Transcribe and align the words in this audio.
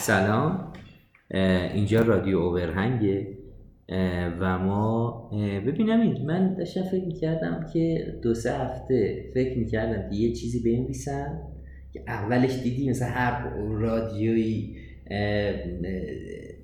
سلام. 0.00 0.72
اینجا 1.74 2.00
رادیو 2.00 2.38
اوورهنگه. 2.38 3.26
و 4.40 4.58
ما 4.58 5.30
ببینم 5.66 6.26
من 6.26 6.54
داشتم 6.54 6.82
فکر 6.82 7.04
می‌کردم 7.04 7.66
که 7.72 8.14
دو 8.22 8.34
سه 8.34 8.52
هفته 8.52 9.24
فکر 9.34 9.58
می‌کردم 9.58 10.10
که 10.10 10.16
یه 10.16 10.32
چیزی 10.32 10.60
بنویسم 10.70 11.40
که 11.92 12.02
اولش 12.08 12.62
دیدی 12.62 12.90
مثلا 12.90 13.08
هر 13.08 13.54
رادیویی 13.58 14.76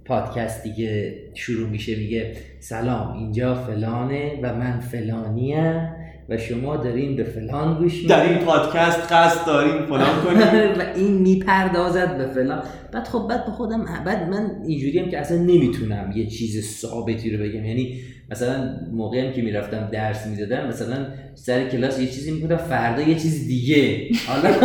پادکست 0.04 0.62
دیگه 0.62 1.14
شروع 1.34 1.68
میشه 1.68 1.96
میگه 1.96 2.32
سلام 2.60 3.16
اینجا 3.16 3.54
فلانه 3.54 4.40
و 4.42 4.54
من 4.54 4.80
فلانیم. 4.80 5.95
و 6.28 6.38
شما 6.38 6.76
دارین 6.76 7.16
به 7.16 7.24
فلان 7.24 7.78
گوش 7.78 8.06
در 8.06 8.28
این 8.28 8.38
پادکست 8.38 9.12
قصد 9.12 9.46
دارین 9.46 9.86
فلان 9.86 10.22
کنیم 10.24 10.38
و 10.78 10.82
این 10.96 11.12
می‌پردازد 11.12 12.18
به 12.18 12.26
فلان. 12.26 12.62
بعد 12.92 13.08
خب 13.08 13.26
بعد 13.28 13.46
به 13.46 13.52
خودم 13.52 13.84
بعد 14.06 14.28
من 14.28 14.50
اینجوری 14.66 14.98
هم 14.98 15.10
که 15.10 15.18
اصلا 15.18 15.38
نمی‌تونم 15.38 16.12
یه 16.16 16.26
چیز 16.26 16.80
ثابتی 16.80 17.36
رو 17.36 17.44
بگم. 17.44 17.64
یعنی 17.64 18.00
مثلا 18.30 18.76
موقعی 18.92 19.20
هم 19.20 19.32
که 19.32 19.42
می‌رفتم 19.42 19.88
درس 19.92 20.26
می‌دادم 20.26 20.68
مثلا 20.68 21.06
سر 21.34 21.68
کلاس 21.68 22.00
یه 22.00 22.06
چیزی 22.06 22.30
می‌گفتم 22.30 22.56
فردا 22.56 23.02
یه 23.02 23.14
چیز 23.14 23.46
دیگه. 23.46 24.08
حالا 24.26 24.50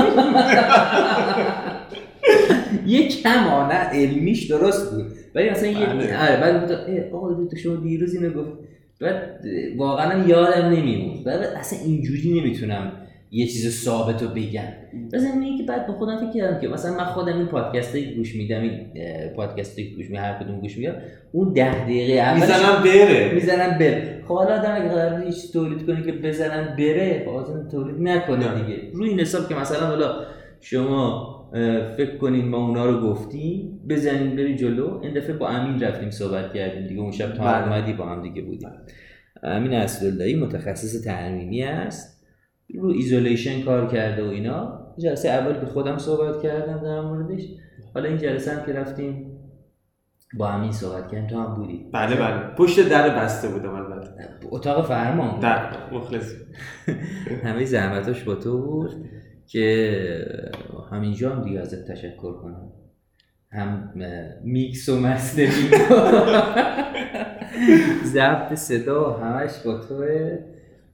یه 2.88 3.08
کمانه 3.08 3.74
علمیش 3.74 4.52
درست 4.52 4.92
بود. 4.92 5.06
ولی 5.36 5.50
مثلا 5.50 5.70
یه 5.70 5.88
آره 5.88 6.38
بعد 6.42 6.72
آقا 7.14 7.46
تو 7.46 7.58
شما 7.58 7.76
دیروز 7.76 8.16
اینو 8.16 8.30
گفت 8.30 8.71
بعد 9.02 9.46
واقعا 9.78 10.28
یادم 10.28 10.70
نمیمون. 10.70 11.24
بعد 11.24 11.40
اصلا 11.44 11.80
اینجوری 11.80 12.42
نمی‌تونم 12.42 12.92
یه 13.32 13.48
چیز 13.48 13.84
ثابت 13.86 14.24
رو 14.24 14.30
بگم. 14.30 14.64
مثلا 15.14 15.32
اینه 15.42 15.58
که 15.58 15.64
بعد 15.64 15.88
به 15.88 15.94
خودم 15.94 16.18
فکر 16.18 16.32
کردم 16.40 16.60
که 16.60 16.68
مثلا 16.68 16.98
من 16.98 17.04
خودم 17.04 17.38
این 17.38 17.46
پادکست 17.46 17.98
گوش 17.98 18.36
میدم 18.36 18.62
این 18.62 18.80
پادکست 19.36 19.80
گوش 19.80 20.10
میدم 20.10 20.24
هر 20.24 20.44
کدوم 20.44 20.60
گوش 20.60 20.78
میدم 20.78 20.96
اون 21.32 21.54
ده 21.54 21.84
دقیقه 21.84 22.14
اول 22.14 22.40
می‌زنم 22.42 22.84
بره. 22.84 23.34
می‌زنم 23.34 23.78
بره. 23.78 24.24
خب 24.28 24.34
حالا 24.34 24.60
آدم 24.60 24.76
اگه 24.76 24.90
قرار 24.90 25.24
هیچ 25.24 25.54
تولید 25.54 25.86
کنه 25.86 26.04
که 26.04 26.12
بزنن 26.12 26.76
بره 26.78 27.26
خب 27.26 27.70
تولید 27.72 28.02
نکنه 28.02 28.64
دیگه. 28.64 28.82
روی 28.94 29.10
این 29.10 29.20
حساب 29.20 29.50
که 29.50 29.56
مثلا 29.56 29.88
حالا 29.88 30.26
شما 30.62 31.41
فکر 31.98 32.18
کنین 32.18 32.48
ما 32.48 32.68
اونا 32.68 32.86
رو 32.86 33.02
گفتیم 33.02 33.80
بزنین 33.90 34.36
بری 34.36 34.56
جلو. 34.56 35.00
این 35.04 35.14
دفعه 35.14 35.34
با 35.34 35.50
امین 35.50 35.80
رفتیم 35.80 36.10
صحبت 36.10 36.54
کردیم 36.54 36.88
دیگه 36.88 37.02
اون 37.02 37.12
شب 37.12 37.34
تا 37.34 37.44
بله. 37.44 37.64
اومدی 37.64 37.94
با 37.94 38.06
هم 38.06 38.22
دیگه 38.22 38.42
بودیم. 38.42 38.70
امین 39.44 39.74
اسداللهی 39.74 40.36
متخصص 40.36 41.02
ترمیمی 41.04 41.64
است. 41.64 42.28
رو 42.76 42.90
isolation 42.90 43.62
کار 43.62 43.88
کرده 43.88 44.24
و 44.24 44.30
اینا. 44.30 44.82
جلسه 44.98 45.30
اول 45.30 45.60
که 45.60 45.66
خودم 45.66 45.98
صحبت 45.98 46.42
کردم 46.44 46.84
در 46.84 47.02
موردش. 47.02 47.42
حالا 47.94 48.10
این 48.10 48.18
جلسه 48.18 48.52
هم 48.52 48.66
که 48.66 48.74
رفتیم 48.74 49.32
با 50.38 50.48
همین 50.48 50.72
صحبت 50.72 51.12
کردیم 51.12 51.28
تو 51.28 51.40
هم 51.40 51.56
بودی. 51.56 51.86
بله 51.94 52.16
بله. 52.16 52.56
پشت 52.56 52.90
در 52.90 53.10
بسته 53.10 53.48
بودم 53.48 53.74
البته. 53.74 54.12
اتاق 54.52 54.88
فرمان 54.88 55.32
بود. 55.32 55.40
در. 55.40 55.94
مخلص 55.94 56.34
همه 57.46 57.66
زحمتاش 57.66 58.24
با 58.24 58.36
تو 58.36 58.62
بود 58.62 58.92
که 59.48 59.98
همینجا 60.92 61.36
هم 61.36 61.44
دیگه 61.44 61.60
ازت 61.60 61.92
تشکر 61.92 62.34
کنم. 62.34 62.72
هم 63.52 63.94
میکس 64.44 64.90
و 64.90 65.00
master 65.00 65.41
ی 65.41 65.48
ضبط 68.14 68.54
صدا 68.54 69.14
همش 69.14 69.52
با 69.66 69.80
تو 69.80 70.06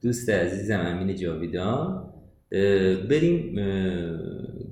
دوست 0.02 0.30
عزیزم 0.30 0.80
امین 0.80 1.16
جاویدان. 1.16 2.12
بریم 3.10 3.56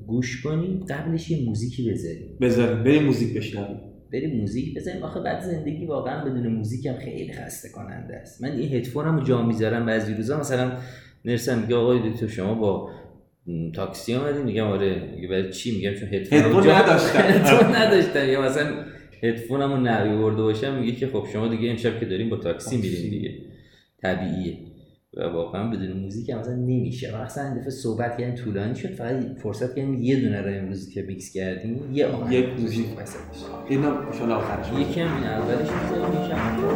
گوش 0.06 0.42
کنیم. 0.42 0.84
قبلش 0.88 1.30
یه 1.30 1.48
موزیکی 1.48 1.90
بذاریم. 1.90 2.38
بذاریم. 2.40 2.84
بریم 2.84 3.04
موزیک 3.04 3.36
بشنویم. 3.36 3.80
بریم 4.12 4.40
موزیک 4.40 4.76
بذاریم. 4.76 5.02
آخه 5.02 5.20
بعد 5.20 5.42
زندگی 5.42 5.86
واقعا 5.86 6.24
بدون 6.24 6.46
موزیک 6.46 6.86
هم 6.86 6.96
خیلی 6.96 7.32
خسته 7.32 7.68
کننده 7.68 8.16
است. 8.16 8.42
من 8.42 8.50
این 8.50 8.74
هدفونم 8.74 9.16
رو 9.16 9.22
جا 9.22 9.42
می‌ذارم 9.42 9.86
بعضی 9.86 10.14
روزا. 10.14 10.40
مثلا 10.40 10.72
نرسم 11.24 11.58
میگه 11.58 11.74
آقای 11.76 12.10
دکتر 12.10 12.26
شما 12.26 12.54
با 12.54 12.90
تاکسی 13.74 14.14
آمدیم 14.14 14.44
میگم 14.44 14.66
آره. 14.66 15.10
میگه 15.14 15.28
برای 15.28 15.52
چی؟ 15.52 15.76
میگم 15.76 15.94
چون 15.94 16.14
هدفون 16.14 16.38
هدفون 16.38 16.70
نداشتم. 16.70 17.18
هدفون 17.32 17.76
نداشتم. 17.76 18.28
یا 18.28 18.42
مثلا 18.42 18.84
هدفونمو 19.22 19.76
نریورده 19.76 20.42
باشم 20.42 20.78
میگه 20.78 20.92
که 20.92 21.06
خب 21.06 21.26
شما 21.32 21.48
دیگه 21.48 21.70
امشب 21.70 22.00
که 22.00 22.06
داریم 22.06 22.30
با 22.30 22.36
تاکسی 22.36 22.76
میریم 22.76 23.10
دیگه. 23.10 23.30
طبیعیه. 24.02 24.58
و 25.16 25.22
واقعا 25.22 25.70
بدون 25.70 25.92
موزیک 25.92 26.30
هم 26.30 26.38
مثلا 26.38 26.54
نمیشه. 26.54 27.12
و 27.12 27.16
اصلا 27.16 27.44
این 27.44 27.54
دفعه 27.54 27.70
صحبت 27.70 28.18
کردن 28.18 28.34
طولانی 28.34 28.74
شد. 28.74 28.88
فقط 28.88 29.24
فرصت 29.42 29.76
کردیم 29.76 29.94
یه 29.94 30.20
دونه 30.20 30.40
رو 30.40 30.58
امروز 30.58 30.90
که 30.90 31.02
میکس 31.02 31.32
کردیم. 31.32 31.92
یه 31.92 32.06
آهنگ 32.06 32.32
یک 32.32 32.60
موزیک. 32.60 32.86
وسطش 32.98 33.42
اینا 33.68 33.98
ان 33.98 34.12
شاء 34.12 34.22
الله 34.22 34.34
آخرش 34.34 34.70
این 34.70 35.06
اولش 35.06 35.68
می‌ذاریم 35.70 36.22
یکی 36.22 36.32
هم 36.32 36.66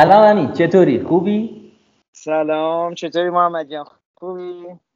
سلام 0.00 0.22
امین 0.22 0.52
چطوری؟ 0.52 1.02
خوبی؟ 1.02 1.50
سلام 2.12 2.94
چطوری 2.94 3.30
محمد 3.30 3.70
جان؟ 3.70 3.84
خوبی؟ 4.14 4.42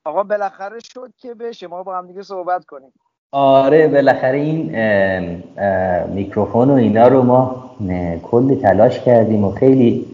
آقا 0.04 0.22
بالاخره 0.22 0.78
شد 0.80 1.10
که 1.18 1.34
به 1.34 1.52
شما 1.52 1.82
با 1.82 1.98
هم 1.98 2.06
دیگه 2.06 2.22
صحبت 2.22 2.64
کنیم. 2.64 2.92
آره 3.32 3.88
بالاخره 3.88 4.38
این 4.38 4.72
میکروفون 6.14 6.70
و 6.70 6.74
اینا 6.74 7.08
رو 7.08 7.22
ما 7.22 7.70
کلی 8.22 8.56
تلاش 8.56 9.00
کردیم 9.00 9.44
و 9.44 9.50
خیلی 9.50 10.06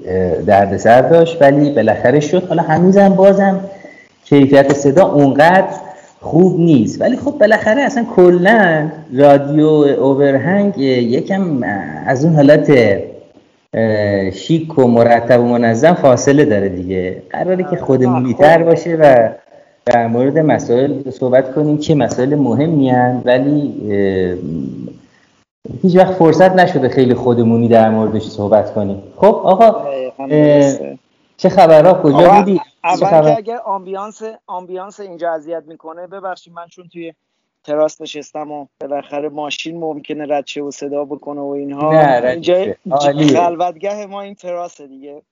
دردسر 0.46 1.02
داشت 1.02 1.42
ولی 1.42 1.70
بالاخره 1.70 2.20
شد. 2.20 2.48
حالا 2.48 2.62
هنوزم 2.62 3.08
بازم 3.08 3.60
کیفیت 4.24 4.72
صدا 4.72 5.06
اونقدر 5.06 5.76
خوب 6.20 6.60
نیست. 6.60 7.00
ولی 7.00 7.16
خب 7.16 7.30
بالاخره 7.30 7.82
اصلا 7.82 8.04
کلا 8.16 8.90
رادیو 9.14 9.66
اوورهنگ 10.00 10.78
یکم 10.78 11.62
از 12.06 12.24
اون 12.24 12.34
حالت 12.34 12.70
شیک 14.32 14.78
و 14.78 14.86
مرتب 14.86 15.41
و 15.41 15.44
منظم 15.44 15.94
فاصله 15.94 16.44
داره 16.44 16.69
دیگه. 16.69 17.22
قراره 17.31 17.64
که 17.70 17.76
خودمونی 17.76 18.34
تر 18.34 18.62
باشه 18.62 18.97
و 18.97 19.28
در 19.86 20.06
مورد 20.06 20.38
مسائل 20.38 21.10
صحبت 21.10 21.54
کنیم 21.54 21.78
که 21.78 21.94
مسائل 21.94 22.34
مهمی 22.34 22.91
هن 22.91 23.22
ولی 23.25 23.75
هیچ 25.82 25.97
وقت 25.97 26.12
فرصت 26.12 26.53
نشده 26.53 26.88
خیلی 26.88 27.14
خودمونی 27.14 27.69
در 27.69 27.90
موردش 27.90 28.22
صحبت 28.22 28.75
کنیم. 28.75 29.02
خب 29.17 29.40
آقا 29.44 29.87
چه 31.37 31.49
خبرها؟ 31.49 32.02
کجا 32.02 32.31
بودی؟ 32.31 32.61
اول 32.84 33.06
خبر؟ 33.06 33.31
که 33.31 33.38
اگر 33.38 33.58
ambience 33.64 34.22
ambience 34.46 35.00
اینجا 35.00 35.32
اذیت 35.32 35.62
می‌کنه 35.67 36.06
ببخشید 36.06 36.52
من 36.52 36.67
چون 36.67 36.88
توی 36.93 37.12
تراس 37.64 38.00
نشستم 38.00 38.50
و 38.50 38.66
بالاخره 38.80 39.28
ماشین 39.28 39.78
ممکنه 39.78 40.26
رد 40.28 40.46
شه 40.46 40.62
و 40.62 40.70
صدا 40.70 41.04
بکنه 41.04 41.40
و 41.40 41.48
اینها. 41.48 41.92
نه 41.92 42.28
اینجا 42.28 42.66
خلوتگاه 43.34 44.06
ما 44.06 44.20
این 44.20 44.34
تراس 44.34 44.80
دیگه. 44.80 45.22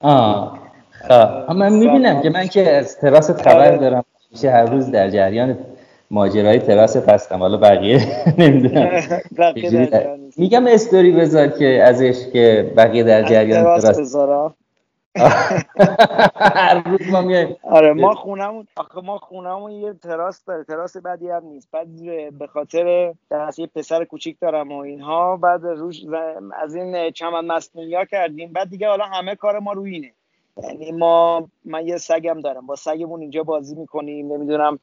آه. 0.00 0.58
خب. 1.08 1.52
من 1.52 1.72
می‌بینم 1.72 2.22
که 2.22 2.30
من 2.30 2.46
که 2.46 2.70
از 2.76 2.98
تراست 2.98 3.42
خبر 3.42 3.76
دارم. 3.76 4.04
میشه 4.32 4.50
هر 4.50 4.64
روز 4.64 4.90
در 4.90 5.10
جریان 5.10 5.58
ماجرای 6.10 6.58
تراست 6.58 7.08
هستم. 7.08 7.38
حالا 7.38 7.56
بقیه 7.56 8.00
نمی‌دونم. 8.38 8.90
میگم 10.36 10.66
استوری 10.66 11.12
بذار 11.12 11.48
که 11.48 11.82
ازش 11.84 12.26
که 12.32 12.72
بقیه 12.76 13.02
در 13.02 13.22
جریان 13.22 13.64
تراس 13.64 13.98
بذارم. 13.98 14.54
هر 15.16 16.82
روز 16.86 17.00
ما 17.12 17.20
میایم 17.20 17.56
آره 17.62 17.92
ما 17.92 18.14
خونمون 18.14 18.66
آخه 18.76 19.00
ما 19.00 19.18
خونمون 19.18 19.70
یه 19.70 19.92
تراس 19.92 20.44
داره 20.44 20.64
تراس 20.64 20.96
بعدی 20.96 21.30
هم 21.30 21.44
نیست. 21.44 21.68
بعد 21.72 21.88
به 22.38 22.46
خاطر 22.46 23.14
دست 23.30 23.58
یه 23.58 23.66
پسر 23.66 24.04
کوچیک 24.04 24.36
دارم 24.40 24.72
و 24.72 24.78
اینها 24.78 25.36
بعد 25.36 25.64
روش 25.64 26.04
از 26.62 26.74
این 26.74 27.10
چمن 27.10 27.46
مصنوعی 27.46 28.06
کردیم. 28.10 28.52
بعد 28.52 28.70
دیگه 28.70 28.88
حالا 28.88 29.04
همه 29.04 29.34
کار 29.34 29.58
ما 29.58 29.72
روی 29.72 29.94
اینه. 29.94 30.12
یعنی 30.62 30.92
ما 30.92 31.48
من 31.64 31.86
یه 31.86 31.96
سگم 31.96 32.40
دارم. 32.40 32.66
با 32.66 32.76
سگمون 32.76 33.20
اینجا 33.20 33.42
بازی 33.42 33.74
می‌کنیم. 33.74 34.32
نمی‌دونم 34.32 34.78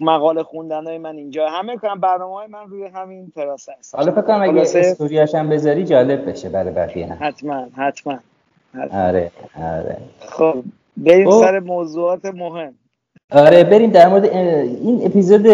مقاله 0.00 0.42
خوندن 0.42 0.86
های 0.86 0.98
من 0.98 1.16
اینجا. 1.16 1.48
همه 1.48 1.76
کنم 1.76 2.00
برنامه 2.00 2.34
های 2.34 2.46
من 2.46 2.66
روی 2.66 2.86
همین 2.86 3.32
تراس 3.34 3.68
هست. 3.68 3.94
حالا 3.94 4.12
فکر 4.12 4.22
کنم 4.22 4.42
اگه 4.42 4.60
استوریاش 4.60 5.34
هم 5.34 5.48
بذاری 5.48 5.84
جالب 5.84 6.30
بشه 6.30 6.48
برای 6.48 6.74
بقیه 6.74 7.06
هم. 7.06 7.18
حتما 7.20 7.66
حتما. 7.76 8.18
آره 8.92 9.30
آره. 9.62 9.96
خب 10.20 10.54
بریم 10.96 11.30
سر 11.30 11.58
موضوعات 11.58 12.24
مهم. 12.24 12.72
آره 13.32 13.64
بریم 13.64 13.90
در 13.90 14.08
مورد 14.08 14.24
این 14.24 15.00
اپیزود 15.04 15.46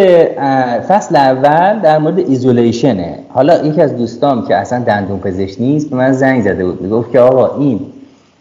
فصل 0.88 1.16
اول 1.16 1.80
در 1.80 1.98
مورد 1.98 2.18
isolation 2.18 3.00
ه. 3.00 3.18
حالا 3.28 3.66
یکی 3.66 3.80
از 3.82 3.96
دوستام 3.96 4.46
که 4.46 4.56
اصلا 4.56 4.78
دندون 4.78 5.18
پزشک 5.18 5.60
نیست 5.60 5.90
به 5.90 5.96
من 5.96 6.12
زنگ 6.12 6.42
زده 6.42 6.64
بود. 6.64 6.90
گفت 6.90 7.10
که 7.10 7.20
آقا 7.20 7.58
این 7.58 7.80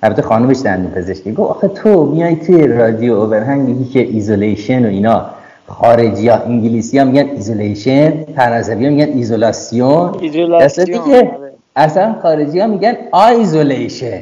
البته 0.04 0.22
خانمش 0.22 0.62
دندون 0.64 0.92
پزشکی 0.92 1.32
گفت 1.32 1.50
آخه 1.50 1.68
تو 1.68 2.06
میای 2.06 2.36
توی 2.36 2.68
رادیو 2.68 3.14
Overhang 3.14 3.62
میگی 3.70 3.86
که 3.86 4.00
isolation 4.00 4.86
و 4.86 4.90
اینا. 4.90 5.26
خارجی 5.68 6.28
ها 6.28 6.36
انگلیسی 6.36 6.98
ها 7.00 7.06
میگن 7.06 7.30
isolation 7.30 8.24
فرانسوی 8.24 8.86
ها 8.86 8.92
میگن 8.92 9.14
ایزولاسیون. 9.14 10.16
isolation 10.22 11.32
اصلا 11.76 12.16
خارجی 12.22 12.60
ها 12.60 12.68
میگن 12.68 12.94
isolation. 13.12 14.22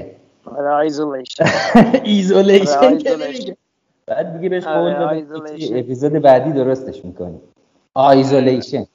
isolation 0.58 1.46
isolation 2.04 2.98
بعد 4.06 4.38
دیگه 4.38 4.50
بهش 4.50 4.64
قول 4.64 4.94
اپیزود 5.74 6.12
بعدی 6.14 6.52
درستش 6.52 7.06
می‌کنی. 7.06 7.40
isolation 7.94 8.86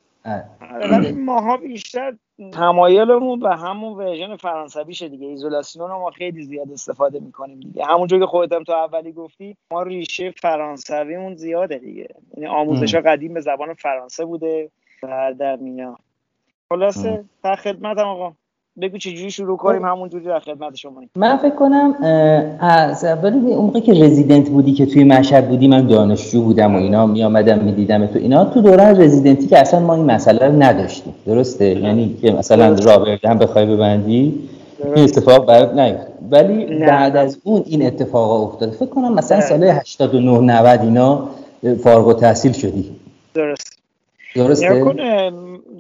ولی 0.91 1.13
ماها 1.13 1.57
بیشتر 1.57 2.15
تمایلمون 2.53 3.41
به 3.41 3.57
همون 3.57 3.93
version 3.93 4.37
فرانسویشه 4.37 5.09
دیگه. 5.09 5.27
ایزولاسیون 5.27 5.91
ما 5.91 6.11
خیلی 6.11 6.45
زیاد 6.45 6.73
استفاده 6.73 7.21
می‌کنیم 7.21 7.61
دیگه. 7.61 7.85
همونجور 7.85 8.21
که 8.21 8.27
خودت 8.27 8.63
تو 8.63 8.73
اولی 8.73 9.13
گفتی 9.13 9.57
ما 9.71 9.83
ریشه 9.83 10.31
فرانسویمون 10.31 11.35
زیاده 11.35 11.79
دیگه. 11.79 12.09
یعنی 12.37 12.47
آموزش 12.47 12.95
ها 12.95 13.01
قدیم 13.01 13.35
به 13.35 13.41
زبان 13.41 13.75
فرانسه 13.75 14.25
بوده. 14.25 14.71
در 15.39 15.57
مینا. 15.57 15.99
خلاصه 16.69 17.25
در 17.45 17.57
خدمتم 17.57 18.07
آقا. 18.07 18.33
بگو 18.83 18.99
چجوری 18.99 19.31
شروع 19.31 19.57
کنیم 19.57 19.85
همونجوری 19.85 20.25
در 20.25 20.41
خدمت 20.41 20.77
شما 20.77 21.03
من 21.17 21.37
فکر 21.37 21.55
کنم 21.55 21.95
از 22.61 23.05
اول 23.05 23.33
اون 23.33 23.65
موقع 23.65 23.81
که 23.81 23.93
رزیدنت 23.93 24.49
بودی 24.49 24.73
که 24.73 24.87
توی 24.87 25.05
مشهد 25.05 25.49
بودی 25.49 25.69
من 25.69 25.87
دانشجو 25.87 26.43
بودم 26.43 26.75
و 26.75 26.79
اینا 26.79 27.07
می 27.07 27.25
آمدم 27.25 27.59
می‌دیدم 27.59 28.07
تو 28.07 28.19
اینا. 28.19 28.45
تو 28.45 28.61
دوران 28.61 29.01
رزیدنتی 29.01 29.47
که 29.47 29.59
اصلا 29.59 29.81
ما 29.81 29.95
این 29.95 30.05
مسئله 30.05 30.47
رو 30.47 30.63
نداشتیم. 30.63 31.15
درسته؟ 31.27 31.81
یعنی 31.81 32.17
که 32.23 32.33
مثلا 32.33 32.77
رابرت 32.85 33.25
هم 33.25 33.39
بخوای 33.39 33.67
ببندی 33.67 34.35
این 34.95 35.05
اتفاق 35.05 35.47
برات 35.47 35.75
نیفت 35.75 36.07
ولی 36.31 36.79
بعد 36.81 37.17
از 37.17 37.39
اون 37.45 37.63
این 37.67 37.87
اتفاق 37.87 38.43
افتاد. 38.43 38.71
فکر 38.71 38.87
کنم 38.87 39.15
مثلا 39.15 39.41
سال 39.41 39.65
89 39.65 40.61
90 40.61 40.81
اینا 40.81 41.29
فارغ 41.83 42.09
التحصیل 42.09 42.53
شدی. 42.53 42.85
درست. 43.35 43.78
درسته؟ 44.39 45.31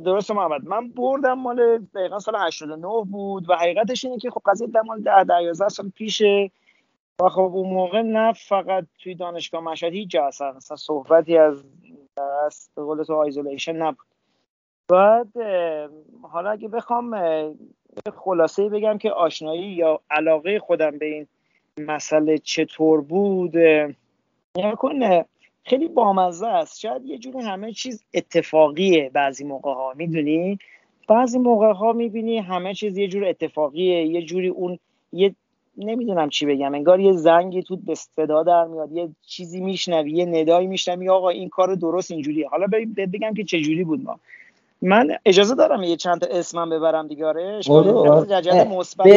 درسته 0.05 0.35
محمد. 0.35 0.65
من 0.65 0.89
بردم 0.89 1.33
مال 1.33 1.79
دقیقا 1.95 2.19
سال 2.19 2.37
89 2.37 2.89
بود 3.11 3.51
و 3.51 3.55
حقیقتش 3.55 4.05
اینه 4.05 4.19
که 4.19 4.31
خب 4.31 4.43
قضیه 4.47 4.67
در 4.67 4.81
مال 4.81 5.01
10 5.01 5.43
11 5.43 5.69
سال 5.69 5.89
پیشه 5.89 6.51
و 7.23 7.29
خب 7.29 7.41
اون 7.41 7.75
موقع 7.75 8.03
نه 8.03 8.33
فقط 8.33 8.85
توی 8.99 9.15
دانشگاه 9.15 9.61
مشهد 9.61 9.93
هیچ 9.93 10.11
جا 10.11 10.27
اصلا 10.27 10.77
صحبتی 10.77 11.39
از 11.39 11.65
از 12.47 12.71
به 12.75 12.83
قول 12.83 13.03
تو 13.03 13.15
آیزولیشن 13.15 13.77
نبود. 13.77 14.07
بعد 14.89 15.29
حالا 16.23 16.51
اگه 16.51 16.69
بخوام 16.69 17.17
خلاصه 18.17 18.69
بگم 18.69 18.99
که 18.99 19.11
آشنایی 19.11 19.73
یا 19.73 20.01
علاقه 20.11 20.59
خودم 20.59 20.99
به 20.99 21.07
این 21.07 21.27
مسئله 21.79 22.39
چطور 22.39 23.01
بود 23.01 23.55
کنه. 24.79 25.25
خیلی 25.69 25.89
بامزه 25.89 26.47
است. 26.47 26.81
شاید 26.81 27.05
یه 27.05 27.19
جوری 27.19 27.39
همه 27.39 27.73
چیز 27.73 28.05
اتفاقیه 28.15 29.11
بعضی 29.13 29.45
موقع 29.45 29.73
ها 29.73 29.93
می‌دونی؟ 29.97 30.59
بعضی 31.09 31.39
موقع 31.39 31.73
ها 31.73 31.93
می‌بینی 31.93 32.39
همه 32.39 32.75
چیز 32.75 32.99
یه 32.99 33.09
جور 33.09 33.25
اتفاقیه 33.25 34.07
یه 34.07 34.23
جوری 34.23 34.49
اون 34.49 34.79
یه 35.13 35.35
نمی‌دونم 35.77 36.29
چی 36.29 36.47
بگم 36.47 36.75
انگار 36.75 37.01
یه 37.01 37.13
زنگی 37.13 37.63
تو 37.63 37.77
به 37.77 37.95
صدا 37.95 38.43
در 38.43 38.65
میاد 38.65 38.93
یه 38.93 39.09
چیزی 39.27 39.61
میشنوی 39.61 40.11
یه 40.11 40.27
ندایی 40.27 40.67
میشنوی 40.67 41.09
آقا 41.09 41.29
این 41.29 41.49
کار 41.49 41.75
درست 41.75 42.11
اینجوریه. 42.11 42.49
حالا 42.49 42.67
بگم 42.97 43.35
که 43.35 43.45
چه 43.45 43.61
جوری 43.61 43.85
بود 43.85 44.05
ما. 44.05 44.21
من 44.83 45.17
اجازه 45.27 45.55
دارم 45.55 45.83
یه 45.83 45.97
چند 45.97 46.21
تا 46.21 46.27
اسمم 46.39 46.71
ببرم 46.71 47.09
دیگه 47.09 47.27
آره, 47.27 47.61
آره. 47.69 48.65
مثبت 48.65 49.09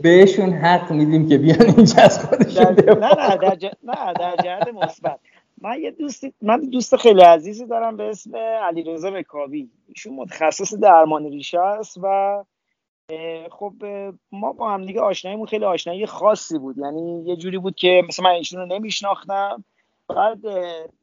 بهشون 0.00 0.50
حق 0.52 0.92
میدیم 0.92 1.28
که 1.28 1.38
بیان 1.38 1.74
اینجا 1.76 2.02
از 2.02 2.24
خودشون 2.24 2.64
نه 2.64 2.94
نه 2.94 3.36
در 3.36 3.70
نه 3.84 4.12
در 4.18 4.36
جهت 4.44 4.68
مثبت. 4.68 5.18
من 5.60 5.80
یه 5.80 5.90
دوستی 5.90 6.34
من 6.42 6.60
دوست 6.60 6.96
خیلی 6.96 7.20
عزیزی 7.20 7.66
دارم 7.66 7.96
به 7.96 8.08
اسم 8.08 8.36
علیرضا 8.36 9.08
رکابی. 9.08 9.70
ایشون 9.88 10.14
متخصص 10.14 10.74
درمان 10.74 11.24
ریشه 11.24 11.60
است 11.60 11.98
و 12.02 12.44
خب 13.50 13.74
ما 14.32 14.52
با 14.52 14.70
هم 14.70 14.86
دیگه 14.86 15.00
آشناییمون 15.00 15.46
خیلی 15.46 15.64
آشنایی 15.64 16.06
خاصی 16.06 16.58
بود. 16.58 16.78
یعنی 16.78 17.24
یه 17.26 17.36
جوری 17.36 17.58
بود 17.58 17.74
که 17.74 18.02
مثلا 18.08 18.24
من 18.24 18.34
ایشون 18.34 18.60
رو 18.60 18.66
نمیشناختم. 18.66 19.64
بعد 20.08 20.38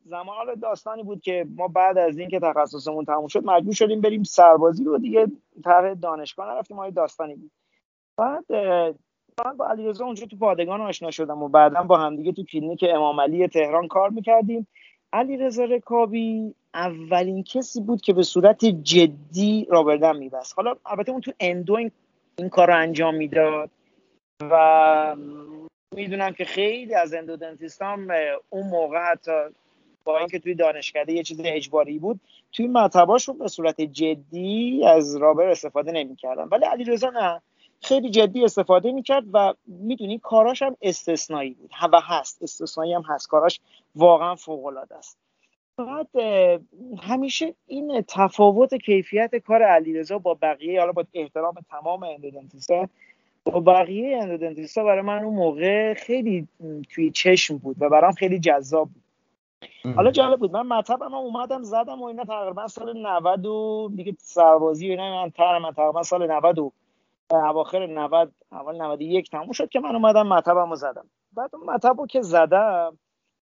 زمان 0.06 0.56
داستانی 0.62 1.04
بود 1.04 1.22
که 1.22 1.46
ما 1.56 1.68
بعد 1.68 1.98
از 1.98 2.18
اینکه 2.18 2.40
تخصصمون 2.40 3.06
تموم 3.06 3.28
شد 3.28 3.46
مجبور 3.46 3.74
شدیم 3.74 4.02
بریم 4.02 4.24
سربازی 4.24 4.84
رو 4.84 4.98
دیگه 4.98 5.28
طرح 5.64 5.94
دانشگاه. 5.94 6.54
نرفتیم 6.54 6.78
ما 6.78 6.90
داستانی. 6.90 7.36
بود 7.36 7.52
بعد 8.18 8.46
من 9.46 9.58
با 9.58 9.68
علیرضا 9.68 10.06
اونجا 10.06 10.26
تو 10.26 10.38
پادگان 10.38 10.82
آشنا 10.82 11.12
شدم 11.12 11.44
و 11.44 11.48
بعدا 11.48 11.84
با 11.84 11.98
همدیگه 11.98 12.32
تو 12.32 12.44
کلینیک 12.44 12.86
امام 12.90 13.22
علی 13.22 13.48
تهران 13.48 13.88
کار 13.88 14.10
می‌کردیم. 14.10 14.68
علیرضا 15.14 15.64
رکابی 15.64 16.56
اولین 16.74 17.44
کسی 17.44 17.82
بود 17.82 18.02
که 18.02 18.14
به 18.14 18.24
صورت 18.24 18.66
جدی 18.66 19.68
rubber 19.70 20.02
dam 20.02 20.18
میبست. 20.18 20.54
حالا 20.58 20.76
البته 20.86 21.12
اون 21.12 21.22
تو 21.22 21.32
endo 21.40 21.74
این, 21.74 21.92
این 22.36 22.50
کار 22.50 22.68
رو 22.68 22.78
انجام 22.78 23.16
می‌داد 23.16 23.70
و 24.42 25.16
می‌دونم 25.96 26.34
که 26.34 26.46
خیلی 26.46 26.96
از 26.96 27.14
endodontist 27.14 27.82
هم 27.82 28.08
اون 28.50 28.68
موقع 28.68 29.12
حتی 29.12 29.32
با 30.04 30.18
اینکه 30.18 30.40
توی 30.40 30.56
دانشکده 30.56 31.14
یه 31.14 31.24
چیز 31.24 31.42
اجباری 31.44 32.00
بود 32.00 32.20
توی 32.52 32.68
مطباشون 32.68 33.38
به 33.38 33.48
صورت 33.48 33.82
جدی 33.82 34.86
از 34.86 35.16
رابر 35.16 35.48
استفاده 35.48 35.92
نمی‌کردن. 35.92 36.44
ولی 36.44 36.66
علیرضا 36.66 37.10
نه. 37.10 37.42
خیلی 37.82 38.10
جدی 38.10 38.44
استفاده 38.44 38.92
می‌کرد 38.92 39.24
و 39.34 39.54
می‌دونی 39.68 40.20
کاراش 40.20 40.62
هم 40.62 40.78
استثنایی 40.82 41.54
بود. 41.54 41.72
و 41.94 42.00
هست 42.04 42.44
استثنایی 42.44 42.94
هم 42.94 43.04
هست. 43.08 43.28
کاراش 43.28 43.60
واقعا 43.96 44.36
فوق 44.36 44.66
العاده 44.66 44.96
است. 44.96 45.18
بعد 45.78 46.08
همیشه 47.02 47.54
این 47.68 48.02
تفاوت 48.08 48.76
کیفیت 48.76 49.36
کار 49.36 49.64
علیرضا 49.64 50.18
با 50.18 50.38
بقیه 50.42 50.80
حالا 50.80 50.92
با 50.92 51.06
احترام 51.14 51.56
تمام 51.70 52.04
اندودنتیستا 52.04 52.88
با 53.44 53.60
بقیه 53.60 54.18
اندودنتیستا 54.18 54.84
برای 54.84 55.02
من 55.02 55.24
اون 55.24 55.36
موقع 55.36 55.94
خیلی 55.94 56.48
توی 56.90 57.12
چشم 57.12 57.58
بود 57.58 57.76
و 57.80 57.90
برام 57.90 58.12
خیلی 58.12 58.40
جذاب 58.40 58.90
بود. 58.90 59.04
حالا 59.96 60.12
جالب 60.12 60.40
بود. 60.40 60.52
من 60.52 60.68
مطبم 60.68 61.14
اومدم 61.14 61.64
زدم 61.64 62.02
و 62.02 62.06
اینا 62.06 62.24
تقریبا 62.24 62.68
سال 62.68 62.98
90 62.98 63.46
و 63.46 63.92
دیگه 63.96 64.16
سربازی 64.20 64.88
و 64.88 64.92
اینا 64.92 65.24
من 65.24 65.60
من 65.62 65.72
تقریبا 65.72 66.04
سال 66.04 66.32
90 66.32 66.60
و 66.60 66.72
اواخر 67.36 67.86
90 67.86 68.32
اول 68.52 68.82
91 68.82 69.30
تموم 69.30 69.52
شد 69.52 69.70
که 69.70 69.80
من 69.80 69.96
اومدم 69.96 70.28
مطبمو 70.28 70.76
زدم. 70.76 71.10
بعد 71.34 71.56
اون 71.56 71.66
مطبو 71.66 72.08
که 72.08 72.22
زدم 72.22 72.98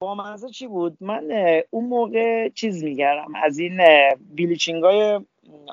با 0.03 0.15
منزه 0.15 0.49
چی 0.49 0.67
بود؟ 0.67 0.97
من 1.01 1.31
اون 1.71 1.85
موقع 1.85 2.49
چیز 2.49 2.85
می‌کردم 2.85 3.35
از 3.35 3.59
این 3.59 3.81
bleaching 4.19 4.85
های 4.85 5.21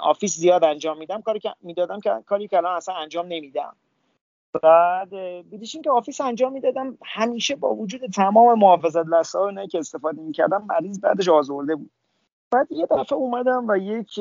office 0.01 0.35
زیاد 0.35 0.63
انجام 0.63 0.97
میدم. 0.97 1.21
کاری 1.21 1.39
که 1.39 1.53
می‌دادم 1.61 1.99
که 1.99 2.23
کاری 2.25 2.47
که 2.47 2.57
الان 2.57 2.75
اصلا 2.75 2.95
انجام 2.95 3.25
نمیدم. 3.25 3.75
بعد 4.63 5.15
bleaching 5.49 5.83
که 5.83 5.91
office 5.91 6.21
انجام 6.21 6.53
می‌دادم 6.53 6.97
همیشه 7.05 7.55
با 7.55 7.75
وجود 7.75 8.01
تمام 8.05 8.59
محافظت 8.59 9.07
لسه 9.07 9.39
که 9.71 9.79
استفاده 9.79 10.21
می‌کردم 10.21 10.65
مریض 10.69 11.01
بعدش 11.01 11.29
آزرده 11.29 11.75
بود. 11.75 11.91
بعد 12.51 12.71
یه 12.71 12.85
دفعه 12.85 13.17
اومدم 13.17 13.65
و 13.67 13.77
یک 13.77 14.19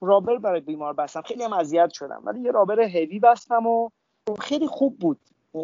رابر 0.00 0.38
برای 0.38 0.60
بیمار 0.60 0.92
بستم. 0.92 1.22
خیلی 1.22 1.42
هم 1.42 1.52
اذیت 1.52 1.92
شدم. 1.92 2.22
ولی 2.24 2.40
یه 2.40 2.50
رابر 2.50 2.80
هوی 2.80 3.18
بستم 3.18 3.66
و 3.66 3.88
خیلی 4.40 4.66
خوب 4.66 4.98
بود. 4.98 5.18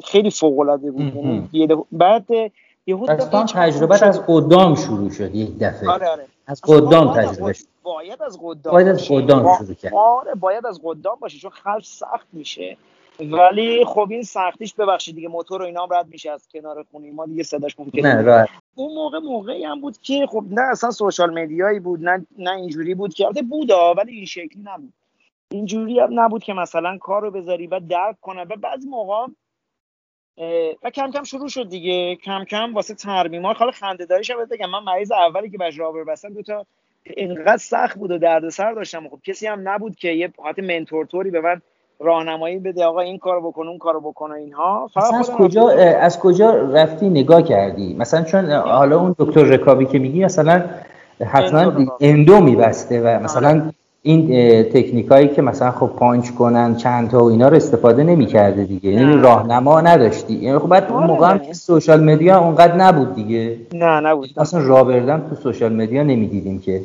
خیلی 0.04 0.30
فوق 0.30 0.58
العاده 0.58 0.90
بود 0.90 1.48
یعنی 1.52 1.84
بعد 1.92 2.26
یهو 2.86 3.06
تجربه 3.06 4.04
از 4.04 4.22
قدام 4.26 4.74
شروع 4.74 5.10
شد 5.10 5.34
یک 5.34 5.58
دفعه. 5.58 5.90
آره 5.90 6.08
آره. 6.08 6.26
از 6.46 6.60
قدام 6.64 7.14
تجربه 7.14 7.52
شد. 7.52 7.64
باید 7.82 8.22
از 8.22 8.38
قدام 8.42 8.72
باید 8.72 8.88
از 8.88 9.08
قدام 9.08 9.56
شروع 9.58 9.74
کرد. 9.74 9.94
آره 9.94 10.34
باید 10.34 10.66
از 10.66 10.80
قدام 10.84 11.16
باشه 11.20 11.38
چون 11.38 11.50
خلف 11.50 11.84
سخت 11.84 12.26
میشه. 12.32 12.76
ولی 13.20 13.84
خب 13.84 14.06
این 14.10 14.22
سختیش 14.22 14.74
ببخشید 14.74 15.14
دیگه 15.14 15.28
موتور 15.28 15.62
و 15.62 15.64
اینا 15.64 15.82
هم 15.82 15.92
رد 15.92 16.06
میشه 16.08 16.30
از 16.30 16.48
کنار 16.52 16.84
خونه 16.90 17.12
ما 17.12 17.26
دیگه 17.26 17.42
صداش 17.42 17.80
ممکنه 17.80 18.14
نه 18.14 18.22
راحت. 18.22 18.48
اون 18.74 18.94
موقع 18.94 19.18
موقعی 19.18 19.64
هم 19.64 19.80
بود 19.80 19.98
که 19.98 20.26
خب 20.26 20.44
نه 20.50 20.62
اصلا 20.62 20.90
سوشال 20.90 21.42
مدیایی 21.42 21.80
بود 21.80 22.08
نه 22.08 22.26
نه 22.38 22.50
اینجوری 22.50 22.94
بود 22.94 23.14
که 23.14 23.26
البته 23.26 23.42
بودا 23.42 23.94
ولی 23.94 24.12
این 24.12 24.24
شکلی 24.24 24.62
نبود. 24.62 24.92
اینجوری 25.50 26.00
هم 26.00 26.20
نبود 26.20 26.42
که 26.42 26.52
مثلا 26.52 26.98
کار 26.98 27.22
رو 27.22 27.30
بذاری 27.30 27.66
و 27.66 27.80
درک 27.80 28.20
کنه. 28.20 28.42
و 28.42 28.56
بعضی 28.56 28.88
موقع 28.88 29.26
و 30.82 30.90
کم 30.90 31.10
کم 31.10 31.24
شروع 31.24 31.48
شد 31.48 31.68
دیگه. 31.68 32.16
کم 32.16 32.44
کم 32.44 32.74
واسه 32.74 32.94
ترمیمات 32.94 33.56
حالا 33.56 33.70
خنده 33.70 34.06
داریش 34.06 34.30
هم 34.30 34.44
بگم 34.44 34.70
من 34.70 34.82
مریض 34.82 35.12
اولی 35.12 35.50
که 35.50 35.58
بهش 35.58 35.78
رابر 35.78 36.04
بستم 36.04 36.34
دو 36.34 36.42
تا 36.42 36.66
اینقدر 37.04 37.56
سخت 37.56 37.98
بود 37.98 38.10
و 38.10 38.18
دردسر 38.18 38.72
داشتم 38.72 39.08
خب 39.08 39.20
کسی 39.24 39.46
هم 39.46 39.68
نبود 39.68 39.96
که 39.96 40.08
یه 40.08 40.32
حالت 40.38 40.58
منتور 40.58 41.06
توری 41.06 41.30
به 41.30 41.40
من 41.40 41.62
راهنمایی 42.00 42.58
بده 42.58 42.84
آقا 42.84 43.00
این 43.00 43.18
کارو 43.18 43.50
بکن 43.50 43.68
اون 43.68 43.78
کارو 43.78 44.00
بکن 44.00 44.32
اینها. 44.32 44.90
فقط 44.94 45.14
از 45.14 45.30
کجا. 45.30 45.68
از 46.00 46.18
کجا 46.18 46.50
رفتی 46.50 47.08
نگاه 47.08 47.42
کردی؟ 47.42 47.96
مثلا 47.98 48.22
چون 48.22 48.50
حالا 48.50 49.00
اون 49.00 49.14
دکتر 49.18 49.42
رکابی 49.42 49.86
که 49.86 49.98
میگی 49.98 50.24
مثلا 50.24 50.62
حتما 51.26 51.72
endo 52.00 52.40
میبسته 52.40 53.00
و 53.00 53.22
مثلا 53.24 53.62
این 54.02 54.28
تکنیک 54.62 55.08
هایی 55.08 55.28
که 55.28 55.42
مثلا 55.42 55.70
خب 55.70 55.86
پانچ 55.86 56.30
کنن 56.30 56.76
چند 56.76 57.10
تا 57.10 57.24
و 57.24 57.30
اینا 57.30 57.48
رو 57.48 57.56
استفاده 57.56 58.04
نمی‌کرده 58.04 58.64
دیگه. 58.64 58.90
یعنی. 58.90 59.16
راهنما 59.16 59.80
نداشتی. 59.80 60.34
یعنی 60.34 60.58
خب 60.58 60.68
بعد 60.68 60.86
اون 60.88 60.96
آره. 60.96 61.06
موقع 61.06 61.30
هم 61.30 61.38
که 61.38 61.52
social 61.52 62.04
media 62.04 62.38
اونقدر 62.38 62.76
نبود 62.76 63.14
دیگه. 63.14 63.56
نه 63.72 64.00
نبود. 64.00 64.30
اصلا 64.36 64.60
rubber 64.60 65.01
dam 65.01 65.22
تو 65.30 65.34
social 65.34 65.72
media 65.72 66.02
نمی‌دیدیم 66.02 66.60
که. 66.60 66.80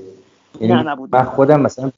یعنی 0.62 0.74
نه، 0.74 0.84
نبود. 0.84 1.10
من 1.16 1.24
خودم 1.24 1.62
مثلا 1.62 1.92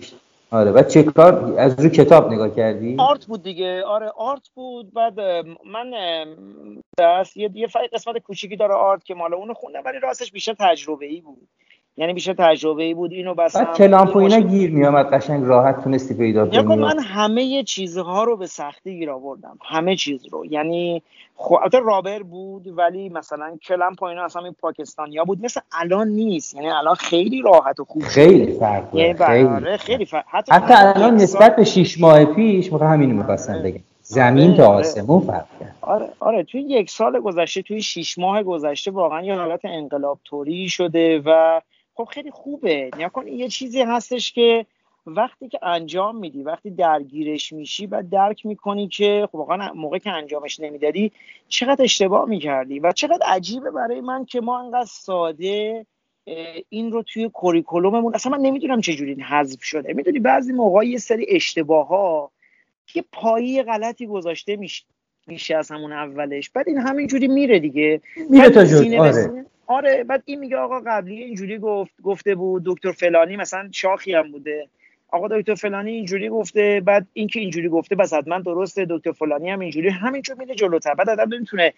آره 0.52 0.72
بعد 0.72 0.88
چه 0.88 1.04
کار؟ 1.04 1.54
از 1.58 1.80
رو 1.80 1.90
کتاب 1.90 2.34
نگاه 2.34 2.56
کردی؟ 2.56 2.96
Art 3.00 3.26
بود 3.26 3.44
دیگه. 3.44 3.84
آره 3.84 4.10
Art 4.10 4.50
بود. 4.56 4.94
بعد 4.94 5.20
من 5.66 5.92
دست 7.00 7.38
یه 7.38 7.52
یه 7.54 7.68
قسمت 7.94 8.18
کوچیکی 8.18 8.56
داره 8.56 8.74
Art 8.74 9.04
که 9.04 9.14
مال 9.14 9.34
اونو 9.34 9.54
خوندم 9.54 9.82
ولی 9.86 10.00
راستش 10.00 10.32
بیشتر 10.32 10.54
تجربه 10.60 11.06
ای 11.06 11.22
بود. 11.22 11.48
یعنی 11.98 12.14
بیشتر 12.14 12.34
تجربه 12.34 12.84
ای 12.84 12.94
بود 12.94 13.12
اینو 13.12 13.34
بسم 13.34 13.64
بعد 13.64 13.78
clamp 13.78 14.16
و 14.16 14.20
این 14.20 14.34
اینا 14.34 14.48
گیر 14.48 14.72
میامد 14.72 15.14
قشنگ 15.14 15.46
راحت 15.46 15.84
تونستی 15.84 16.14
پیدا 16.14 16.48
کنی 16.48 16.76
من 16.76 17.00
همه 17.00 17.64
چیزها 17.64 18.24
رو 18.24 18.38
به 18.38 18.48
سختی 18.48 19.00
گیر 19.00 19.12
آوردم 19.12 19.58
همه 19.66 19.96
چیز 19.96 20.26
رو 20.32 20.46
یعنی 20.46 21.02
خب 21.36 21.56
البته 21.56 21.80
rubber 21.80 22.24
بود 22.24 22.78
ولی 22.78 23.10
مثلا 23.10 23.58
clamp 23.64 24.02
و 24.02 24.06
اینا 24.06 24.26
اصلا 24.26 24.44
این 24.44 24.56
پاکستانیا 24.62 25.24
بود 25.24 25.46
مثل 25.46 25.62
الان 25.72 26.08
نیست 26.08 26.56
یعنی 26.56 26.70
الان 26.70 26.96
خیلی 26.96 27.42
راحت 27.42 27.80
و 27.80 27.86
خوب. 27.86 28.04
خیلی 28.04 28.60
فرق 28.60 28.96
یعنی 28.96 29.14
داره 29.14 29.78
خیلی 29.78 29.78
خیلی 29.78 30.06
فرق. 30.06 30.24
حتی, 30.28 30.52
حتی 30.54 30.74
الان 30.74 31.16
نسبت 31.16 31.56
به 31.56 31.64
شیش 31.64 32.00
ماه 32.00 32.26
پیش 32.26 32.74
می‌خوام 32.74 32.94
همینو 32.94 33.16
می‌خواستم 33.16 33.54
آره. 33.54 33.62
بگم 33.62 33.82
زمین 34.02 34.48
آره، 34.48 34.58
تا 34.58 34.68
آره. 34.68 34.80
آسمون 34.80 35.22
فرق 35.22 35.46
کرد 35.60 35.76
آره 35.82 36.10
آره 36.20 36.44
توی 36.44 36.62
یک 36.62 36.90
سال 36.90 37.20
گذشته 37.20 37.62
توی 37.62 37.82
شیش 37.82 38.18
ماه 38.18 38.44
گذشته 38.44 38.92
واقعا 38.92 39.22
یه 39.22 39.36
حالت 39.36 39.60
انقلاب 39.64 40.20
توری 40.26 40.70
شده 40.70 41.22
و 41.26 41.62
خب 41.98 42.04
خیلی 42.04 42.32
خوبه. 42.32 42.90
نیا 42.98 43.10
کن 43.10 43.28
یه 43.28 43.48
چیزی 43.48 43.82
هستش 43.82 44.32
که 44.32 44.66
وقتی 45.06 45.48
که 45.50 45.60
انجام 45.64 46.18
میدی 46.18 46.44
وقتی 46.44 46.70
درگیرش 46.70 47.54
میشی 47.54 47.88
و 47.88 48.04
درک 48.12 48.46
می‌کنی 48.46 48.88
که 48.88 49.28
خب 49.32 49.36
واقعا 49.36 49.74
موقع 49.74 49.98
که 49.98 50.10
انجامش 50.10 50.60
نمی‌دادی 50.60 51.12
چقدر 51.48 51.84
اشتباه 51.84 52.30
می‌کردی 52.30 52.80
و 52.80 52.92
چقدر 52.92 53.26
عجیبه 53.26 53.72
برای 53.72 54.02
من 54.02 54.26
که 54.26 54.42
ما 54.42 54.60
انقدر 54.60 54.86
ساده 54.90 55.86
این 56.70 56.92
رو 56.92 57.04
توی 57.04 57.30
کوریکولوممون. 57.30 58.16
اصلا 58.16 58.32
من 58.32 58.40
نمی‌دونم 58.40 58.82
چجوری 58.82 59.12
این 59.12 59.22
حذف 59.22 59.64
شده. 59.64 59.94
می‌دونی 59.94 60.20
بعضی 60.20 60.54
موقع 60.54 60.86
یه 60.86 60.98
سری 60.98 61.26
اشتباه 61.30 61.88
ها 61.88 62.32
یه 62.96 63.04
پایی 63.12 63.64
غلطی 63.64 64.08
گذاشته 64.08 64.56
میشه 64.56 64.86
میشه 65.28 65.56
از 65.56 65.72
همون 65.72 65.94
اولش. 65.94 66.50
بعد 66.50 66.70
این 66.70 66.78
همینجوری 66.78 67.28
میره 67.28 67.60
دیگه. 67.60 68.02
میره 68.30 68.50
تا 68.50 68.64
به 68.90 69.00
آره. 69.00 69.46
آره 69.68 70.04
بعد 70.04 70.24
این 70.26 70.40
میگه 70.40 70.58
آقا 70.58 70.80
قبلی 70.86 71.24
اینجوری 71.24 71.58
گفت 71.58 71.92
گفته 72.04 72.36
بود 72.36 72.64
دکتر 72.66 72.92
فلانی 72.92 73.38
مثلا 73.38 73.70
شاخی 73.72 74.14
هم 74.14 74.32
بوده. 74.32 74.68
آقا 75.12 75.28
دکتر 75.28 75.56
فلانی 75.56 75.92
اینجوری 75.92 76.30
گفته 76.30 76.82
بعد 76.86 77.08
این 77.14 77.28
که 77.28 77.40
اینجوری 77.40 77.70
گفته 77.70 77.96
بس 77.96 78.14
حتما 78.14 78.40
درسته 78.40 78.88
دکتر 78.90 79.12
فلانی 79.12 79.50
هم 79.50 79.60
اینجوری. 79.60 79.90
همینجور 79.90 80.36
میره 80.40 80.56
جلوتر. 80.56 80.94
بعد 80.94 81.10
آدم 81.10 81.34
نمی‌تونه 81.36 81.74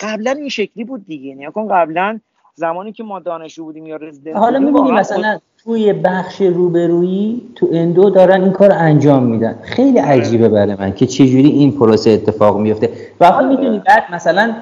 قبلا 0.00 0.30
این 0.30 0.48
شکلی 0.48 0.84
بود 0.84 1.06
دیگه. 1.06 1.34
نیا 1.34 1.50
کن 1.50 1.68
قبلا 1.68 2.20
زمانی 2.54 2.92
که 2.92 3.04
ما 3.04 3.20
دانشجو 3.20 3.64
بودیم 3.64 3.86
یا 3.86 3.96
رزیدنت 3.96 4.36
حالا 4.36 4.58
می‌بینی 4.58 4.92
مثلا 4.92 5.38
توی 5.64 5.92
بخش 5.92 6.40
روبرویی 6.40 7.42
تو 7.54 7.68
اندو 7.72 8.10
دارن 8.10 8.42
این 8.42 8.52
کار 8.52 8.72
انجام 8.72 9.22
میدن. 9.22 9.58
خیلی 9.62 9.98
عجیبه 9.98 10.48
برای 10.48 10.76
من 10.78 10.94
که 10.94 11.06
چجوری 11.06 11.48
این 11.48 11.72
پروسه 11.72 12.10
اتفاق 12.10 12.60
میفته 12.60 12.90
و 13.20 13.24
آره. 13.24 13.46
می‌دونی 13.46 13.82
بعد 13.86 14.04
مثلا 14.14 14.54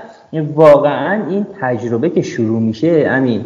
واقعا 0.43 1.29
این 1.29 1.47
تجربه 1.61 2.11
که 2.11 2.23
شروع 2.23 2.61
میشه 2.61 3.05
امین 3.09 3.45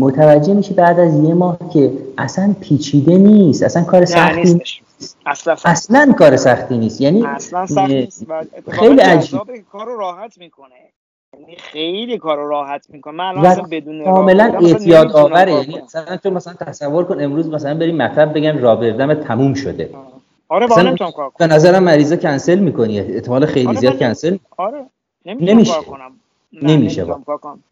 متوجه 0.00 0.54
میشه 0.54 0.74
بعد 0.74 1.00
از 1.00 1.24
یه 1.24 1.34
ماه 1.34 1.58
که 1.72 1.92
اصلا 2.18 2.54
پیچیده 2.60 3.18
نیست 3.18 3.62
اصلا 3.62 3.82
کار 3.82 4.04
سختی 4.04 4.40
نیستش. 4.40 4.82
اصلا 5.26 5.54
سخت 5.54 5.66
اصلا 5.66 6.14
کار 6.18 6.36
سختی 6.36 6.78
نیست. 6.78 7.00
یعنی 7.00 7.26
اصلا 7.26 7.66
سخت 7.66 7.78
اه، 7.78 7.88
نیست 7.88 8.26
خیلی 8.70 9.00
عجیب. 9.00 9.40
کار 9.72 9.86
رو 9.86 9.96
راحت 9.98 10.38
می‌کنه. 10.38 10.74
یعنی 11.40 11.56
خیلی 11.56 12.18
کار 12.18 12.36
رو 12.36 12.48
راحت 12.48 12.86
می‌کنه. 12.88 13.14
من 13.14 13.24
الان 13.24 13.68
بدون 13.70 14.04
کاملا 14.04 14.58
اعتیاد 14.60 15.12
آوره. 15.12 15.52
یعنی. 15.52 15.80
مثلا 15.84 16.16
تو 16.16 16.30
مثلا 16.30 16.54
تصور 16.54 17.04
کن 17.04 17.20
امروز 17.20 17.48
مثلا 17.48 17.74
بریم 17.74 17.96
مطب 17.96 18.34
بگن 18.34 18.58
رابردم 18.58 19.14
تموم 19.14 19.54
شده. 19.54 19.90
آره 20.48 20.64
اصلا 20.64 20.82
نمی‌تونم 20.82 21.10
کار 21.10 21.30
به 21.38 21.46
کنم 21.46 21.52
نظرم 21.52 21.82
مریضا 21.82 22.16
کنسل 22.16 22.58
می‌کنی. 22.58 23.00
احتمال 23.00 23.46
خیلی 23.46 23.66
آره، 23.66 23.78
زیاد 23.78 23.98
کنسل 23.98 24.36
آره. 24.56 24.84
نمیشه. 25.26 25.72
کنم. 25.82 26.12
نمیشه 26.62 27.04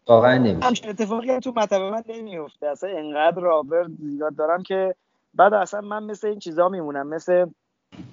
واقعا. 0.05 0.37
نمیشه. 0.37 0.65
همچین 0.65 0.89
اتفاقی 0.89 1.31
هم 1.31 1.39
تو 1.39 1.53
مطب 1.55 1.81
من 1.81 2.03
نمیفته 2.09 2.67
اصلا 2.67 2.89
انقدر 2.97 3.41
رابر 3.41 3.85
زیاد 3.99 4.35
دارم 4.35 4.63
که 4.63 4.95
بعد 5.33 5.53
اصلا 5.53 5.81
من 5.81 6.03
مثل 6.03 6.27
این 6.27 6.39
چیزا 6.39 6.69
میمونم. 6.69 7.07
مثل 7.07 7.45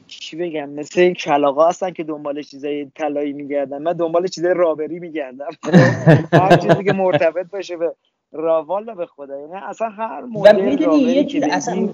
چی 0.06 0.36
بگم؟ 0.36 0.68
مثل 0.68 1.00
این 1.00 1.14
کلاغا 1.14 1.68
هستن 1.68 1.90
که 1.90 2.04
دنبال 2.04 2.42
چیزای 2.42 2.90
طلایی 2.94 3.32
میگردن. 3.32 3.82
من 3.82 3.92
دنبال 3.92 4.26
چیزای 4.26 4.54
رابری 4.54 4.98
میگردم. 4.98 5.50
هر 6.32 6.56
چیزی 6.56 6.84
که 6.84 6.92
مرتبط 6.92 7.46
باشه 7.50 7.76
به 7.76 7.92
راوالا 8.32 8.94
به 8.94 9.06
خدا. 9.06 9.40
یعنی 9.40 9.52
اصلا 9.54 9.88
هر 9.88 10.22
مدل 10.22 10.84
رابری 10.84 11.24
که 11.24 11.54
اصلا 11.54 11.88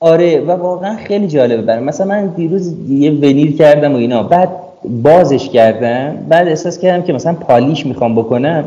آره 0.00 0.40
و 0.40 0.50
واقعا 0.50 0.96
خیلی 0.96 1.28
جالبه 1.28 1.62
برام. 1.62 1.84
مثلا 1.84 2.06
من 2.06 2.26
دیروز 2.26 2.90
یه 2.90 3.10
ونیر 3.10 3.56
کردم 3.56 3.92
و 3.92 3.96
اینا. 3.96 4.22
بعد 4.22 4.67
بازش 4.84 5.48
کردم 5.48 6.16
بعد 6.28 6.48
احساس 6.48 6.78
کردم 6.78 7.02
که 7.02 7.12
مثلا 7.12 7.32
پالیش 7.32 7.86
می‌خوام 7.86 8.14
بکنم 8.14 8.64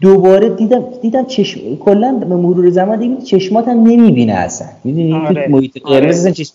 دوباره 0.00 0.48
دیدم 0.48 0.84
دیدم 1.02 1.24
چشم 1.24 1.60
کلا 1.76 2.12
به 2.12 2.36
مرور 2.36 2.70
زمان 2.70 2.98
دیگه 2.98 3.22
چشماتم 3.22 3.70
نمی‌بینه 3.70 4.32
اصلا 4.32 4.68
می‌دونی 4.84 5.12
آره. 5.14 5.44
تو 5.44 5.50
محیط 5.50 5.78
آره. 5.84 6.00
قرمز 6.00 6.18
اصلا 6.18 6.32
چشم 6.32 6.54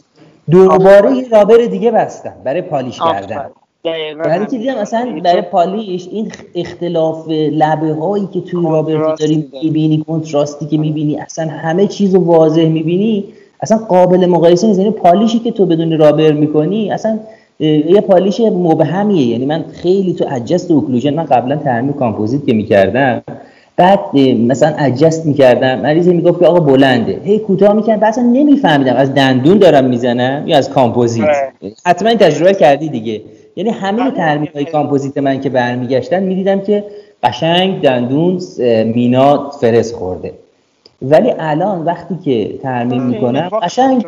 دوباره 0.52 1.16
یه 1.16 1.30
rubber 1.30 1.58
دیگه 1.58 1.92
بستم 1.92 2.34
برای 2.44 2.62
polish 2.62 3.00
کردن. 3.00 3.46
دقیقاً 3.86 4.24
برای 4.24 4.46
که. 4.46 4.58
دیدم 4.58 4.82
مثلا 4.82 5.06
یعنی 5.06 5.22
برای 5.22 5.42
polish 5.42 6.08
این 6.12 6.32
اختلاف 6.56 7.30
لبه 7.30 7.94
هایی 7.94 8.28
که 8.34 8.42
توی 8.42 8.64
contrast 8.63 9.20
ی 9.20 9.28
داری. 9.28 9.50
می‌بینی 9.64 10.04
contrast 10.08 10.59
ی 10.59 10.66
که 10.66 10.78
می‌بینی 10.78 11.20
اصلا 11.20 11.48
همه 11.48 11.88
چیز 11.88 12.16
رو 12.16 12.22
واضح 12.22 12.66
می‌بینی 12.66 13.26
اصلا 13.62 13.78
قابل 13.78 14.26
مقایسه 14.26 14.68
نیست 14.68 14.80
یعنی 14.80 14.92
polish 14.92 15.33
ی 15.33 15.40
که 15.40 15.52
تو 15.52 15.66
بدون 15.66 15.98
rubber 15.98 16.32
می‌کنی 16.32 16.92
اصلا 16.92 17.20
یه 17.60 18.02
polish 18.02 18.40
مبهمیه. 18.42 19.28
یعنی 19.28 19.46
من 19.46 19.66
خیلی 19.74 20.14
تو 20.14 20.26
adjust 20.30 20.72
و 20.72 20.74
occlusion 20.74 21.13
من 21.14 21.24
قبلا 21.24 21.56
ترمیم 21.56 21.94
کامپوزیت 21.94 22.46
که 22.46 22.54
می‌کردم 22.54 23.22
بعد 23.76 24.00
مثلا 24.48 24.74
adjust 24.78 25.25
می‌کردم. 25.26 25.80
مریض 25.80 26.08
می‌گفت 26.08 26.40
که 26.40 26.46
آقا 26.46 26.60
بلنده. 26.60 27.20
هی 27.24 27.40
کوتاه 27.40 27.74
می‌کردم 27.74 28.00
بعد 28.00 28.10
اصلا 28.10 28.24
نمیفهمیدم. 28.24 28.96
از 28.96 29.14
دندون 29.14 29.58
دارم 29.58 29.86
می‌زنم 29.86 30.44
یا 30.48 30.58
از 30.58 30.70
کامپوزیت؟ 30.70 31.26
آره. 31.26 31.74
حتما 31.86 32.10
این 32.10 32.18
تجربه 32.18 32.54
کردی 32.54 32.90
دیگه. 32.90 33.22
یعنی 33.56 33.70
همه 33.70 34.02
آره، 34.02 34.12
ترمیم 34.12 34.50
های 34.54 34.64
آره. 34.64 34.72
کامپوزیت 34.72 35.18
من 35.18 35.42
که 35.42 35.50
برمیگشتن 35.50 36.24
می‌دیدم 36.24 36.60
که 36.60 36.84
قشنگ 37.24 37.82
دندون 37.82 38.40
مینا 38.86 39.50
فرز 39.50 39.94
خورده. 39.94 40.32
ولی 41.02 41.34
الان 41.40 41.86
وقتی 41.86 42.16
که 42.26 42.58
ترمیم 42.64 43.02
می‌کنم 43.02 43.44
اتفاق 43.44 43.64
قشنگ. 43.64 44.06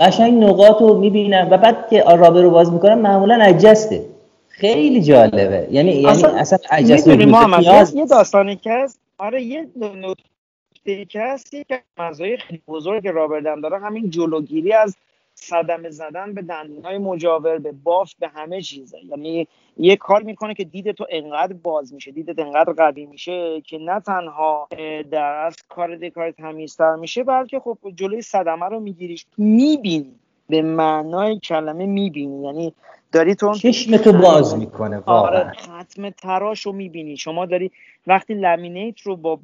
قشنگ 0.00 0.44
نقاط 0.44 0.80
رو 0.80 0.98
می‌بینم 0.98 1.48
و 1.50 1.58
بعد 1.58 1.88
که 1.88 2.02
rubber 2.02 2.42
رو 2.42 2.50
باز 2.50 2.72
می‌کنم 2.72 2.98
معمولا 2.98 3.38
adjust 3.42 3.97
ه 3.97 4.06
خیلی 4.48 5.02
جالبه. 5.02 5.68
یعنی 5.70 5.92
یعنی 5.92 6.06
اصلا 6.06 6.58
می‌دونی 6.80 6.92
occlusion 6.92 7.24
محمد 7.30 7.60
نیاز 7.60 7.94
یه- 7.94 8.06
داستانی 8.06 8.56
که 8.56 8.72
هست. 8.72 9.00
آره 9.18 9.42
یه 9.42 9.66
نکته 9.76 11.04
که 11.04 11.20
هست 11.20 11.54
از 11.70 11.78
مزایای 11.98 12.36
خیلی 12.36 12.62
بزرگ 12.68 13.08
rubber 13.08 13.43
dam 13.43 13.60
داره 13.60 13.78
همین 13.78 14.10
جلوگیری 14.10 14.72
از 14.72 14.96
صدمه 15.34 15.90
زدن 15.90 16.34
به 16.34 16.42
دندونهای 16.42 16.98
مجاور 16.98 17.58
به 17.58 17.72
بافت 17.84 18.16
به 18.18 18.28
همه 18.28 18.62
چیزه. 18.62 18.98
یعنی 19.10 19.48
یه 19.76 19.96
کار 19.96 20.22
می‌کنه 20.22 20.54
که 20.54 20.64
دید 20.64 20.92
تو 20.92 21.06
انقدر 21.10 21.52
باز 21.52 21.94
میشه 21.94 22.10
دیدت 22.10 22.38
انقدر 22.38 22.72
قوی 22.72 23.06
میشه 23.06 23.60
که 23.60 23.78
نه 23.78 24.00
تنها 24.00 24.68
در 25.10 25.44
از 25.46 25.56
کار 25.68 26.08
کار 26.08 26.30
تمیزتر 26.30 26.94
میشه 26.94 27.24
بلکه 27.24 27.60
خب 27.60 27.78
جلوی 27.96 28.22
صدمه 28.22 28.66
رو 28.66 28.80
میگیریش. 28.80 29.26
می‌بینی. 29.38 30.12
به 30.48 30.62
معنای 30.62 31.38
کلمه 31.38 31.86
می‌بینی. 31.86 32.44
یعنی 32.44 32.72
داری 33.12 33.34
تو 33.34 33.54
چشم 33.54 33.96
تو 33.96 34.12
باز 34.12 34.58
می‌کنه 34.58 35.02
آره 35.06 35.38
واقعا 35.38 35.52
ختم 35.52 36.10
تراش 36.10 36.66
رو 36.66 36.72
می‌بینی. 36.72 37.16
شما 37.16 37.46
داری 37.46 37.70
وقتی 38.06 38.34
لمینیت 38.34 39.00
رو 39.00 39.16
با 39.16 39.38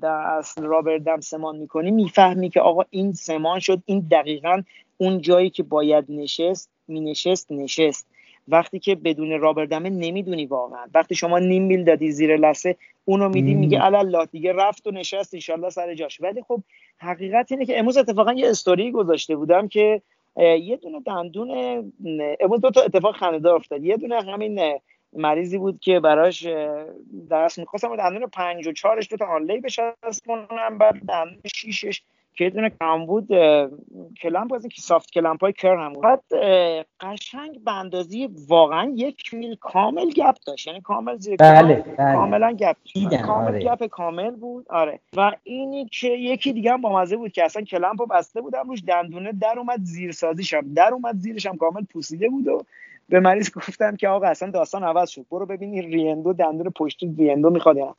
در 0.00 0.08
اصل 0.08 0.62
رابر 0.62 0.98
دم 0.98 1.20
سمان 1.20 1.56
می‌کنی 1.56 1.90
می‌فهمی 1.90 2.50
که 2.50 2.60
آقا 2.60 2.82
این 2.90 3.12
سمان 3.12 3.60
شد 3.60 3.82
این 3.86 4.06
دقیقا 4.10 4.62
اون 4.98 5.20
جایی 5.20 5.50
که 5.50 5.62
باید 5.62 6.04
نشست 6.08 6.70
مینشست 6.88 7.52
نشست. 7.52 8.06
وقتی 8.48 8.78
که 8.78 8.94
بدون 8.94 9.40
رابر 9.40 9.64
دمه 9.64 9.90
نمی‌دونی 9.90 10.46
واقعا. 10.46 10.86
وقتی 10.94 11.14
شما 11.14 11.38
نیم 11.38 11.62
میل 11.62 11.84
دادی 11.84 12.10
زیر 12.10 12.36
لسه 12.36 12.76
اونو 13.04 13.28
میدی. 13.28 13.54
میگه 13.54 13.84
الله 13.84 14.26
دیگه 14.26 14.52
رفت 14.52 14.86
و 14.86 14.90
نشست 14.90 15.34
انشالله 15.34 15.70
سر 15.70 15.94
جاش. 15.94 16.20
ولی 16.20 16.42
خب 16.42 16.62
حقیقت 16.98 17.52
اینه 17.52 17.66
که 17.66 17.78
امروز 17.78 17.96
اتفاقا 17.96 18.32
یه 18.32 18.50
استوری 18.50 18.90
گذاشته 18.90 19.36
بودم 19.36 19.68
که 19.68 20.02
یه 20.36 20.76
دونه 20.76 21.00
دندون 21.00 21.50
امروز 22.40 22.60
دو 22.60 22.70
تا 22.70 22.82
اتفاق 22.82 23.16
خنده‌دار 23.16 23.54
افتاد. 23.54 23.84
یه 23.84 23.96
دونه 23.96 24.22
همین 24.22 24.80
مریضی 25.12 25.58
بود 25.58 25.80
که 25.80 26.00
براش 26.00 26.46
اه، 26.46 26.84
درست 27.30 27.58
می‌خواستم 27.58 27.96
دندون 27.96 28.26
پنج 28.26 28.66
و 28.66 28.72
چهارش 28.72 29.10
دو 29.10 29.16
تا 29.16 29.26
آنلی 29.26 29.60
بشستونم 29.60 30.78
بعد 30.78 30.94
دندون 31.08 31.40
شیشش 31.54 32.02
که 32.36 32.44
یه 32.44 32.50
دونه 32.50 32.70
کم 32.80 33.06
بود 33.06 33.28
کلمپ 34.22 34.52
از 34.52 34.66
که 34.66 34.82
سافت 34.82 35.10
کلمپ 35.10 35.40
های 35.40 35.52
کر 35.52 35.76
هم 35.76 35.92
بود. 35.92 36.02
بعد 36.02 36.22
قشنگ 37.00 37.64
به 37.64 38.28
واقعا 38.48 38.92
یک 38.94 39.34
میل 39.34 39.54
کامل 39.54 40.10
گپ 40.10 40.36
داشت. 40.46 40.66
یعنی 40.66 40.80
کامل 40.80 41.16
زیر 41.16 41.36
بله 41.36 41.74
بله. 41.74 41.96
کاملا 41.96 42.52
گپ 42.52 42.76
کامل 43.26 43.48
آره. 43.48 43.58
گپ 43.58 43.86
کامل 43.86 44.30
بود 44.30 44.66
آره. 44.70 45.00
و 45.16 45.32
اینی 45.42 45.86
که 45.86 46.08
یکی 46.08 46.52
دیگه 46.52 46.72
هم 46.72 46.80
با 46.80 47.00
مزه 47.00 47.16
بود 47.16 47.32
که 47.32 47.44
اصلا 47.44 47.62
کلمپ 47.62 48.00
رو 48.00 48.06
بسته 48.06 48.40
بودم 48.40 48.68
روش 48.68 48.82
دندونه 48.86 49.32
در 49.32 49.58
اومد 49.58 49.80
زیر 49.82 50.12
سازیشم 50.12 50.74
در 50.74 50.90
اومد 50.92 51.16
زیرش 51.18 51.46
هم 51.46 51.56
کامل 51.56 51.84
پوسیده 51.84 52.28
بود 52.28 52.48
و 52.48 52.62
به 53.08 53.20
مریض 53.20 53.50
گفتم 53.50 53.96
که 53.96 54.08
آقا 54.08 54.26
اصلا 54.26 54.50
داستان 54.50 54.84
عوض 54.84 55.10
شد. 55.10 55.26
برو 55.30 55.46
ببین 55.46 55.72
این 55.72 55.92
ریندو 55.92 56.32
دندون 56.32 56.72
پشتی 56.76 57.14
ریندو 57.18 57.50
می‌خواد 57.50 57.76
یا 57.76 57.86
نه. 57.86 57.94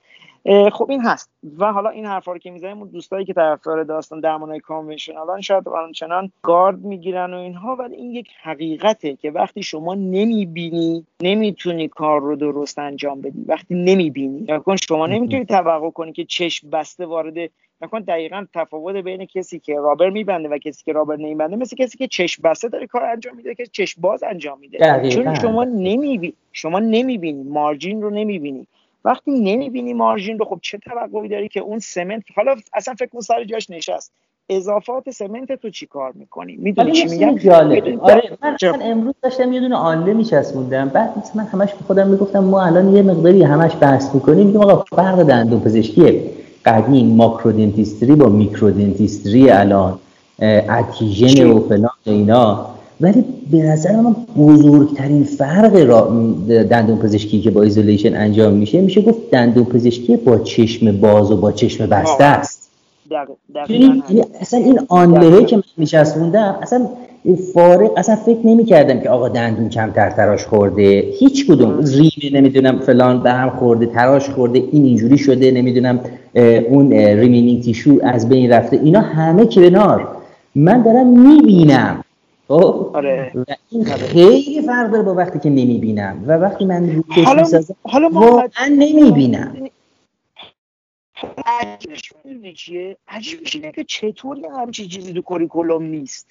خب 0.69 0.87
این 0.89 1.01
هست. 1.01 1.31
و 1.57 1.73
حالا 1.73 1.89
این 1.89 2.05
حرفا 2.05 2.31
رو 2.31 2.37
که 2.37 2.51
می‌زنیم 2.51 2.77
اون 2.77 2.87
دوستایی 2.87 3.25
که 3.25 3.33
طرفدار 3.33 3.83
داستان 3.83 4.19
درمانای 4.19 4.59
کانونشنالن 4.59 5.41
شاید 5.41 5.67
آنچنان 5.69 6.31
گارد 6.43 6.79
می‌گیرن 6.79 7.33
و 7.33 7.37
اینها 7.37 7.75
ولی 7.75 7.95
این 7.95 8.11
یک 8.11 8.27
حقیقته 8.41 9.15
که 9.15 9.31
وقتی 9.31 9.63
شما 9.63 9.95
نمی‌بینی 9.95 11.05
نمی‌تونی 11.21 11.87
کار 11.87 12.21
رو 12.21 12.35
درست 12.35 12.79
انجام 12.79 13.21
بدی. 13.21 13.45
وقتی 13.47 13.75
نمی‌بینی 13.75 14.45
نکن 14.49 14.75
شما 14.75 15.07
نمی‌تونی 15.07 15.45
توقع 15.45 15.89
کنی 15.89 16.11
که 16.11 16.25
چشم 16.25 16.69
بسته 16.69 17.05
وارد 17.05 17.49
نکن 17.81 17.99
دقیقا 17.99 18.45
تفاوت 18.53 18.95
بین 18.95 19.25
کسی 19.25 19.59
که 19.59 19.75
رابر 19.75 20.09
میبنده 20.09 20.49
و 20.49 20.57
کسی 20.57 20.83
که 20.85 20.93
رابر 20.93 21.15
نمیبنده 21.15 21.55
مثل 21.55 21.75
کسی 21.75 21.97
که 21.97 22.07
چشم 22.07 22.41
بسته 22.43 22.67
داره 22.67 22.87
کار 22.87 23.03
انجام 23.03 23.35
میده 23.35 23.55
که 23.55 23.65
چشم 23.65 24.01
باز 24.01 24.23
انجام 24.23 24.59
میده. 24.59 25.09
چون 25.09 25.35
شما 25.35 25.63
نمی‌بینی 25.63 26.33
شما 26.53 26.79
نمی‌بینی 26.79 27.43
مارجین 27.43 28.01
رو 28.01 28.09
نمی‌بینی 28.09 28.67
وقتی 29.05 29.31
نمی‌بینی 29.31 29.93
مارجین 29.93 30.39
رو 30.39 30.45
خب 30.45 30.59
چه 30.61 30.77
توقعی 30.77 31.29
داری 31.29 31.47
که 31.47 31.59
اون 31.59 31.79
سمنت 31.79 32.23
حالا 32.35 32.55
اصلا 32.73 32.93
فکر 32.93 33.09
کن 33.09 33.19
سر 33.19 33.43
جاش 33.43 33.69
نشست. 33.69 34.11
اضافات 34.49 35.09
سمنت 35.09 35.51
تو 35.51 35.69
چی 35.69 35.85
کار 35.85 36.11
می‌کنی؟ 36.15 36.55
می‌دونی 36.55 36.91
چی 36.91 37.07
میگم؟ 37.07 37.37
جالب 37.37 37.99
آره 38.03 38.37
من؟ 38.41 38.53
اصلا 38.53 38.79
امروز 38.81 39.13
داشتم 39.21 39.53
یه 39.53 39.59
دونه 39.59 39.75
آنله 39.75 40.13
میچسبوندم. 40.13 40.89
بعد 40.89 41.17
مثلا 41.17 41.43
من 41.43 41.49
همش 41.49 41.73
به 41.73 41.79
خودم 41.87 42.07
می‌گفتم 42.07 42.39
ما 42.39 42.65
الان 42.65 42.95
یه 42.95 43.01
مقداری 43.01 43.43
همش 43.43 43.71
بحث 43.81 44.15
می‌کنیم 44.15 44.47
میگم 44.47 44.61
آقا 44.61 44.85
فرق 44.95 45.23
دندون 45.23 45.61
پزشکی 45.61 46.21
قدیم 46.67 47.15
ماکرو 47.15 47.51
دنتیستری 47.51 48.15
با 48.15 48.29
میکرو 48.29 48.71
دنتیستری 48.71 49.49
الان 49.49 49.99
اتیژن 50.69 51.47
و 51.47 51.59
فلان 51.59 51.89
اینا 52.03 52.65
ولی 53.01 53.25
به 53.51 53.57
نظر 53.57 53.95
من 53.95 54.15
بزرگترین 54.37 55.23
فرق 55.23 55.75
را 55.75 56.01
دندون 56.63 56.97
پزشکی 56.97 57.41
که 57.41 57.51
با 57.51 57.63
isolation 57.63 58.15
انجام 58.15 58.53
میشه 58.53 58.81
میشه 58.81 59.01
گفت 59.01 59.31
دندون 59.31 59.65
پزشکی 59.65 60.17
با 60.17 60.37
چشم 60.37 60.91
باز 60.91 61.31
و 61.31 61.37
با 61.37 61.51
چشم 61.51 61.85
بسته. 61.85 62.23
است 62.23 62.71
یعنی. 63.69 64.03
یعنی 64.09 64.23
اصلا 64.41 64.59
این 64.59 64.79
onlay 64.89 65.36
ه 65.36 65.45
که 65.45 65.55
من 65.55 65.63
میچسبوندم 65.77 66.59
اصلا 66.61 66.89
فارغ 67.35 67.93
اصلا 67.97 68.15
فکر 68.15 68.39
نمی‌کردم 68.43 68.99
که 68.99 69.09
آقا 69.09 69.29
دندون 69.29 69.69
کمتر 69.69 70.09
تراش 70.09 70.45
خورده. 70.45 71.13
هیچ 71.19 71.47
کدوم. 71.47 71.79
ریمه 71.79 72.39
نمی‌دونم 72.39 72.79
فلان 72.79 73.23
به 73.23 73.31
هم 73.31 73.49
خورده 73.49 73.85
تراش 73.85 74.29
خورده 74.29 74.59
این 74.71 74.85
اینجوری 74.85 75.17
شده 75.17 75.51
نمی‌دونم 75.51 75.99
اون 76.69 76.93
remaining 76.93 77.63
tissue 77.63 77.99
از 78.03 78.29
بین 78.29 78.51
رفته. 78.51 78.77
اینا 78.83 79.01
همه 79.01 79.45
کنار 79.45 80.07
من 80.55 80.81
دارم 80.81 81.07
می‌بینم. 81.07 82.03
خب؟ 82.47 82.91
آره. 82.93 83.31
و 83.35 83.43
این 83.69 83.85
خیلی 83.85 84.61
فرق 84.61 84.91
داره 84.91 85.03
با 85.03 85.13
وقتی 85.13 85.39
که 85.39 85.49
نمی‌بینم. 85.49 86.23
و 86.27 86.31
وقتی 86.37 86.65
من 86.65 86.89
رو 86.95 87.23
حالا- 87.25 87.41
می‌سازم 87.41 87.75
واقعا 88.11 88.67
نمی‌بینم. 88.71 89.57
عجیبش 91.45 92.13
می‌دونی 92.25 92.53
چیه؟ 92.53 92.97
عجیبش 93.07 93.55
اینه 93.55 93.71
که 93.71 93.83
چطوری 93.83 94.41
همچی 94.57 94.87
چیزی 94.87 95.13
تو 95.13 95.21
curriculum 95.21 95.83
نیست. 95.83 96.27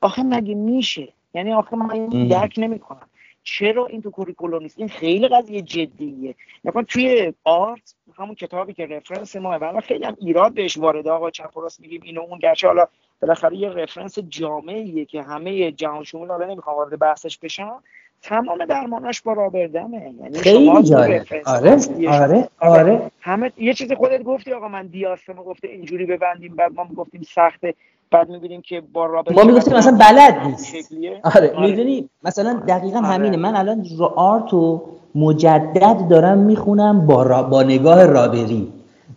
آخه 0.00 0.22
مگه 0.22 0.54
میشه؟ 0.54 1.08
یعنی 1.34 1.52
آخه 1.52 1.76
من. 1.76 1.90
این 1.90 2.28
درک 2.28 2.54
نمی‌کنم. 2.58 3.06
چرا 3.42 3.86
این 3.86 4.02
تو 4.02 4.10
curriculum 4.10 4.62
نیست؟ 4.62 4.78
این 4.78 4.88
خیلی 4.88 5.28
قضیه 5.28 5.62
جدیه. 5.62 6.34
نکن 6.64 6.82
توی 6.82 7.32
Art 7.44 7.94
همون 8.18 8.34
کتابی 8.34 8.72
که 8.72 8.86
reference 8.86 9.36
ما 9.36 9.58
و 9.60 9.80
خیلی 9.80 10.04
هم 10.04 10.16
ایراد 10.20 10.54
بهش 10.54 10.78
وارده 10.78 11.10
آقا 11.10 11.30
چپ 11.30 11.58
راست 11.58 11.80
میگیم 11.80 12.00
اینو 12.04 12.20
اون. 12.20 12.38
گرچه 12.38 12.66
حالا 12.66 12.86
بالاخره 13.22 13.56
یه 13.56 13.68
رفرنس 13.68 14.18
جامعیه 14.18 15.04
که 15.04 15.22
همه 15.22 15.72
جهان 15.72 16.04
شمول 16.04 16.28
حالا 16.28 16.46
نمی‌خوام 16.46 16.76
وارد 16.76 16.98
بحثش 16.98 17.38
بشم. 17.38 17.82
تمام 18.22 18.64
درماناش 18.64 19.20
با 19.22 19.32
رابردمه 19.32 20.14
یعنی 20.20 20.34
شما 20.34 20.42
خیلی 20.42 20.82
جالب. 20.82 21.10
رفرنس 21.12 21.48
آره 21.48 21.70
اصلیش- 21.70 22.08
آره 22.08 22.48
آره. 22.60 23.10
همه 23.20 23.52
یه 23.58 23.74
چیز 23.74 23.92
خودت 23.92 24.22
گفتی 24.22 24.52
آقا 24.52 24.68
من 24.68 24.86
دیاستم 24.86 25.32
گفته 25.34 25.68
اینجوری 25.68 26.06
ببندیم 26.06 26.56
بعد 26.56 26.72
ما 26.74 26.84
گفتیم 26.84 27.22
سخته. 27.22 27.74
بعد 28.12 28.28
می‌بینیم 28.28 28.60
که 28.60 28.82
با 28.92 29.06
رابر 29.06 29.32
ما 29.32 29.44
می‌گفتیم 29.44 29.76
مثلا 29.76 29.98
بلد 29.98 30.46
نیست. 30.46 30.66
شکلیه. 30.66 31.20
آره 31.22 31.52
می‌دونی؟ 31.60 32.08
مثلا 32.24 32.60
دقیقا 32.68 32.98
آره. 32.98 33.06
همینه. 33.06 33.36
من 33.36 33.56
الان 33.56 33.86
رو 33.98 34.04
آرتو 34.04 34.82
مجدد 35.14 36.08
دارم 36.08 36.38
می‌خونم 36.38 37.06
با, 37.06 37.22
را... 37.22 37.42
با 37.42 37.62
نگاه 37.62 38.06
رابری. 38.06 38.68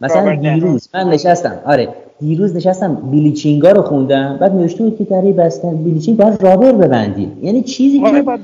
مثلا 0.02 0.22
rubber 0.22 0.54
دیروز 0.54 0.90
من 0.94 1.10
نشستم. 1.10 1.60
آره 1.66 1.90
دیروز 2.20 2.56
نشستم 2.56 2.96
bleaching 2.96 3.64
ا 3.64 3.72
رو 3.72 3.82
خوندم. 3.82 4.38
بعد 4.42 4.56
نوشته 4.56 4.84
بود 4.84 4.98
که 4.98 5.04
برای 5.04 5.34
بستن. 5.34 5.76
bleaching 5.76 6.18
باید 6.18 6.44
rubber 6.44 6.72
ببندیم 6.72 7.38
یعنی 7.42 7.62
چیزی 7.62 8.06
آره 8.06 8.24
که 8.24 8.40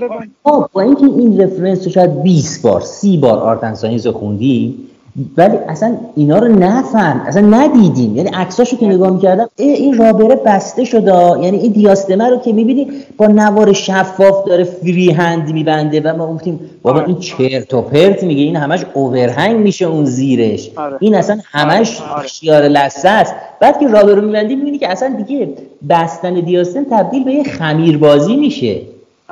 با 0.73 0.81
اینکه 0.81 1.05
این 1.05 1.41
reference 1.41 1.85
رو 1.85 1.91
شاید 1.91 2.21
20 2.23 2.61
بار 2.63 2.81
30 2.81 3.17
بار 3.17 3.39
art 3.39 3.56
and 3.56 3.73
science 3.73 4.07
رو 4.07 4.13
خوندیم 4.13 4.88
ولی 5.37 5.57
اصلا 5.67 5.97
اینا 6.15 6.39
رو 6.39 6.47
نفهم 6.47 7.21
اصلا 7.27 7.41
ندیدیم. 7.41 8.15
یعنی 8.17 8.29
عکساشو 8.29 8.77
که 8.77 8.85
نگاه 8.85 9.13
می‌کردم 9.13 9.49
ای 9.55 9.69
این 9.69 9.97
rubber 9.97 10.30
ه 10.30 10.35
بسته 10.35 10.85
شده. 10.85 11.11
یعنی 11.41 11.57
این 11.57 11.71
diastema 11.71 12.23
ه 12.23 12.29
رو 12.29 12.37
که 12.37 12.53
می‌بینی 12.53 12.87
با 13.17 13.27
نوار 13.27 13.73
شفاف 13.73 14.45
داره 14.45 14.63
freehand 14.63 15.53
میبنده 15.53 16.01
و 16.01 16.17
ما 16.17 16.33
گفتیم 16.33 16.59
بابا 16.81 17.01
این 17.01 17.17
چرت 17.19 17.73
و 17.73 17.81
پرت 17.81 18.23
میگه. 18.23 18.41
این 18.41 18.55
همش 18.55 18.85
overhang 18.93 19.59
میشه 19.59 19.85
اون 19.85 20.05
زیرش. 20.05 20.71
آره. 20.75 20.97
این 20.99 21.15
اصلا 21.15 21.39
همش 21.51 22.01
آره. 22.01 22.27
شیار 22.27 22.63
لثه 22.63 23.09
است. 23.09 23.35
بعد 23.59 23.79
که 23.79 23.87
rubber 23.87 24.13
رو 24.13 24.21
میبندی 24.21 24.55
می‌بینی 24.55 24.77
که 24.77 24.91
اصلا 24.91 25.23
دیگه 25.27 25.49
بستن 25.89 26.33
دیاستم 26.33 26.83
تبدیل 26.83 27.23
به 27.23 27.33
یه 27.33 27.43
خمیربازی 27.43 28.35
میشه. 28.35 28.81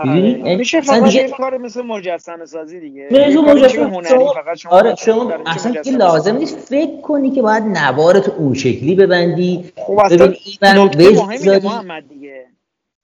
می‌دونی 0.03 0.41
آره. 0.41 0.55
میشه 0.55 0.81
فقط 0.81 1.03
دیگه 1.03 1.29
کار 1.29 1.57
مثل 1.57 1.81
مجسمه 1.81 2.45
سازی 2.45 2.79
دیگه. 2.79 3.07
مجسمه 3.11 3.89
هنری 3.89 4.09
شما 4.09 4.33
فقط 4.33 4.57
شما 4.57 4.71
آره 4.71 4.95
شما 4.95 5.33
اصلا 5.45 5.71
که 5.81 5.91
لازم. 5.91 6.37
نیست 6.37 6.57
فکر 6.57 7.01
کنی 7.01 7.31
که 7.31 7.41
باید 7.41 7.63
نوارت 7.63 8.29
اون 8.29 8.53
شکلی 8.53 8.95
ببندی. 8.95 9.71
خب 9.75 9.99
اصلا 9.99 10.27
ببین 10.27 10.37
این 10.61 10.79
نکته 10.81 11.11
مهم. 11.11 11.63
محمد 11.63 12.09
دیگه. 12.09 12.45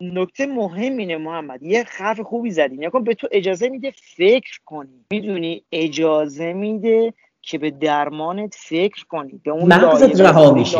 نکته 0.02 0.46
مهم 0.46 0.98
اینه 0.98 1.18
محمد. 1.18 1.64
یه 1.64 1.86
حرف 1.88 2.20
خوبی 2.20 2.52
زدی. 2.52 2.78
نکن 2.78 3.04
به 3.04 3.14
تو 3.14 3.28
اجازه 3.32 3.70
میده 3.70 3.94
فکر 4.16 4.60
کنی. 4.66 5.06
می‌دونی 5.12 5.64
اجازه 5.72 6.54
میده 6.54 7.14
که 7.42 7.58
به 7.58 7.72
درمانت 7.72 8.56
فکر 8.58 9.06
کنی. 9.06 9.42
به 9.44 9.52
اون 9.52 9.74
مغزت 9.74 10.22
رها 10.22 10.54
میشه. 10.54 10.78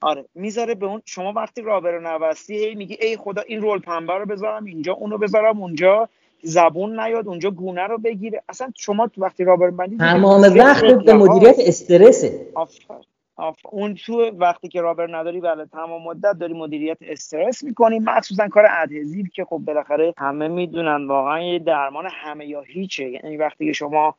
آره 0.00 0.24
می‌ذاره 0.34 0.74
به 0.74 0.86
اون 0.86 1.02
شما 1.04 1.32
وقتی 1.32 1.62
rubber 1.62 1.90
رو 1.90 2.00
نبستی 2.00 2.54
هی 2.64 2.74
میگی 2.74 2.96
ای 3.00 3.16
خدا 3.16 3.42
این 3.42 3.62
رول 3.62 3.78
پنبه 3.78 4.14
رو 4.14 4.26
بذارم 4.26 4.64
اینجا 4.64 4.92
اونو 4.92 5.18
بذارم 5.18 5.60
اونجا 5.60 6.08
زبون 6.42 7.00
نیاد 7.00 7.28
اونجا 7.28 7.50
گونه 7.50 7.82
رو 7.86 7.98
بگیره. 7.98 8.42
اصلا 8.48 8.72
شما 8.76 9.06
تو 9.06 9.22
وقتی 9.22 9.44
rubber 9.44 9.70
نبندی 9.70 9.96
تمام 9.96 10.40
وقت 10.58 10.84
به 10.84 11.12
مدیریت 11.12 11.56
استرسه 11.58 12.46
آفرین. 12.54 13.58
اون 13.70 13.94
تو 13.94 14.22
وقتی 14.22 14.68
که 14.68 14.80
rubber 14.80 15.16
نداری 15.16 15.40
بله 15.40 15.66
تمام 15.66 16.02
مدت 16.02 16.38
داری 16.38 16.54
مدیریت 16.54 16.98
استرس 17.00 17.64
می‌کنی. 17.64 17.98
مخصوصا 17.98 18.48
کار 18.48 18.66
adhesive 18.70 19.26
که 19.34 19.44
خب 19.44 19.58
بالاخره 19.58 20.14
همه 20.18 20.48
می‌دونن 20.48 21.06
واقعا 21.08 21.42
یه 21.42 21.58
درمان 21.58 22.08
همه 22.10 22.46
یا 22.46 22.60
هیچه. 22.60 23.10
یعنی 23.10 23.36
وقتی 23.36 23.66
که 23.66 23.72
شما 23.72 24.14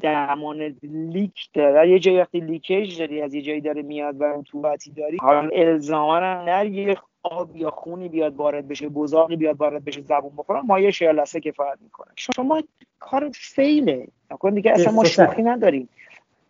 درمان 0.00 0.76
leak 0.82 1.48
داره. 1.54 1.90
یه 1.90 1.98
جایی 1.98 2.18
وقتی 2.18 2.40
leakage 2.40 2.98
داری 2.98 3.22
از 3.22 3.34
یه 3.34 3.42
جایی 3.42 3.60
داره 3.60 3.82
میاد 3.82 4.20
و 4.20 4.42
تو 4.46 4.62
داری 4.96 5.16
حالا 5.20 5.48
الزاما 5.52 6.42
نه 6.44 6.70
یه 6.70 6.96
آب 7.22 7.56
یا 7.56 7.70
خونی 7.70 8.08
بیاد 8.08 8.36
وارد 8.36 8.68
بشه 8.68 8.88
بزاقی 8.88 9.36
بیاد 9.36 9.56
وارد 9.56 9.84
بشه 9.84 10.00
زبون 10.00 10.32
بخوره 10.36 10.60
مایع 10.60 10.90
شیار 10.90 11.15
لثه 11.15 11.40
کفایت 11.40 11.78
می‌کنه 11.82 12.08
شما 12.16 12.62
کار 12.98 13.30
fail 13.34 13.83
ه. 13.83 14.08
نگاه 14.30 14.42
کن 14.42 14.54
دیگه 14.54 14.70
اصلا 14.70 14.92
ما 14.92 15.04
شوخی 15.04 15.42
نداریم. 15.42 15.88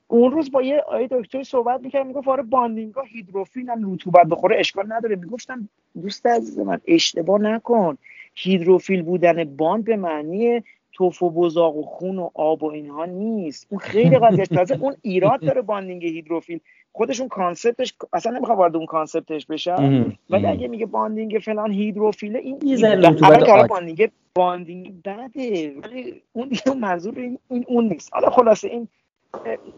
اون 0.09 0.33
روز 0.33 0.51
با 0.51 0.63
یه 0.63 0.81
آقای 0.81 1.09
دکتر 1.11 1.43
صحبت 1.43 1.81
می‌کرد 1.81 2.07
می‌گفت 2.07 2.29
آره 2.29 2.43
bonding 2.43 2.95
ها 2.95 3.03
hydrophile 3.03 3.71
هم 3.71 3.95
رطوبت 3.95 4.27
بخوره 4.27 4.57
اشکال 4.59 4.93
نداره. 4.93 5.17
می‌گفتم 5.17 5.69
دوست 6.03 6.27
عزیز 6.27 6.59
من 6.59 6.81
اشتباه 6.87 7.41
نکن. 7.41 7.99
hydrophile 8.35 9.03
بودن 9.03 9.45
bond 9.45 9.85
به 9.85 9.97
معنی 9.97 10.63
تف 10.97 11.23
و 11.23 11.31
بزاق 11.31 11.77
و 11.77 11.83
خون 11.83 12.19
و 12.19 12.31
آب 12.35 12.63
و 12.63 12.67
اینها 12.67 13.05
نیست. 13.05 13.67
اون 13.71 13.81
خیلی 13.81 14.19
قضیه 14.19 14.47
تازه 14.47 14.79
اون 14.81 14.97
ایراد 15.03 15.41
داره 15.41 15.63
bonding 15.63 16.05
hydrophile. 16.05 16.61
خودشون 16.93 17.29
concept 17.29 17.80
ش 17.80 17.95
اصلا 18.13 18.33
نمی‌خوام 18.33 18.59
وارد 18.59 18.77
اون 18.77 18.87
concept 18.87 19.34
ش 19.34 19.47
بشم 19.47 20.17
ولی 20.31 20.47
اگه 20.47 20.69
میگه 20.69 20.87
bonding 20.87 21.39
فلان 21.45 21.73
hydrophile 21.73 22.33
ه 22.33 22.39
این 22.39 22.85
اول 22.85 23.67
bonding 23.67 24.11
bonding 24.35 25.03
بده. 25.03 25.75
ولی 25.83 26.23
اون 26.33 26.49
دیگه 26.49 26.75
منظور 26.75 27.19
این, 27.19 27.39
این 27.51 27.65
اون 27.69 27.89
نیست. 27.89 28.15
حالا 28.15 28.31
خلاصه 28.31 28.69
این 28.69 28.89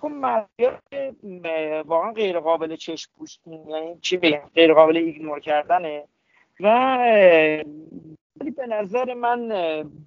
اون 0.01 0.21
واقعا 1.87 2.13
غیر 2.13 2.41
قابل 2.41 2.77
چشم 2.77 3.11
پوشی 3.19 3.41
یعنی 3.47 3.97
چی 4.01 4.17
بگم؟ 4.17 4.41
غیر 4.55 4.75
قابل 4.75 4.97
ignore 4.97 5.41
کردنه. 5.41 6.05
و 6.61 6.99
ولی 8.41 8.51
به 8.51 8.67
نظر 8.67 9.15
من 9.15 9.53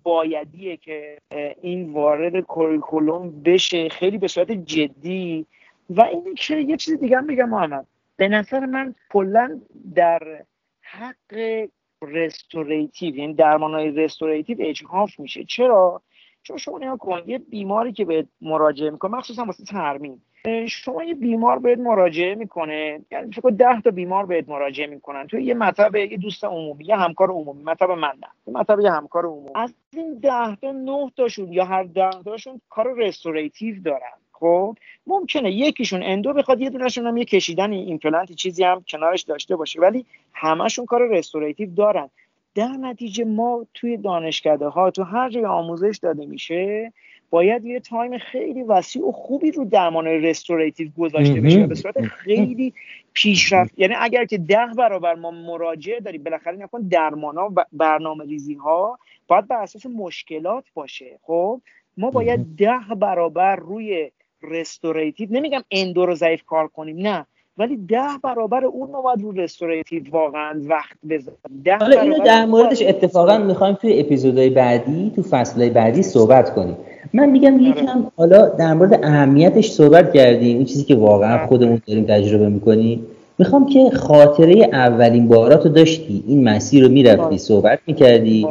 بایدیه 0.04 0.78
که 0.78 1.17
این 1.62 1.94
وارد 1.94 2.39
curriculum 2.39 3.41
بشه. 3.41 3.89
خیلی 3.89 4.17
به 4.17 4.28
صورت 4.28 4.52
جدی. 4.52 5.46
و 5.89 6.02
این 6.02 6.36
که 6.36 6.58
یه 6.58 6.78
چیز 6.78 7.00
دیگه 7.00 7.17
هم 7.17 7.28
بگم 7.28 7.50
محمد. 7.50 7.88
به 8.15 8.28
نظر 8.28 8.65
من 8.65 8.96
کلا 9.10 9.62
در 9.96 10.44
حق 10.82 11.67
restorative 12.02 13.15
یعنی 13.15 13.34
درمان 13.34 13.74
های 13.74 13.91
restorative 13.91 14.58
اجحاف 14.60 15.19
میشه. 15.20 15.44
چرا؟ 15.44 16.02
چون 16.44 16.58
شما 16.58 16.78
نگاه 16.78 16.97
کن 16.98 17.22
یه 17.26 17.38
بیماری 17.38 17.94
که 17.94 18.06
به 18.06 18.28
مراجعه 18.41 18.89
می‌کنه 18.89 19.12
مخصوصا 19.12 19.46
واسه 19.46 19.63
ترمیم. 19.63 20.22
شما 20.67 21.04
یه 21.04 21.13
بیمار 21.13 21.60
بهت 21.60 21.80
مراجعه 21.80 22.36
می‌کنه. 22.36 23.01
یعنی 23.12 23.32
فکر 23.32 23.49
ده 23.49 23.82
تا 23.82 23.91
بیمار 23.91 24.25
بهت 24.25 24.49
مراجعه 24.49 24.88
می‌کنن. 24.88 25.27
تو 25.27 25.39
یه 25.39 25.54
مطب 25.54 25.95
یه 25.95 26.17
دوست 26.17 26.43
عمومی 26.43 26.86
یه 26.86 26.95
همکار 26.95 27.30
عمومی. 27.32 27.63
مطب 27.63 27.91
من 27.91 28.08
نه. 28.08 28.27
یه 28.47 28.54
مطب 28.54 28.80
یه 28.80 28.91
همکار 28.91 29.25
عمومی. 29.25 29.49
از 29.56 29.73
این 29.93 30.19
ده 30.19 30.56
تا 30.56 30.71
نه 30.71 31.12
تاشون 31.17 31.54
یا 31.54 31.65
هر 31.65 31.84
ده 31.84 32.10
تاشون 32.25 32.62
کار 32.69 32.93
restorative 32.93 33.82
دارن. 33.84 34.17
خب؟ 34.32 34.77
ممکنه 35.08 35.51
یکیشون 35.51 36.04
endo 36.04 36.34
بخواد 36.34 36.62
یه 36.62 36.69
دونشون 36.69 37.08
هم 37.08 37.17
یه 37.17 37.25
کشیدن 37.25 37.71
ایمپلنت 37.71 38.32
چیزی 38.32 38.63
هم 38.63 38.84
کنارش 38.88 39.21
داشته 39.21 39.56
باشه. 39.56 39.82
ولی 39.82 40.06
همشون 40.34 40.86
کار 40.86 41.08
restorative 41.08 41.69
دارن. 41.75 42.10
در 42.56 42.67
نتیجه 42.67 43.25
ما 43.25 43.65
توی 43.73 43.97
دانشکده 43.97 44.67
ها 44.67 44.91
تو 44.91 45.04
هر 45.04 45.30
جای 45.30 45.45
آموزش 45.45 45.99
داده 46.01 46.25
میشه 46.25 46.93
باید 47.32 47.65
یه 47.65 47.80
time 47.80 48.17
خیلی 48.17 48.63
وسیع 48.63 49.08
و 49.08 49.12
خوبی 49.12 49.52
رو 49.52 49.65
درمان 49.65 50.08
restorative 50.08 50.89
گذاشته 50.98 51.41
بشه 51.41 51.67
به 51.67 51.76
صورت 51.76 52.02
خیلی 52.02 52.74
پیشرفته 53.13 53.80
یعنی 53.80 53.94
اگر 54.00 54.26
که 54.26 54.38
ده 54.38 54.67
برابر 54.78 55.15
ما 55.15 55.32
مراجعه 55.32 56.00
داریم 56.00 56.24
بالاخره 56.24 56.58
نگاه 56.58 56.69
کن 56.69 56.82
درمان 56.82 57.38
ها 57.38 57.54
و 57.56 57.65
برنامه 57.74 58.26
ریزی 58.26 58.54
ها 58.54 59.00
باید 59.28 59.48
بر 59.48 59.62
اساس 59.62 59.86
مشکلات 59.86 60.63
باشه. 60.74 61.20
خب؟ 61.22 61.62
ما 61.98 62.12
باید 62.12 62.56
ده 62.58 62.96
برابر 62.96 63.56
روی 63.56 64.12
restorative 64.41 65.28
نمیگم 65.32 65.62
endo 65.71 66.06
رو 66.06 66.15
ضعیف 66.15 66.44
کار 66.44 66.67
کنیم 66.67 66.98
نه. 66.98 67.26
ولی 67.58 67.78
ده 67.78 68.17
برابر 68.24 68.65
اون 68.65 68.91
ما 68.91 69.02
باید 69.02 69.22
رو 69.22 69.32
restorative 69.32 70.04
واقعا 70.12 70.62
وقت 70.63 70.98
بذاریم. 71.10 71.39
حالا 71.80 72.02
اینو 72.02 72.24
در 72.26 72.46
موردش 72.46 72.82
اتفاقا 72.82 73.38
می‌خوایم 73.38 73.76
توی 73.76 74.00
اپیزودهای 74.00 74.50
بعدی 74.50 75.12
تو 75.15 75.24
فصلهای 75.24 75.70
بعدی 75.70 76.04
صحبت 76.04 76.54
کنیم. 76.54 76.78
من 77.14 77.30
میگم 77.30 77.54
آره. 77.54 77.64
یکم 77.64 78.04
حالا 78.18 78.50
در 78.50 78.74
مورد 78.74 79.00
اهمیتش 79.04 79.72
صحبت 79.72 80.14
کردیم 80.14 80.58
این 80.58 80.66
چیزی 80.66 80.84
که 80.84 80.96
واقعا 80.96 81.38
آره. 81.38 81.48
خودمون 81.48 81.82
داریم 81.88 82.06
تجربه 82.06 82.50
می‌کنیم. 82.50 83.06
می‌خوام 83.40 83.66
که 83.66 83.90
خاطره 83.90 84.70
اولین 84.74 85.28
باراتو 85.28 85.70
داشتی 85.70 86.24
این 86.28 86.44
مسیر 86.44 86.84
رو 86.84 86.92
می‌رفتی 86.92 87.22
آره. 87.22 87.38
صحبت 87.38 87.80
می‌کردی. 87.88 88.48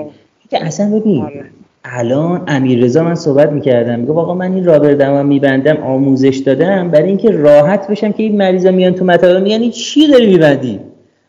که 0.51 0.65
اصلا 0.65 1.01
ببین 1.01 1.27
الان 1.85 2.43
امیر 2.49 2.85
رضا 2.85 3.05
من 3.05 3.15
صحبت 3.15 3.53
می‌کردم 3.53 3.99
میگه 3.99 4.13
واقعا 4.13 4.35
من 4.35 4.53
این 4.53 4.65
رابر 4.65 5.23
میبندم 5.23 5.77
آموزش 5.77 6.37
دادم 6.37 6.91
برای 6.91 7.09
اینکه 7.09 7.31
راحت 7.31 7.91
بشم 7.91 8.13
که 8.13 8.23
این 8.23 8.37
مریضا 8.37 8.71
میان 8.71 8.95
تو 8.95 9.05
مطالعه 9.05 9.41
میگن 9.41 9.71
چی 9.71 10.09
داری 10.09 10.27
میبندی؟ 10.27 10.81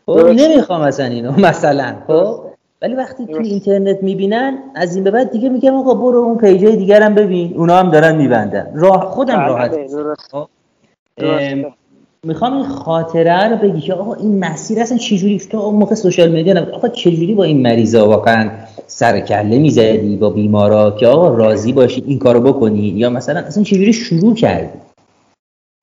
خب 0.06 0.18
نمی‌خوام 0.18 0.80
اصلا 0.80 1.06
اینو 1.06 1.32
مثلا 1.40 1.94
خب؟ 2.06 2.51
ولی 2.82 2.94
وقتی 2.94 3.26
تو 3.26 3.38
اینترنت 3.42 4.02
می‌بینن 4.02 4.58
از 4.74 4.94
این 4.94 5.04
به 5.04 5.10
بعد 5.10 5.30
دیگه 5.30 5.48
میگم 5.48 5.74
آقا 5.74 5.94
برو 5.94 6.18
اون 6.18 6.38
پیجای 6.38 6.76
دیگرم 6.76 7.14
ببین. 7.14 7.54
اونا 7.56 7.76
هم 7.76 7.90
دارن 7.90 8.16
میبندن. 8.16 8.66
راه 8.74 9.00
خودم 9.00 9.36
بله، 9.36 9.46
راحت. 9.46 9.76
خب؟ 10.30 10.48
می‌خوام 12.26 12.52
این 12.52 12.64
خاطره 12.64 13.48
رو 13.48 13.56
بگی 13.56 13.80
که 13.80 13.94
آقا 13.94 14.14
این 14.14 14.38
مسیر 14.38 14.80
اصلا 14.80 14.98
چجوری 14.98 15.38
تو 15.38 15.58
اون 15.58 15.74
موقع 15.74 15.94
سوشال 15.94 16.40
مدیا 16.40 16.54
نبود؟ 16.54 16.74
آقا 16.74 16.88
چجوری 16.88 17.34
با 17.34 17.44
این 17.44 17.62
مریضا 17.62 18.08
واقعا 18.08 18.50
سر 18.86 19.20
کله 19.20 19.58
می‌زدی 19.58 20.16
با 20.16 20.30
بیمارا 20.30 20.90
که 20.90 21.06
آقا 21.06 21.28
راضی 21.28 21.72
باشی 21.72 22.02
این 22.06 22.18
کارو 22.18 22.40
بکنی؟ 22.40 22.78
یا 22.78 23.10
مثلا 23.10 23.40
اصلا 23.40 23.62
چجوری 23.62 23.92
شروع 23.92 24.34
کردی؟ 24.34 24.78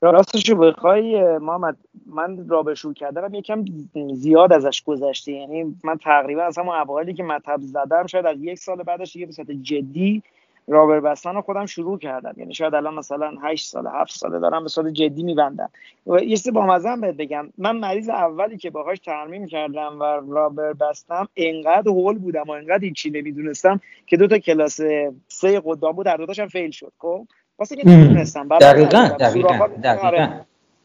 راستشو 0.01 0.55
بخوای 0.55 1.37
محمد 1.37 1.77
من 2.05 2.47
رابر 2.47 2.73
شروع 2.73 2.93
کردم 2.93 3.33
یکم 3.33 3.65
زیاد 4.13 4.53
ازش 4.53 4.83
گذشته. 4.83 5.31
یعنی 5.31 5.75
من 5.83 5.97
تقریبا 5.97 6.43
از 6.43 6.57
همون 6.57 6.75
اوایلی 6.75 7.13
که 7.13 7.23
مطب 7.23 7.59
زدم 7.61 8.07
شاید 8.07 8.25
از 8.25 8.37
یک 8.43 8.59
سال 8.59 8.83
بعدش 8.83 9.13
دیگه 9.13 9.25
به 9.47 9.55
جدی 9.55 10.23
رابر 10.67 10.99
بستن 10.99 11.35
رو 11.35 11.41
خودم 11.41 11.65
شروع 11.65 11.97
کردم. 11.97 12.33
یعنی 12.37 12.53
شاید 12.53 12.75
الان 12.75 12.93
مثلا 12.93 13.33
8 13.41 13.65
سال 13.65 13.87
7 13.87 14.11
ساله 14.11 14.39
دارم 14.39 14.63
به 14.63 14.69
صورت 14.69 14.87
جدی 14.87 15.23
میبندم. 15.23 15.69
یه 16.05 16.37
با 16.53 16.65
مزم 16.65 17.01
بهت 17.01 17.15
بگم. 17.15 17.49
من 17.57 17.77
مریض 17.77 18.09
اولی 18.09 18.57
که 18.57 18.69
باهاش 18.69 18.99
ترمیم 18.99 19.45
کردم 19.45 19.99
و 19.99 20.03
rubber 20.33 20.73
بستم 20.73 21.27
انقدر 21.37 21.89
هول 21.89 22.17
بودم 22.17 22.43
و 22.47 22.51
انقدر 22.51 22.83
هیچی 22.83 23.09
نمی‌دونستم 23.09 23.81
که 24.07 24.17
دو 24.17 24.27
تا 24.27 24.37
کلاس 24.37 24.81
سه 25.27 25.61
قدام 25.65 25.91
بود 25.91 26.05
در 26.05 26.17
دوتاشم 26.17 26.47
fail 26.47 26.71
شد. 26.71 26.91
خب؟ 26.97 27.27
واسه 27.59 27.75
که 27.75 27.89
نمی‌دونستم 27.89 28.47
دقیقاً 28.47 29.09
دقیقاً 29.19 29.67
دقیقاً. 29.83 30.07
آره. 30.07 30.29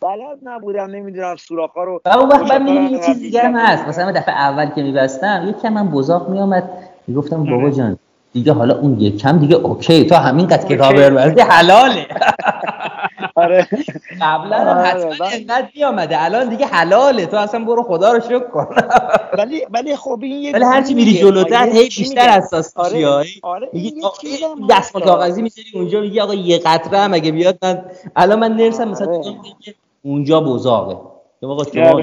بلد 0.03 0.39
نبودم 0.43 0.91
نمی‌دونم 0.91 1.37
سوراخ‌ها 1.37 1.85
رو 1.85 2.01
اون 2.07 2.29
وقت 2.29 2.49
بعد 2.49 2.69
یه 2.69 2.99
چیز 3.07 3.19
دیگه 3.19 3.43
هم 3.43 3.57
هست. 3.57 3.89
مثلا 3.89 4.13
دفعه 4.13 4.35
اول 4.35 4.67
که 4.67 4.83
میبستم 4.83 5.47
یکم 5.49 5.73
من 5.73 5.89
بزاق 5.89 6.29
میامد 6.29 6.71
می‌گفتم 7.07 7.45
بابا 7.45 7.71
جان 7.71 7.99
دیگه 8.33 8.53
حالا 8.53 8.79
اون 8.79 9.01
یکم 9.01 9.39
دیگه 9.39 9.57
okay. 9.57 10.05
تو 10.07 10.15
همین 10.15 10.47
قد 10.47 10.69
که 10.69 10.77
rubber 10.77 11.35
حلاله. 11.51 12.07
آره. 13.45 13.69
قبلا 14.21 14.57
آره، 14.57 14.89
حتما 14.89 15.29
اینقدر 15.29 15.69
میامده 15.75 16.25
الان 16.25 16.49
دیگه 16.49 16.67
حلاله. 16.67 17.27
تو 17.27 17.37
اصلا 17.37 17.65
برو 17.65 17.83
خدا 17.83 18.13
رو 18.13 18.21
شکر 18.21 18.39
کن. 18.39 18.67
ولی 19.39 19.67
ولی 19.71 19.97
خب 19.97 20.19
این 20.23 20.55
ولی 20.55 20.65
هرچی 20.65 20.95
میری 20.95 21.19
جلوتر 21.19 21.69
هی 21.69 21.83
بیشتر 21.85 22.29
اساس 22.29 22.79
میشی 22.79 23.05
آره 23.05 23.27
آره 23.43 23.71
دستمال 24.71 25.05
کاغذی 25.05 25.43
می‌ذاری 25.43 25.69
اونجا 25.75 26.01
میگی 26.01 26.21
آقا 26.21 26.35
یه 26.35 26.59
قطره 26.59 26.99
هم 26.99 27.15
اگه 27.15 27.33
بیاد 27.33 27.59
من 27.63 27.85
الان 28.17 28.39
من 28.39 28.53
نرسم 28.57 28.89
مثلا 28.89 29.07
آره. 29.07 29.35
اونجا 30.03 30.41
بزاقه. 30.41 30.97
آقا 31.43 31.65
شما 31.65 32.01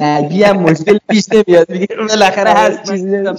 نگی 0.00 0.42
هم 0.42 0.56
مشکل 0.56 0.98
پیش 1.08 1.24
نمیاد. 1.32 1.70
میگه 1.70 1.86
بالاخره 2.08 2.50
هر 2.50 2.76
چیزی 2.84 3.16
میگم. 3.18 3.36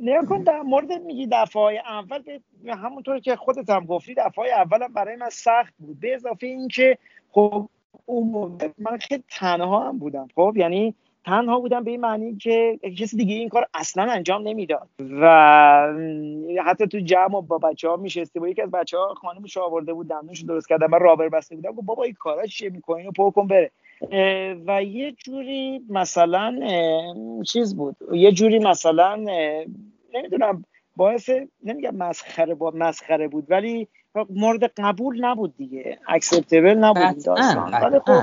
نیا 0.00 0.24
کن 0.24 0.42
در 0.42 0.62
مورد 0.62 0.92
میگی 0.92 1.28
دفعه 1.32 1.82
اول 1.86 2.22
همونطور 2.68 3.18
که 3.18 3.36
خودت 3.36 3.70
هم 3.70 3.86
گفتی 3.86 4.14
دفعه 4.14 4.52
اولم 4.52 4.92
برای 4.92 5.16
من 5.16 5.30
سخت 5.30 5.74
بود. 5.78 6.00
به 6.00 6.14
اضافه 6.14 6.46
اینکه 6.46 6.98
خب 7.30 7.68
اون 8.06 8.58
من 8.78 8.98
خیلی 8.98 9.24
تنها 9.30 9.88
هم 9.88 9.98
بودم. 9.98 10.28
خب 10.34 10.54
یعنی 10.56 10.94
تنها 11.24 11.60
بودم 11.60 11.84
به 11.84 11.90
این 11.90 12.00
معنی 12.00 12.36
که 12.36 12.78
کسی 12.98 13.16
دیگه 13.16 13.34
این 13.34 13.48
کار 13.48 13.66
اصلا 13.74 14.12
انجام 14.12 14.48
نمی‌داد. 14.48 14.88
و 15.20 15.94
حتی 16.64 16.86
تو 16.86 16.98
جمع 16.98 17.40
با 17.40 17.58
بچه 17.58 17.88
ها 17.88 17.96
میشستی 17.96 18.38
با 18.38 18.48
یکی 18.48 18.62
از 18.62 18.70
بچه 18.70 18.98
ها 18.98 19.14
خانمش 19.14 19.56
آورده 19.56 19.92
بود 19.92 20.08
دندونش 20.08 20.40
درست 20.40 20.68
کرده 20.68 20.86
من 20.86 21.00
رابر 21.00 21.28
بسته 21.28 21.56
بودم. 21.56 21.72
بابا 21.72 22.02
این 22.02 22.14
کارا 22.14 22.46
چیه؟ 22.46 22.70
می‌کنی 22.70 23.06
و 23.06 23.10
پر 23.10 23.30
کن 23.30 23.46
بره. 23.46 23.70
و 24.66 24.82
یه 24.82 25.12
جوری 25.12 25.84
مثلا 25.88 26.60
چیز 27.46 27.76
بود. 27.76 27.96
یه 28.12 28.32
جوری 28.32 28.58
مثلا 28.58 29.16
نمی‌دونم 30.14 30.64
باعث 30.96 31.30
نمیگم 31.64 31.96
مسخره 31.96 32.54
با 32.54 32.72
مسخره 32.74 33.28
بود 33.28 33.46
ولی 33.48 33.88
مورد 34.30 34.64
قبول 34.64 35.24
نبود 35.24 35.56
دیگه. 35.56 35.98
acceptable 36.08 36.74
نبود 36.74 37.24
داستان. 37.24 37.72
ولی 37.72 37.98
خب 37.98 38.22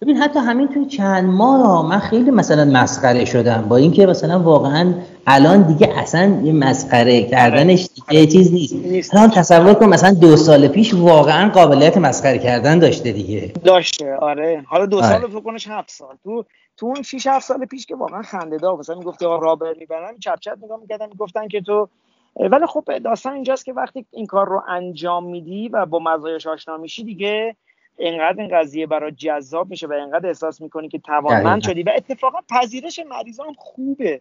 ببین 0.00 0.16
حتی 0.16 0.38
همین 0.38 0.68
توی 0.68 0.86
چند 0.86 1.24
ماه 1.24 1.88
من 1.88 1.98
خیلی 1.98 2.30
مثلا 2.30 2.64
مسخره 2.64 3.24
شدم 3.24 3.66
با 3.68 3.76
اینکه 3.76 4.06
مثلا 4.06 4.38
واقعا 4.38 4.94
الان 5.26 5.62
دیگه 5.62 5.98
اصلا 5.98 6.40
یه 6.44 6.52
مسخره 6.52 7.22
کردنش 7.22 7.88
دیگه. 7.94 8.26
چیز 8.26 8.52
نیست 8.52 9.14
الان 9.14 9.30
تصور 9.30 9.74
کن 9.74 9.86
مثلا 9.86 10.14
دو 10.14 10.36
سال 10.36 10.68
پیش 10.68 10.94
واقعا 10.94 11.50
قابلیت 11.50 11.96
مسخره 11.96 12.38
کردن 12.38 12.78
داشته 12.78 13.12
دیگه 13.12 13.52
داشته 13.64 14.16
آره 14.16 14.64
حالا 14.66 14.86
دو 14.86 15.02
سال 15.02 15.12
آره. 15.12 15.26
فکر 15.26 15.40
کنش 15.40 15.68
هفت 15.68 15.90
سال 15.90 16.16
تو 16.24 16.44
تو 16.76 16.86
اون 16.86 17.02
6 17.02 17.26
7 17.26 17.46
سال 17.46 17.64
پیش 17.64 17.86
که 17.86 17.96
واقعا 17.96 18.22
خنده 18.22 18.56
دار 18.56 18.76
مثلا 18.76 18.98
می‌گفتی 18.98 19.24
آقا 19.24 19.36
rubber 19.36 19.74
می‌بندن 19.78 20.18
چپ 20.18 20.38
چپ 20.40 20.56
نگاه 20.62 20.80
می‌کردن 20.80 21.06
می‌گفتن 21.08 21.48
که 21.48 21.60
تو 21.60 21.88
ولی 22.36 22.66
خب 22.66 22.98
داستان 22.98 23.32
اینجاست 23.32 23.64
که 23.64 23.72
وقتی 23.72 24.06
این 24.10 24.26
کار 24.26 24.48
رو 24.48 24.62
انجام 24.68 25.24
میدی 25.24 25.68
و 25.68 25.86
با 25.86 25.98
مزایاش 25.98 26.46
آشنا 26.46 26.76
میشی 26.76 27.04
دیگه 27.04 27.56
اینقدر 27.98 28.40
این 28.42 28.58
قضیه 28.58 28.86
برای 28.86 29.12
جذاب 29.12 29.70
میشه 29.70 29.86
و 29.86 29.92
اینقدر 29.92 30.26
احساس 30.26 30.60
می‌کنی 30.60 30.88
که 30.88 30.98
توانمند 30.98 31.62
شدی 31.62 31.82
و 31.82 31.92
اتفاقا 31.96 32.38
پذیرش 32.50 33.00
مریضان 33.10 33.54
خوبه. 33.58 34.20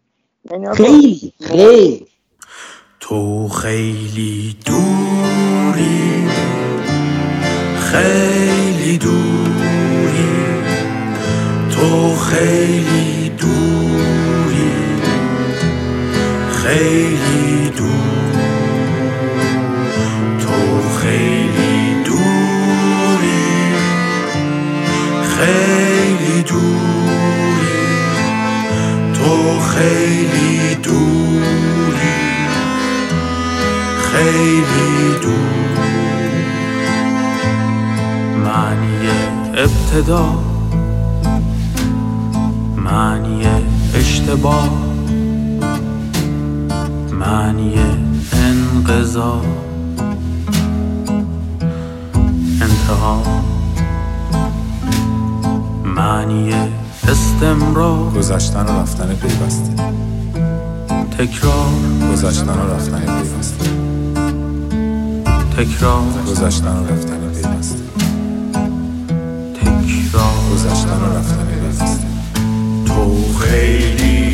یعنی 0.52 0.74
خیلی 0.74 1.34
خیلی. 1.42 2.08
تو 3.00 3.48
خیلی 3.48 4.58
دوری 4.66 6.28
خیلی 7.80 8.98
دوری. 8.98 9.36
تو 11.72 12.16
خیلی 12.16 13.30
دوری 13.30 14.72
خیلی 16.50 17.70
دور 17.70 17.85
خیلی 29.76 30.76
دوری 30.76 32.26
خیلی 34.12 35.20
دور 35.22 35.80
معنی 38.44 39.10
ابتدا 39.54 40.45
گذشتن 62.26 62.50
و 62.50 62.74
رفتن 62.74 63.00
پیوسته. 63.00 63.70
تکرار 65.58 66.04
گذشتن 66.28 66.68
و 66.68 66.88
رفتن 66.88 67.20
پیوسته. 67.34 67.84
تکرار 69.54 70.38
گذشتن 70.54 71.02
و 71.02 71.18
رفتن 71.18 71.48
پیوسته. 71.48 72.08
تو 72.86 73.34
خیلی 73.40 74.25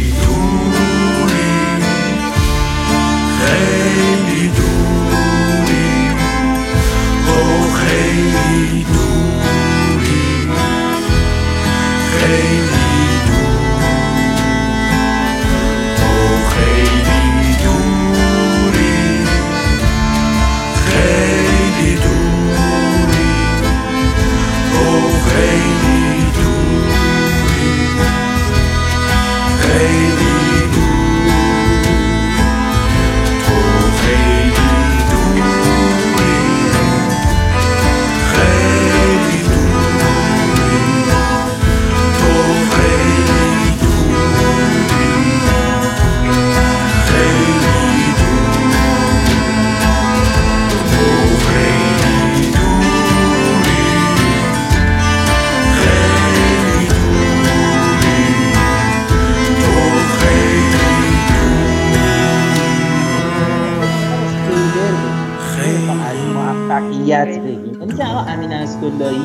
موفقیت 67.01 67.39
بگیم 67.39 67.79
یعنی 67.79 67.93
که 67.97 68.03
آقا 68.05 68.19
امین 68.31 68.51
اسداللهی 68.51 69.17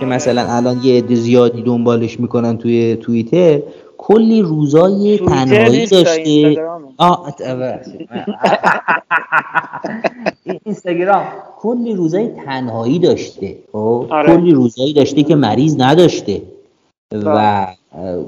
که 0.00 0.06
مثلا 0.06 0.42
الان 0.48 0.80
یه 0.82 0.98
عده 0.98 1.14
زیادی 1.14 1.62
دنبالش 1.62 2.20
می‌کنن 2.20 2.58
توی 2.58 2.96
توییتر 2.96 3.60
کلی 3.98 4.42
روزای 4.42 5.18
تنهایی 5.18 5.86
داشته. 5.86 6.66
آه. 6.98 7.34
اینستاگرام 10.64 11.24
کلی 11.58 11.94
روزای 11.94 12.28
تنهایی 12.28 12.98
داشته 12.98 13.56
خب 13.72 14.06
آره. 14.10 14.36
کلی 14.36 14.52
روزایی 14.52 14.92
داشته 14.92 15.22
که 15.22 15.34
مریض 15.34 15.80
نداشته 15.80 16.42
و 17.12 17.28
اه، 17.28 17.79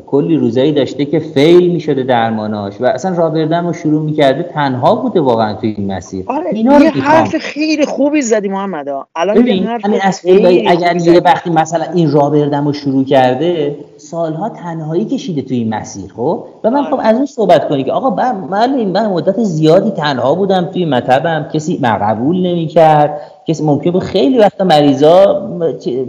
کلی 0.06 0.36
روزایی 0.36 0.72
داشته 0.72 1.04
که 1.04 1.18
فیل 1.18 1.72
می‌شده 1.72 2.02
درماناش 2.02 2.80
و 2.80 2.84
اصلا 2.84 3.16
رابردن 3.16 3.66
رو 3.66 3.72
شروع 3.72 4.02
می‌کرده 4.02 4.42
تنها 4.42 4.94
بوده 4.94 5.20
واقعا 5.20 5.54
توی 5.54 5.74
این 5.78 5.92
مسیر. 5.92 6.24
آره 6.28 6.50
اینا 6.52 6.76
رو 6.76 6.82
یه. 6.82 6.90
حرف 6.90 7.36
خیلی 7.38 7.86
خوبی 7.86 8.22
زدی 8.22 8.48
محمد. 8.48 8.88
الان 9.16 9.36
ببین 9.36 9.66
همین 9.66 10.00
اسداللهی 10.02 10.68
اگر 10.68 10.96
یه. 10.96 11.20
وقتی 11.20 11.50
مثلا 11.50 11.84
این 11.94 12.10
رابردم 12.10 12.66
رو 12.66 12.72
شروع 12.72 13.04
کرده 13.04 13.76
سالها 13.96 14.48
تنهایی 14.48 15.04
کشیده 15.04 15.42
توی 15.42 15.56
این 15.56 15.74
مسیر 15.74 16.12
خب؟ 16.16 16.44
و 16.64 16.70
من 16.70 16.84
خب 16.84 17.00
از 17.02 17.16
اون 17.16 17.26
صحبت 17.26 17.68
کنی 17.68 17.84
که 17.84 17.92
آقا 17.92 18.10
من 18.10 18.36
من 18.36 18.84
من 18.84 19.06
مدت 19.06 19.42
زیادی 19.42 19.90
تنها 19.90 20.34
بودم 20.34 20.64
توی 20.64 20.84
مطبم 20.84 21.48
کسی 21.52 21.78
من 21.82 21.98
قبول 21.98 22.36
نمی‌کرد. 22.36 23.20
کسی 23.48 23.64
ممکن 23.64 23.90
بود 23.90 24.02
خیلی 24.02 24.38
وقتا 24.38 24.64
مریضا 24.64 25.48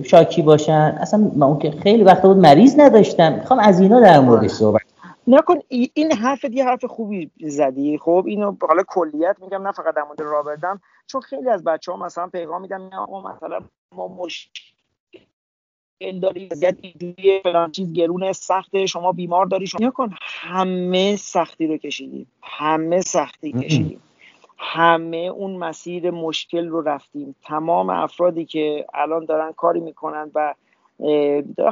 شاکی 0.03 0.41
باشن. 0.41 0.97
اصلا 1.01 1.31
ممکن 1.35 1.71
خیلی 1.71 2.03
وقتا 2.03 2.27
بود 2.27 2.37
مریض 2.37 2.79
نداشتم 2.79 3.33
می‌خوام 3.33 3.59
از 3.59 3.79
اینا 3.79 3.99
در 3.99 4.19
موردش 4.19 4.49
صحبت 4.49 4.81
نکن 5.27 5.59
ای- 5.67 5.89
این 5.93 6.11
حرف 6.11 6.43
یه 6.43 6.65
حرف 6.65 6.85
خوبی 6.85 7.31
زدی. 7.41 7.97
خب 7.97 8.23
اینو 8.27 8.55
حالا 8.61 8.83
کلیت 8.87 9.35
میگم 9.41 9.67
نه 9.67 9.71
فقط 9.71 9.95
در 9.95 10.03
مورد 10.03 10.21
رابردم. 10.21 10.81
چون 11.07 11.21
خیلی 11.21 11.49
از 11.49 11.63
بچه 11.63 11.91
ها 11.91 11.97
مثلا 11.97 12.27
پیغام 12.27 12.61
میدن 12.61 12.81
نه 12.81 12.97
آقا 12.97 13.33
مثلا 13.35 13.59
ما 13.95 14.07
مشکل 14.07 14.59
داری 16.21 16.47
وضعیت 16.51 16.77
اینجوریه 16.81 17.41
فلان 17.43 17.71
چیز 17.71 17.93
گرونه 17.93 18.33
سخته 18.33 18.85
شما 18.85 19.11
بیمار 19.11 19.45
داری 19.45 19.67
شما 19.67 19.87
نکن 19.87 20.09
همه 20.21 21.15
سختی 21.15 21.67
رو 21.67 21.77
کشیدیم. 21.77 22.27
همه 22.43 23.01
سختی 23.01 23.51
کشیدیم. 23.53 24.01
همه 24.63 25.17
اون 25.17 25.57
مسیر 25.57 26.11
مشکل 26.11 26.69
رو 26.69 26.81
رفتیم. 26.83 27.35
تمام 27.45 27.91
افرادی 27.91 28.45
که 28.45 28.87
الان 28.95 29.25
دارن 29.25 29.53
کاری 29.53 29.81
می‌کنن 29.81 30.31
و 30.35 30.55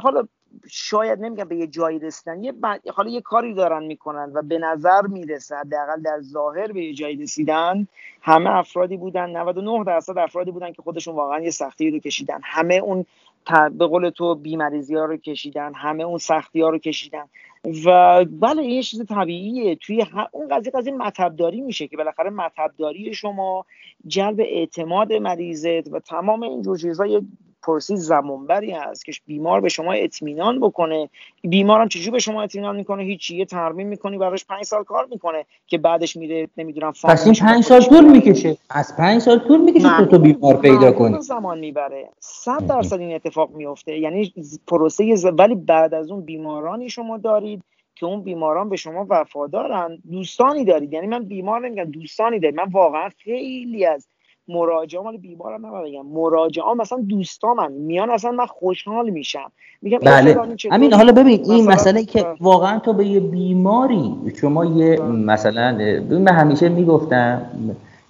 حالا 0.02 0.28
شاید 0.70 1.20
نمیگم 1.20 1.44
به 1.44 1.56
یه 1.56 1.68
جایی 1.68 2.00
رسیدن 2.00 2.44
یه 2.44 2.52
ب- 2.52 2.90
حالا 2.94 3.10
یه 3.10 3.22
کاری 3.22 3.54
دارن 3.54 3.84
می‌کنن 3.84 4.32
و 4.34 4.42
به 4.42 4.58
نظر 4.58 5.02
می‌رسه 5.02 5.56
حداقل 5.56 6.02
در 6.02 6.20
ظاهر 6.22 6.72
به 6.72 6.84
یه 6.84 6.94
جایی 6.94 7.16
رسیدن 7.16 7.88
همه 8.22 8.50
افرادی 8.56 8.98
بودن 8.98 9.30
99 9.30 9.84
درصد 9.84 10.18
افرادی 10.18 10.52
بودن 10.52 10.72
که 10.72 10.82
خودشون 10.82 11.16
واقعا 11.16 11.40
یه 11.40 11.50
سختی 11.50 11.92
رو 11.92 12.00
کشیدن. 12.00 12.40
همه 12.44 12.76
اون 12.76 13.06
ت- 13.46 13.72
به 13.72 13.86
قول 13.86 14.10
تو 14.10 14.36
بیمریزی 14.36 14.96
ها 14.96 15.06
رو 15.06 15.18
کشیدن 15.18 15.74
همه 15.74 16.04
اون 16.04 16.18
سختی 16.18 16.62
ها 16.62 16.70
رو 16.70 16.78
کشیدن. 16.78 17.26
و 17.64 18.24
بله 18.24 18.62
این 18.62 18.82
چیز 18.82 19.06
طبیعیه. 19.06 19.76
توی 19.76 20.06
اون 20.32 20.48
قضیه 20.48 20.72
قضیه 20.72 20.92
مطبداری 20.92 21.60
میشه 21.60 21.88
که 21.88 21.96
بالاخره 21.96 22.30
مطبداری 22.30 23.14
شما 23.14 23.66
جلب 24.06 24.40
اعتماد 24.40 25.12
مریضت 25.12 25.92
و 25.92 26.00
تمام 26.00 26.42
اینجور 26.42 26.78
چیزها 26.78 27.06
یه 27.06 27.22
پرسی 27.62 27.96
زمانبری 27.96 28.70
هست 28.70 29.04
که 29.04 29.12
بیمار 29.26 29.60
به 29.60 29.68
شما 29.68 29.92
اطمینان 29.92 30.60
بکنه. 30.60 31.08
بیمارم 31.42 31.88
چجوری 31.88 32.10
به 32.10 32.18
شما 32.18 32.42
اطمینان 32.42 32.76
می‌کنه؟ 32.76 33.02
هیچی. 33.02 33.36
یه 33.36 33.44
ترمیم 33.44 33.86
می‌کنی 33.86 34.18
براش 34.18 34.44
پنج 34.44 34.64
سال 34.64 34.84
کار 34.84 35.06
می‌کنه 35.10 35.44
که 35.66 35.78
بعدش 35.78 36.16
میره 36.16 36.48
نمی‌دونم 36.56 36.92
پس 37.04 37.26
این 37.26 37.34
پنج 37.34 37.64
سال 37.64 37.80
طول 37.80 38.04
می‌کشه. 38.04 38.56
از 38.70 38.96
پنج 38.96 39.22
سال 39.22 39.38
طول 39.38 39.60
می‌کشه 39.60 39.96
تو 39.96 40.06
تو 40.06 40.18
بیمار 40.18 40.56
پیدا 40.56 40.92
کنی. 40.92 41.20
زمان 41.20 41.58
می‌بره. 41.58 42.08
صد 42.20 42.66
درصد 42.66 43.00
این 43.00 43.14
اتفاق 43.14 43.50
میفته 43.50 43.98
یعنی 43.98 44.32
پروسه 44.66 45.14
ز- 45.16 45.26
ولی 45.38 45.54
بعد 45.54 45.94
از 45.94 46.10
اون 46.10 46.20
بیمارانی 46.20 46.88
شما 46.88 47.18
دارید 47.18 47.62
که 47.94 48.06
اون 48.06 48.22
بیماران 48.22 48.68
به 48.68 48.76
شما 48.76 49.06
وفادارن. 49.08 49.98
دوستانی 50.10 50.64
دارید. 50.64 50.92
یعنی 50.92 51.06
من 51.06 51.24
بیمار 51.24 51.60
نمیگم 51.60 51.84
دوستانی 51.84 52.38
دارید. 52.38 52.56
من 52.56 52.68
واقعا 52.70 53.08
خیلی 53.18 53.86
از 53.86 54.06
مراجعه 54.48 55.00
مال 55.02 55.16
بیمارم 55.16 55.66
نباید 55.66 55.92
بگم. 55.92 56.06
مراجعه 56.06 56.74
مثلا 56.78 56.98
دوستامن 57.08 57.72
میان 57.72 58.10
اصلا 58.10 58.30
من 58.30 58.46
خوشحال 58.46 59.10
میشم. 59.10 59.52
میگم 59.82 59.98
بله؟ 59.98 60.36
همین 60.70 60.92
حالا 60.94 61.12
ببین 61.12 61.40
این 61.44 61.60
مثلا- 61.64 61.74
مسئله 61.74 62.04
که 62.04 62.26
آه. 62.26 62.36
واقعا 62.40 62.78
تو 62.78 62.92
به 62.92 63.06
یه 63.06 63.20
بیماری 63.20 64.14
شما 64.40 64.64
یه 64.64 65.00
مثلا 65.02 65.72
من 66.10 66.28
همیشه 66.28 66.68
می‌گفتم 66.68 67.42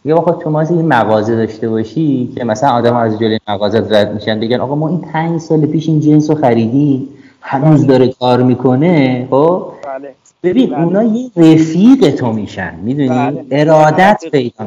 یه 0.04 0.14
وقت 0.14 0.42
شما 0.42 0.60
از 0.60 0.70
یه 0.70 0.82
مغازه 0.82 1.36
داشته 1.36 1.68
باشی 1.68 2.32
که 2.36 2.44
مثلا 2.44 2.70
آدم 2.70 2.96
از 2.96 3.18
جلوی 3.18 3.38
مغازه 3.48 3.78
رد 3.90 4.14
میشن 4.14 4.40
بگن 4.40 4.60
آقا 4.60 4.74
ما 4.74 4.88
این 4.88 5.00
پنج 5.00 5.40
سال 5.40 5.66
پیش 5.66 5.88
این 5.88 6.00
جنس 6.00 6.30
رو 6.30 6.36
خریدیم 6.36 7.08
هنوز 7.40 7.86
داره 7.86 8.08
کار 8.08 8.42
می‌کنه 8.42 9.26
خب؟ 9.30 9.66
بله 9.81 9.81
ببین 10.42 10.70
بله. 10.70 10.82
اونا 10.84 11.02
یه 11.02 11.30
رفیق 11.36 12.10
تو 12.16 12.32
میشن 12.32 12.74
می‌دونی 12.82 13.08
بله. 13.08 13.46
ارادت 13.52 14.18
دقیقاً. 14.22 14.30
پیدا 14.30 14.64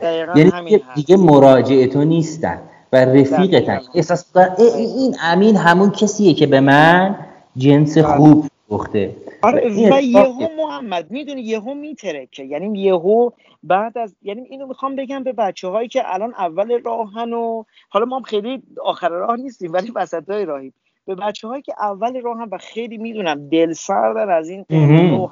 دقیقاً 0.00 0.32
یعنی 0.38 0.50
همین 0.50 0.64
دیگه. 0.78 0.94
دیگه 0.94 1.16
مراجعه 1.16 1.86
تو 1.86 2.04
نیستن 2.04 2.58
و 2.92 2.96
رفیقتن. 2.96 3.80
احساس 3.94 4.26
می‌کنن 4.28 4.56
ای- 4.58 4.64
ای- 4.64 4.92
این 5.02 5.16
امین 5.22 5.56
همون 5.56 5.90
کسیه 5.90 6.34
که 6.34 6.46
به 6.46 6.60
من 6.60 7.16
جنس 7.56 7.98
بله. 7.98 8.06
خوب 8.06 8.46
فروخته 8.68 9.16
آره 9.42 9.68
و 9.92 10.02
یهو 10.02 10.48
محمد 10.58 11.10
می‌دونی 11.10 11.42
یهو 11.42 11.74
میترکه 11.74 12.44
یعنی 12.44 12.80
یهو 12.82 13.30
بعد 13.62 13.98
از 13.98 14.16
یعنی 14.22 14.42
اینو 14.42 14.66
می‌خوام 14.66 14.96
بگم 14.96 15.24
به 15.24 15.32
بچه 15.32 15.68
هایی 15.68 15.88
که 15.88 16.02
الان 16.06 16.34
اول 16.38 16.80
راهن 16.84 17.32
و 17.32 17.64
حالا 17.90 18.06
ما 18.06 18.16
هم 18.16 18.22
خیلی 18.22 18.62
آخر 18.84 19.08
راه 19.08 19.36
نیستیم 19.36 19.72
ولی 19.72 19.92
وسط 19.96 20.30
های 20.30 20.44
راهیم 20.44 20.74
به 21.10 21.16
بچه 21.16 21.48
هایی 21.48 21.62
که 21.62 21.74
اول 21.78 22.20
راهن 22.20 22.48
و 22.52 22.58
خیلی 22.58 22.98
می‌دونم 22.98 23.48
دل 23.48 23.72
سردن 23.72 24.30
از 24.30 24.48
این 24.48 24.64
و 24.70 25.26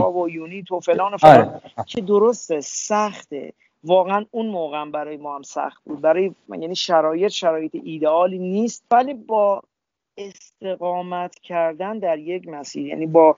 ها 0.00 0.12
و 0.12 0.30
یونیت 0.30 0.72
و 0.72 0.80
فلان 0.80 1.14
و 1.14 1.16
فلان 1.16 1.36
آره 1.36 1.60
که 1.86 2.00
درسته 2.00 2.60
سخته. 2.60 3.52
واقعا 3.84 4.26
اون 4.30 4.46
موقع 4.46 4.80
هم 4.80 4.90
برای 4.90 5.16
ما 5.16 5.36
هم 5.36 5.42
سخت 5.42 5.84
بود. 5.84 6.00
برای 6.00 6.32
یعنی 6.48 6.74
شرایط 6.74 7.28
شرایط 7.28 7.76
ایدئالی 7.84 8.38
نیست. 8.38 8.84
ولی 8.90 9.14
با 9.14 9.62
استقامت 10.18 11.34
کردن 11.34 11.98
در 11.98 12.18
یک 12.18 12.48
مسیر 12.48 12.86
یعنی 12.86 13.06
با 13.06 13.36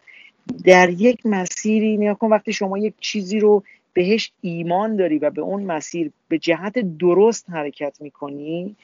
در 0.64 0.90
یک 0.90 1.26
مسیری 1.26 1.96
نیا 1.96 2.14
کن 2.14 2.28
وقتی 2.28 2.52
شما 2.52 2.78
یک 2.78 2.94
چیزی 3.00 3.40
رو 3.40 3.62
بهش 3.92 4.32
ایمان 4.40 4.96
داری 4.96 5.18
و 5.18 5.30
به 5.30 5.42
اون 5.42 5.62
مسیر 5.62 6.12
به 6.28 6.38
جهت 6.38 6.78
درست 6.78 7.50
حرکت 7.50 7.98
می‌کنی 8.00 8.76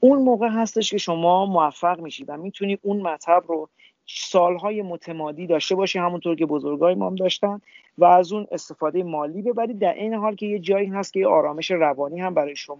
اون 0.00 0.22
موقع 0.22 0.48
هستش 0.48 0.90
که 0.90 0.98
شما 0.98 1.46
موفق 1.46 2.00
میشی 2.00 2.24
و 2.24 2.36
می‌تونی 2.36 2.78
اون 2.82 3.00
مطلب 3.02 3.44
رو 3.48 3.68
سالهای 4.16 4.82
متمادی 4.82 5.46
داشته 5.46 5.74
باشی 5.74 5.98
همونطور 5.98 6.36
که 6.36 6.46
بزرگای 6.46 6.94
ما 6.94 7.06
هم 7.06 7.14
داشتن 7.14 7.60
و 7.98 8.04
از 8.04 8.32
اون 8.32 8.46
استفاده 8.52 9.02
مالی 9.02 9.42
ببری 9.42 9.74
در 9.74 9.94
این 9.94 10.14
حال 10.14 10.34
که 10.34 10.46
یه 10.46 10.58
جایی 10.58 10.86
هست 10.86 11.12
که 11.12 11.20
یه 11.20 11.26
آرامش 11.26 11.70
روانی 11.70 12.20
هم 12.20 12.34
برای 12.34 12.56
شما 12.56 12.78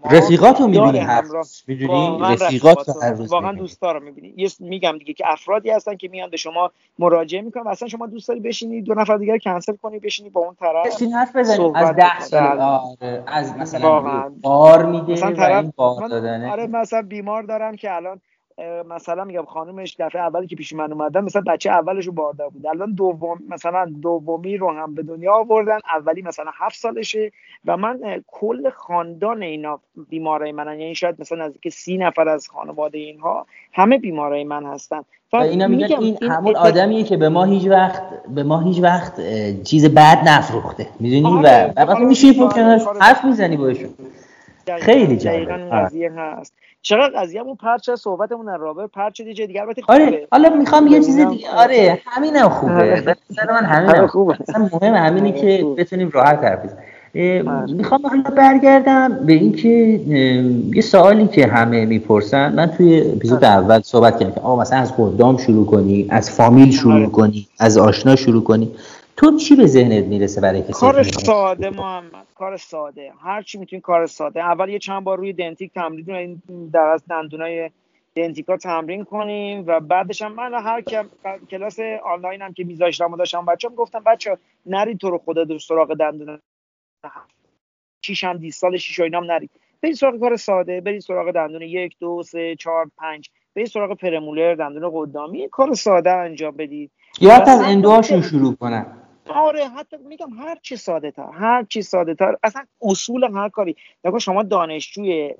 می‌بینی 0.67 0.99
همراه. 0.99 1.41
روز 1.41 1.63
می‌دونی 1.67 1.91
واقعا 1.93 2.33
رفیقات 2.33 2.89
رو- 2.89 3.25
واقعا 3.25 3.39
می‌بینی. 3.41 3.59
دوستا 3.59 3.91
رو 3.91 3.99
می‌بینی 4.03 4.33
یه 4.37 4.49
میگم 4.59 4.97
دیگه 4.97 5.13
که 5.13 5.23
افرادی 5.27 5.69
هستن 5.69 5.95
که 5.95 6.07
میان 6.07 6.29
به 6.29 6.37
شما 6.37 6.71
مراجعه 6.99 7.41
می‌کنن 7.41 7.63
و 7.63 7.67
اصلا 7.67 7.87
شما 7.87 8.07
دوست 8.07 8.27
داری 8.27 8.39
بشینی 8.39 8.81
دو 8.81 8.93
نفر 8.93 9.17
دیگر 9.17 9.37
کنسل 9.37 9.75
کنی 9.75 9.99
بشینی 9.99 10.29
با 10.29 10.41
اون 10.41 10.55
طرف 10.55 10.95
بشین 10.95 11.13
حرف 11.13 11.35
از. 11.35 11.47
سال 11.47 11.71
بله. 11.71 12.63
آره 12.63 13.23
از 13.27 13.57
مثلا. 13.57 14.29
بار 14.41 14.85
میده 14.85 15.13
مثلا 15.13 15.29
و 15.29 15.33
طرف 15.33 15.63
این 15.63 15.73
بار 15.75 16.07
دادنه 16.07 16.51
آره 16.51 16.67
مثلا 16.67 17.01
بیمار 17.01 17.43
دارم 17.43 17.75
که 17.75 17.95
الان 17.95 18.21
مثلا 18.89 19.23
میگم 19.23 19.45
خانومش 19.45 19.95
دفعه 19.99 20.21
اولی 20.21 20.47
که 20.47 20.55
پیش 20.55 20.73
من 20.73 20.91
اومدن 20.91 21.23
مثلا 21.23 21.41
بچه 21.47 21.69
اولش 21.69 22.05
رو 22.05 22.11
باردار 22.11 22.49
بود. 22.49 22.67
الان 22.67 22.93
دوم 22.93 23.39
مثلا 23.49 23.85
دومی 24.01 24.57
رو 24.57 24.71
هم 24.71 24.95
به 24.95 25.03
دنیا 25.03 25.33
آوردن 25.33 25.79
اولی 25.95 26.21
مثلا 26.21 26.51
هفت 26.53 26.75
سالشه 26.75 27.31
و 27.65 27.77
من 27.77 28.23
کل 28.27 28.69
خاندان 28.69 29.41
اینا 29.41 29.79
بیمارای 30.09 30.51
منن. 30.51 30.79
یعنی 30.79 30.95
شاید 30.95 31.15
مثلا 31.19 31.45
نزدیک 31.45 31.73
سی 31.73 31.97
نفر 31.97 32.29
از 32.29 32.49
خانواده 32.49 32.97
اینها 32.97 33.45
همه 33.73 33.97
بیمارای 33.97 34.43
من 34.43 34.65
هستن. 34.65 35.01
و 35.33 35.37
اینا 35.37 35.67
میگن 35.67 35.83
میگم 35.83 35.99
این 35.99 36.31
همون 36.31 36.55
آدمیه 36.55 37.03
که 37.03 37.17
به 37.17 37.29
ما 37.29 37.43
هیچ 37.43 37.67
وقت 37.67 38.03
به 38.35 38.43
ما 38.43 38.59
هیچ 38.59 38.79
وقت 38.83 39.21
چیز 39.63 39.93
بد 39.95 40.27
نفروخته. 40.27 40.87
می‌دونی؟ 40.99 41.37
آره، 41.37 41.73
و 41.77 41.85
وقتی 41.85 42.05
میشی 42.05 42.33
حرف 42.99 43.25
می‌زنی 43.25 43.57
باشون 43.57 43.89
دقیقاً- 44.67 44.81
خیلی 44.83 45.17
جالب. 45.17 45.35
دقیقاً 45.35 45.53
آره. 45.53 45.85
قضیه 45.85 46.11
هست 46.11 46.53
چقدر 46.81 47.19
قضیهمون 47.21 47.55
پرچه 47.55 47.95
صحبتمون 47.95 48.45
در 48.45 48.57
رابطه 48.57 48.87
پرچه 48.87 49.23
دیگه 49.23 49.45
دیگه 49.45 49.61
البته 49.61 49.81
آره 49.87 50.27
حالا 50.31 50.49
می‌خوام 50.49 50.87
یه 50.87 50.99
چیز 50.99 51.15
دیگه 51.17 51.49
آره 51.49 51.99
همینم 52.05 52.49
خوبه 52.49 52.73
آره. 52.73 53.01
به 53.01 53.15
نظر 53.31 53.45
من 53.51 53.57
آره، 53.57 53.65
همینم 53.67 54.07
خوبه. 54.07 54.33
خوبه 54.33 54.37
اصلا 54.49 54.69
مهم 54.73 54.93
همینه 54.93 55.29
آره، 55.29 55.41
که. 55.57 55.63
بتونیم 55.77 56.09
راحت 56.13 56.39
حرف 56.43 56.59
آره. 57.15 57.73
می‌خوام 57.73 58.01
حالا 58.07 58.23
برگردم 58.37 59.25
به 59.25 59.33
اینکه 59.33 59.69
یه 60.75 60.81
سوالی 60.81 61.27
که 61.27 61.47
همه 61.47 61.85
می‌پرسن 61.85 62.53
من 62.55 62.67
توی 62.67 63.01
اپیزود 63.11 63.45
آره. 63.45 63.53
اول 63.53 63.81
صحبت 63.81 64.19
کردم 64.19 64.31
که 64.31 64.39
آقا 64.41 64.61
مثلا 64.61 64.79
از 64.79 64.93
قدام 64.97 65.37
شروع 65.37 65.65
کنی 65.65 66.07
از 66.09 66.31
فامیل 66.31 66.71
شروع 66.71 66.95
آره. 66.95 67.07
کنی 67.07 67.47
از 67.59 67.77
آشنا 67.77 68.15
شروع 68.15 68.43
کنی 68.43 68.71
تو 69.21 69.37
چی 69.37 69.55
به 69.55 69.65
ذهنت 69.65 70.05
می‌رسه 70.05 70.41
برای 70.41 70.61
کسی 70.61 70.73
کار؟ 70.73 71.03
ساده 71.03 71.69
محمد 71.69 72.27
کار 72.35 72.57
ساده. 72.57 73.13
هر 73.23 73.41
چی 73.41 73.57
می‌تونی 73.57 73.81
کار 73.81 74.05
ساده. 74.05 74.39
اول 74.39 74.69
یه 74.69 74.79
چند 74.79 75.03
بار 75.03 75.17
روی 75.17 75.33
دنتیک 75.33 75.73
تمرین 75.73 76.11
این 76.15 76.41
در 76.73 76.79
از 76.79 77.03
دندونای 77.09 77.69
دنتیکا 78.15 78.57
تمرین 78.57 79.03
کنیم 79.03 79.63
و 79.67 79.79
بعدش 79.79 80.21
هم 80.21 80.33
من 80.33 80.53
هر 80.53 80.83
کلاس 81.51 81.79
آنلاین 82.05 82.41
هم 82.41 82.53
که 82.53 82.63
میذاشتم 82.63 83.11
و 83.13 83.17
داشتم 83.17 83.45
بچه‌ام 83.45 83.75
گفتم 83.75 84.03
بچه 84.05 84.37
نرید 84.65 84.97
تو 84.97 85.09
رو 85.09 85.17
خدا 85.17 85.43
در 85.43 85.57
سراغ 85.57 85.93
دندون 85.93 86.39
شیش 88.05 88.23
هم 88.23 88.37
دیستال 88.37 88.77
شیش 88.77 88.99
و 88.99 89.03
اینام 89.03 89.31
نرید 89.31 89.51
برید 89.81 89.95
سراغ 89.95 90.19
کار 90.19 90.35
ساده 90.35 90.81
برید 90.81 91.01
سراغ 91.01 91.31
دندون 91.31 91.61
یک 91.61 91.95
دو 91.99 92.23
سه 92.23 92.55
چهار 92.55 92.91
پنج. 92.97 93.29
برید 93.55 93.67
سراغ 93.67 93.97
پرمولر 93.97 94.55
دندون 94.55 94.91
قدامی. 94.93 95.49
کار 95.49 95.73
ساده 95.73 96.11
انجام 96.11 96.57
بدید. 96.57 96.91
یا 97.21 97.33
از 97.33 97.61
اندوهاشون 97.61 98.21
شروع 98.21 98.55
کنن. 98.55 98.97
آره 99.31 99.69
حتی 99.69 99.97
میگم 99.97 100.29
هر 100.33 100.57
چی 100.63 100.77
ساده 100.77 101.11
تر 101.11 101.31
هر 101.33 101.63
چی 101.63 101.81
ساده 101.81 102.15
تر 102.15 102.37
اصلا 102.43 102.65
اصول 102.81 103.23
هر 103.23 103.49
کاری. 103.49 103.75
نگاه 104.05 104.19
شما 104.19 104.43
دانشجوی 104.43 105.35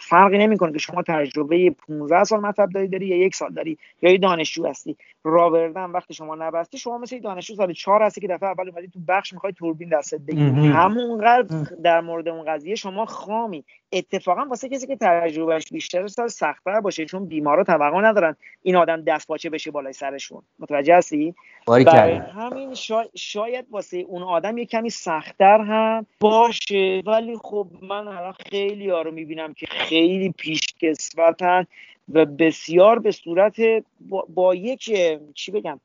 فرقی 0.00 0.38
نمی‌کنه 0.38 0.72
که 0.72 0.78
شما 0.78 1.02
تجربه 1.02 1.70
15 1.70 2.24
سال 2.24 2.40
مطلب 2.40 2.70
داری 2.70 2.88
داری 2.88 3.06
یا 3.06 3.16
یک 3.16 3.34
سال 3.34 3.50
داری 3.52 3.78
یا 4.02 4.12
یه 4.12 4.18
دانشجو 4.18 4.66
هستی. 4.66 4.96
راوردن 5.24 5.90
وقتی 5.90 6.14
شما 6.14 6.34
نبستی 6.34 6.78
شما 6.78 6.98
مثل 6.98 7.14
یه 7.14 7.20
دانشجو 7.20 7.54
سال 7.54 7.72
چهار 7.72 8.02
هستی 8.02 8.20
که 8.20 8.28
دفعه 8.28 8.48
اول 8.48 8.68
اومدی 8.68 8.88
تو 8.88 9.00
بخش 9.08 9.32
می‌خوای 9.32 9.52
توربین 9.52 9.88
دستت 9.88 10.20
بگیری. 10.20 10.66
همونقدر 10.66 11.74
در 11.82 12.00
مورد 12.00 12.28
اون 12.28 12.44
قضیه 12.44 12.74
شما 12.74 13.06
خامی. 13.06 13.64
اتفاقا 13.92 14.44
واسه 14.44 14.68
کسی 14.68 14.86
که 14.86 14.96
تجربهش 15.00 15.72
بیشتر 15.72 16.06
سال 16.06 16.28
سختتر 16.28 16.80
باشه 16.80 17.04
چون 17.04 17.26
بیمارا 17.26 17.64
توقع 17.64 18.00
ندارن 18.00 18.36
این 18.62 18.76
آدم 18.76 19.02
دست 19.02 19.28
پاچه 19.28 19.50
بشه 19.50 19.70
بالای 19.70 19.92
سرشون. 19.92 20.42
متوجه 20.58 20.96
هستی؟ 20.96 21.34
برای 21.66 22.12
همین 22.14 22.74
شا... 22.74 23.04
شاید 23.14 23.66
واسه 23.70 23.96
اون 23.96 24.22
آدم 24.22 24.58
یه 24.58 24.66
کمی 24.66 24.90
سختتر 24.90 25.60
هم 25.60 26.06
باشه. 26.20 27.02
ولی 27.06 27.36
خب 27.36 27.66
من 27.82 28.08
الان 28.08 28.34
خیلی 28.50 28.90
ها 28.98 29.02
رو 29.02 29.10
می‌بینم 29.10 29.54
که 29.54 29.66
خیلی 29.66 30.30
پیشکسوتن 30.30 31.66
و 32.12 32.24
بسیار 32.24 32.98
به 32.98 33.10
صورت 33.10 33.56
با, 34.00 34.26
با 34.34 34.54
یک 34.54 34.90
چی 35.34 35.52
بگم 35.52 35.80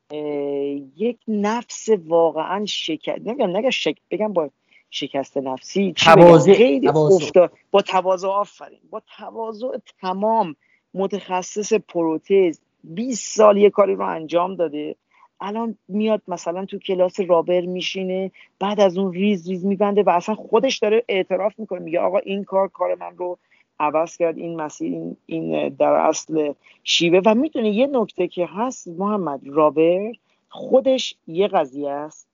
یک 0.98 1.18
نفس 1.28 1.90
واقعا 2.06 2.66
شکست. 2.66 3.22
نمیگم 3.28 3.58
نگم 3.58 3.70
شک... 3.70 3.96
بگم 4.12 4.34
با 4.34 4.50
شکست 4.90 5.38
نفسی 5.38 5.94
تواضع، 5.98 6.54
خیلی. 6.54 6.88
افتاد. 6.88 7.52
با 7.72 7.82
تواضع 7.82 8.28
آفرین. 8.28 8.80
با 8.90 9.02
تواضع 9.18 9.68
تمام 10.02 10.56
متخصص 10.94 11.74
پروتز 11.74 12.60
20 12.84 13.36
سال 13.38 13.58
یه 13.58 13.70
کاری 13.70 13.96
رو 13.96 14.06
انجام 14.06 14.56
داده. 14.56 14.96
الان 15.44 15.78
میاد 15.88 16.22
مثلا 16.28 16.66
تو 16.66 16.80
کلاس 16.80 17.20
rubber 17.20 17.62
میشینه 17.62 18.32
بعد 18.60 18.80
از 18.80 18.98
اون 18.98 19.14
ریز 19.14 19.50
ریز 19.50 19.66
میبنده 19.66 20.04
و 20.04 20.10
اصلا 20.10 20.36
خودش 20.36 20.78
داره 20.78 21.04
اعتراف 21.08 21.60
می‌کنه 21.60 21.80
میگه 21.80 22.00
آقا 22.00 22.18
این 22.18 22.44
کار 22.44 22.68
کار 22.68 22.96
من 22.96 23.18
رو 23.18 23.38
عوض 23.80 24.18
کرد 24.18 24.38
این 24.38 24.62
مسیر 24.62 25.02
این, 25.26 25.70
در 25.70 25.94
اصل 25.94 26.54
شیوه. 26.84 27.22
و 27.26 27.36
می‌دونی 27.36 27.70
یه 27.70 27.88
نکته 27.88 28.28
که 28.28 28.46
هست 28.46 28.88
محمد 28.88 29.42
rubber 29.46 30.12
خودش 30.50 31.16
یه 31.28 31.48
قضیه 31.48 31.92
است 31.92 32.28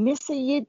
مثل 0.00 0.34
یه 0.34 0.66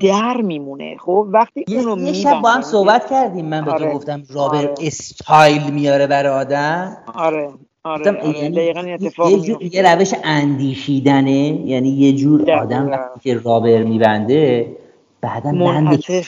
در 0.00 0.40
میمونه 0.40 0.96
خب؟ 0.96 1.28
وقتی 1.30 1.64
یه, 1.68 1.78
اونو 1.78 2.06
یه 2.06 2.12
شب 2.12 2.40
با 2.42 2.50
هم 2.50 2.62
صحبت 2.62 3.10
کردیم 3.10 3.44
من 3.44 3.64
به 3.64 3.70
تو 3.70 3.84
آره، 3.84 3.94
گفتم 3.94 4.22
rubber 4.30 4.56
آره. 4.56 4.74
استایل 4.80 5.70
میاره 5.70 6.06
برای 6.06 6.32
آدم. 6.32 6.96
آره. 7.14 7.52
آره, 7.86 8.10
آره. 8.10 8.38
یعنی 8.38 8.56
دقیقا 8.56 8.82
یه- 8.82 8.94
اتفاق 8.94 9.30
یه 9.30 9.38
جور 9.40 9.62
یه 9.62 9.94
روش 9.94 10.14
اندیشیدنه 10.24 11.30
یعنی 11.66 11.88
یه 11.88 12.12
جور 12.12 12.40
دقیقاً. 12.40 12.60
آدم 12.62 12.86
وقتی 12.90 13.20
که 13.20 13.38
رابر 13.44 13.82
میبنده 13.82 14.76
بعدا 15.20 15.52
بند 15.52 16.00
که 16.00 16.22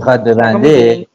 آقا 0.00 0.16
ببنده. 0.16 1.06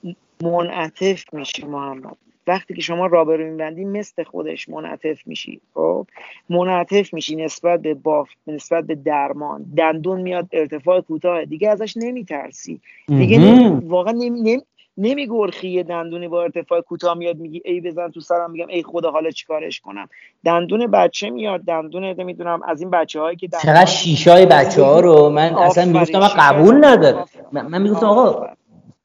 منعطف 0.44 1.34
میشه 1.34 1.66
محمد. 1.66 2.18
وقتی 2.48 2.74
که 2.74 2.82
شما 2.82 3.06
رابر 3.06 3.38
میبندی 3.38 3.86
مثل 3.86 4.24
خودش 4.24 4.70
منعطف 4.70 5.28
میشی. 5.28 5.62
خب؟ 5.74 6.08
منعطف 6.50 7.14
میشی 7.14 7.36
نسبت 7.36 7.82
به 7.82 7.94
بافت 7.94 8.38
نسبت 8.48 8.84
به 8.84 8.96
درمان. 8.96 9.66
دندون 9.78 10.22
میاد 10.22 10.48
ارتفاع 10.54 11.02
کوتاه. 11.02 11.46
دیگه 11.46 11.70
ازش 11.70 11.98
نمیترسی. 11.98 12.80
دیگه. 13.08 13.38
نمی... 13.40 13.88
واقعا 13.88 14.14
نمی... 14.14 14.62
نمی... 14.98 15.10
نمیگرخی 15.10 15.70
یه 15.70 15.84
دندونی 15.84 16.28
با 16.28 16.44
ارتفاع 16.44 16.82
کوتاه 16.82 17.18
میاد 17.18 17.38
میگی 17.38 17.62
ای 17.66 17.82
بزن 17.82 18.10
تو 18.12 18.20
سرم 18.20 18.52
میگم 18.52 18.68
ای 18.68 18.84
خدا 18.84 19.12
حالا 19.12 19.30
چیکارش 19.32 19.80
کنم 19.82 20.10
دندون 20.46 20.88
بچه 20.88 21.30
میاد 21.30 21.62
دندون 21.62 22.04
نمی‌دونم 22.04 22.60
از 22.68 22.82
این 22.82 22.90
بچه 22.90 23.20
هایی 23.20 23.38
که 23.38 23.48
دندون- 23.48 23.74
چقدر 23.74 23.86
شیشای 23.86 24.46
بچه 24.46 24.84
ها 24.84 25.00
رو 25.00 25.30
من 25.30 25.54
اصلا 25.54 25.86
می‌گفتم 25.86 26.20
من 26.20 26.28
قبول. 26.28 26.86
ندارم. 26.86 27.26
من 27.52 27.82
می‌گفتم 27.82 28.06
آقا. 28.06 28.48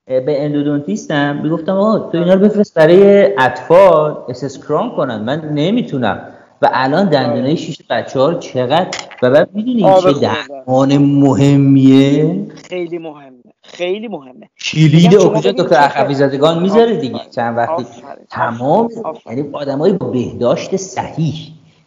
به 0.07 0.45
اندودونتیستم 0.45 1.41
می‌گفتم 1.43 1.73
آقا 1.73 1.99
تو 2.11 2.19
اینا 2.19 2.35
رو 2.35 2.41
بفرست 2.41 2.75
برای 2.75 3.35
اطفال 3.39 4.17
اسسکرام 4.29 4.97
کنن 4.97 5.21
من 5.21 5.41
نمی‌تونم 5.41 6.35
و 6.63 6.71
الان 6.73 7.09
دندونای 7.09 7.57
شیش 7.57 7.79
بچه 7.91 8.21
ها 8.21 8.35
چقدر 8.35 8.99
و 9.23 9.31
بعد 9.31 9.49
می‌دونی 9.55 9.85
آره 9.85 10.15
چه. 10.15 10.21
درمان 10.21 10.99
مهمیه 10.99 12.47
خیلی 12.69 12.99
مهمه 12.99 13.39
خیلی 13.69 14.09
مهمه 14.09 14.51
کلید 14.65 15.15
ببین 15.15 15.53
دکتر 15.53 15.77
اخوی 15.79 16.15
زادگان 16.15 16.63
می‌ذاره 16.63 16.97
دیگه. 16.97 17.21
چند 17.31 17.57
وقتی. 17.57 17.85
تمام. 18.31 18.89
یعنی 19.27 19.49
آدمای 19.53 19.93
با 19.93 20.07
بهداشت 20.07 20.77
صحیح 20.77 21.35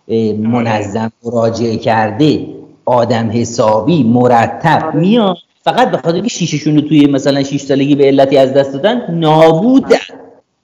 اه، 0.07 0.34
منظم 0.34 1.11
مراجعه 1.23 1.77
کرده 1.77 2.47
آدم 2.86 3.29
حسابی 3.34 4.03
مرتب 4.03 4.84
آره. 4.86 4.95
میان 4.95 5.36
فقط 5.63 5.91
به 5.91 5.97
خاطر 5.97 6.19
که 6.19 6.29
شیششون 6.29 6.75
رو 6.75 6.82
توی 6.82 7.07
مثلا 7.07 7.43
6 7.43 7.59
سالگی 7.59 7.95
به 7.95 8.05
علتی 8.05 8.38
از 8.38 8.53
دست 8.53 8.73
دادن 8.73 9.15
نابودن 9.15 9.97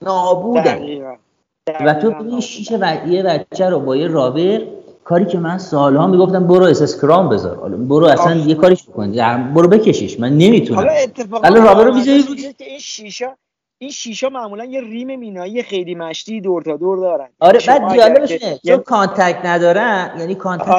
نابودن 0.02 0.78
و 1.80 1.94
تو 1.94 2.10
ببین 2.10 2.40
شیش 2.40 2.72
و 2.72 2.96
یه 3.08 3.22
بچه 3.22 3.70
رو 3.70 3.80
با 3.80 3.96
یه 3.96 4.06
رابر 4.06 4.60
کاری 5.08 5.24
که 5.24 5.38
من 5.38 5.58
سالها 5.58 6.06
می‌گفتم 6.06 6.46
برو 6.46 6.64
اسکرام 6.64 7.28
بذار 7.28 7.56
حالا 7.56 7.76
برو 7.76 8.06
اصلا 8.06 8.24
آفرین. 8.24 8.48
یه 8.48 8.54
کاریش 8.54 8.82
بکن 8.82 9.14
یعنی 9.14 9.52
برو 9.54 9.68
بکشش 9.68 10.20
من 10.20 10.32
نمی‌تونم 10.38 10.78
حالا 10.80 10.92
اتفاقا 10.92 11.48
rubber 11.48 11.84
رو 11.84 11.90
روش. 11.94 12.08
اینجاست 12.08 12.58
که 12.58 12.64
این 12.64 12.78
شیشا 12.78 13.26
این 13.80 13.90
شیشا 13.90 14.28
معمولا 14.28 14.64
یه 14.64 14.80
rim 14.80 15.16
مینایی 15.18 15.62
خیلی 15.62 15.94
مشتی 15.94 16.40
دور 16.40 16.62
تا 16.62 16.76
دور 16.76 16.98
دارن 16.98 17.28
آره 17.40 17.58
بعد 17.66 17.82
اگر 17.82 17.96
جالبش 18.08 18.28
که- 18.28 18.38
اینه 18.46 18.60
یه- 18.64 18.74
چون 18.74 18.82
contact 18.82 19.38
ندارن 19.44 20.10
یعنی 20.18 20.34
contact 20.34 20.58
شون 20.58 20.72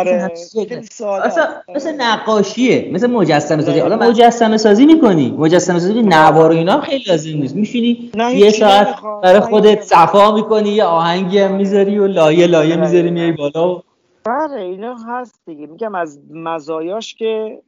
آره، 1.08 1.28
مثلا. 1.28 1.46
مثل 1.76 1.96
نقاشیه 2.02 2.90
مثل 2.94 3.08
مجسمه 3.10 3.62
سازی 3.62 3.80
حالا. 3.80 3.96
مجسمه 4.10 4.58
سازی 4.58 4.86
می‌کنی 4.86 5.36
مجسمه 5.38 5.80
سازی 5.80 6.02
نوار 6.02 6.52
و 6.52 6.56
اینا 6.56 6.82
خیلی 6.82 7.04
لازم 7.08 7.30
نیست 7.30 7.56
میشینی 7.56 8.12
یه 8.36 8.50
ساعت. 8.52 8.96
برای 9.24 9.40
خودت. 9.40 9.82
صفا 9.84 10.36
می‌کنی 10.36 10.70
یه 10.70 10.84
آهنگی 10.84 11.40
هم 11.40 11.52
می‌ذاری 11.56 11.98
و 12.00 12.08
لایه 12.08 12.48
لایه 12.48 12.76
می‌ذاری 12.76 13.12
میای 13.12 13.32
بالا 13.32 13.76
و 13.76 13.82
بله 14.24 14.62
اینا 14.62 14.96
هست 14.96 15.42
دیگه. 15.46 15.68
میگم 15.68 15.96
از 15.96 16.20
مزایاش 16.30 17.16
که 17.16 17.62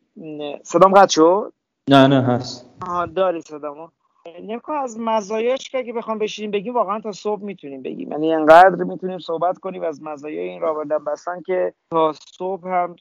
صدام 0.64 0.93
قطع 0.93 1.14
شد؟ 1.14 1.54
نه 1.89 2.08
نه 2.08 2.22
هست. 2.22 2.70
آها 2.82 3.06
داری 3.06 3.41
صدامو. 3.41 3.88
نکو 4.43 4.72
از 4.72 4.99
مزایاش 4.99 5.70
که 5.70 5.78
اگه 5.78 5.93
بخوام 5.93 6.20
بشینیم 6.20 6.52
بگیم 6.52 6.74
واقعا 6.74 6.99
تا 6.99 7.12
صبح 7.12 7.43
می‌تونیم 7.43 7.82
بگیم. 7.82 8.12
یعنی 8.12 8.34
انقدر 8.34 8.84
می‌تونیم 8.84 9.20
صحبت 9.20 9.58
کنیم 9.58 9.84
از 9.84 10.04
مزایای 10.04 10.49
این 10.49 10.62
رابطه 10.62 10.97
بستن 10.99 11.41
که 11.41 11.74
تا 11.91 12.14
صبح 12.38 12.68
هم 12.68 12.95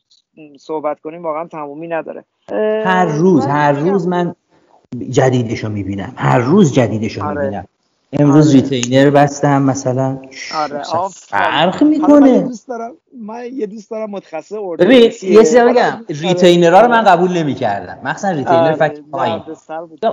صحبت 0.59 1.01
کنیم 1.01 1.23
واقعا 1.23 1.47
تمومی 1.47 1.89
نداره. 1.89 2.25
هر 2.85 3.05
روز 3.05 3.47
هر 3.47 3.73
روز 3.73 4.09
من 4.09 4.35
جدیدشو 5.11 5.69
می‌بینم. 5.69 6.13
هر 6.17 6.39
روز 6.39 6.73
جدیدشو 6.73 7.25
آره. 7.25 7.41
می‌بینم. 7.41 7.67
امروز 8.13 8.49
آره. 8.49 8.61
ریتینر 8.71 9.11
بستم 9.11 9.63
مثلا. 9.63 10.19
آره 10.63 10.79
مثلا. 10.81 11.09
فرق 11.09 11.83
یه 11.83 11.89
می‌کنه. 11.89 12.39
دوست 12.41 12.69
دارم 12.69 12.93
من 13.23 13.45
یه 13.53 13.67
دوست 13.67 13.91
دارم 13.91 14.11
متخصص 14.11 14.53
ببین 14.53 14.71
ارتودنسیه. 14.71 15.31
یه 15.31 15.39
چیزی 15.39 15.61
بگم. 15.61 15.71
آره. 15.73 15.99
retainer 16.09 16.73
ها 16.73 16.81
رو 16.81 16.89
من 16.89 17.03
قبول 17.03 17.33
نمی‌کردم. 17.39 17.99
مخصوصا 18.05 18.31
retainer 18.31 18.57
آره، 18.57 18.75
فک 18.75 18.99
پایین. 19.13 19.43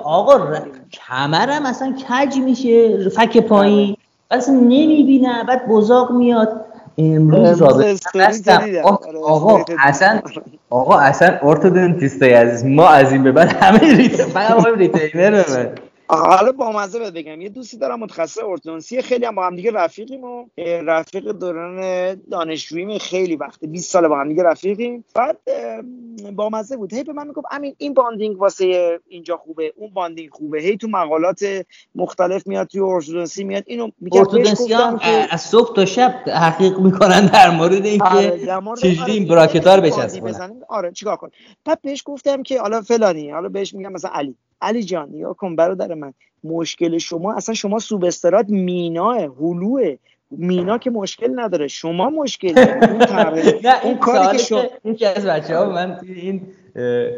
آقا 0.04 0.36
ر- 0.36 0.60
کمرم 0.92 1.66
اصلا 1.66 1.96
کج 2.10 2.38
میشه؟ 2.38 3.10
فک 3.10 3.38
پایین. 3.38 3.96
اصلا 4.32 4.56
نمی‌بینم 4.56 5.46
بعد 5.48 5.68
بزاق 5.68 6.12
میاد. 6.12 6.66
امروز 6.98 7.62
رابطه 7.62 7.96
بستم. 8.16 8.62
آره، 8.84 8.84
آقا. 9.24 9.66
اصلا 9.80 10.22
آقا 10.70 10.98
اصلا 10.98 11.38
orthodontist 11.42 12.27
ای 12.27 12.34
عزیز. 12.34 12.66
ما 12.66 12.88
از 12.88 13.12
این 13.12 13.24
به 13.24 13.32
بعد 13.32 13.54
همه 13.64 13.80
retainer 13.80 14.28
فقط 14.28 14.66
retainer 14.78 15.44
حالا 16.10 16.52
با 16.52 16.72
مزه 16.72 17.00
بهت 17.00 17.14
بگم. 17.14 17.42
یه 17.42 17.50
دوستی 17.50 17.78
دارم 17.78 18.00
متخصص 18.00 18.44
ارتودنسی 18.44 19.02
خیلی 19.02 19.26
هم 19.26 19.36
با 19.36 19.46
هم 19.46 19.56
دیگه 19.56 19.72
رفیقیم 19.72 20.24
و 20.24 20.46
رفیق 20.58 21.32
دوران 21.32 22.16
دانشجوییم 22.32 22.98
خیلی 22.98 23.36
وقته. 23.36 23.68
20 23.68 23.92
سال 23.92 24.08
با 24.08 24.20
هم 24.20 24.30
دیگه 24.30 24.44
رفیقیم. 24.44 25.06
بعد 25.16 25.38
با 26.36 26.50
مزه 26.50 26.78
بود. 26.78 26.94
هی 26.94 27.04
به 27.04 27.14
من 27.14 27.28
می‌گفت 27.28 27.48
امین 27.52 27.76
این 27.78 27.94
bonding 27.94 28.42
واسه 28.42 29.00
اینجا 29.08 29.38
خوبه 29.38 29.74
اون 29.76 29.90
bonding 29.94 30.30
خوبه. 30.32 30.62
هی 30.62 30.78
تو 30.78 30.88
مقالات 30.88 31.46
مختلف 31.96 32.48
میاد 32.48 32.68
توی 32.68 32.82
ارتودنسی 32.82 33.44
میاد. 33.44 33.64
اینو 33.68 33.92
هم 34.78 34.98
که 34.98 35.28
از 35.30 35.42
صبح 35.42 35.76
تا 35.76 35.86
شب 35.86 36.16
تحقیق 36.26 36.80
می‌کنن 36.80 37.26
در 37.26 37.50
مورد 37.50 37.74
آره، 37.74 37.90
اینکه 37.90 38.46
در 38.46 38.60
مورد- 38.60 38.80
چجوری 38.80 39.02
آره، 39.02 39.12
این 39.12 39.24
دیگه 39.24 39.36
bracket 39.36 39.68
ها 39.68 39.76
رو 39.76 39.82
نمی‌تونی 39.82 40.02
باندی 40.04 40.22
بچسبونن. 40.22 40.62
آره 40.70 40.92
چیکار 40.92 41.16
کن 41.16 41.30
بعد 41.66 41.82
بهش 41.82 42.04
گفتم 42.06 42.44
که 42.44 42.62
حالا 42.62 42.82
فلانی 42.82 43.30
حالا 43.30 43.50
بهش 43.50 43.74
میگم 43.74 43.92
مثلا 43.92 44.12
علی. 44.14 44.36
علی 44.62 44.84
جان 44.84 45.14
یا 45.14 45.34
کن 45.34 45.56
برادر 45.56 45.94
من 45.94 46.14
مشکل 46.44 46.98
شما 46.98 47.34
اصلا 47.34 47.56
شما 47.56 47.80
substrate 47.80 48.43
ت 48.43 48.50
میناست 48.50 49.18
هلوه 49.18 49.96
مینا 50.32 50.78
که 50.78 50.90
مشکل 50.90 51.40
نداره 51.40 51.68
شما 51.68 52.10
مشکل. 52.10 52.54
نه 52.58 53.84
اون 53.84 53.92
این 53.92 53.98
کاری 53.98 54.38
که 54.38 54.44
شما 54.44 54.62
که 54.62 54.70
یکی 54.86 55.06
از 55.06 55.26
بچه 55.26 55.58
ها 55.58 55.70
من 55.70 55.98
توی 56.00 56.14
این 56.14 56.42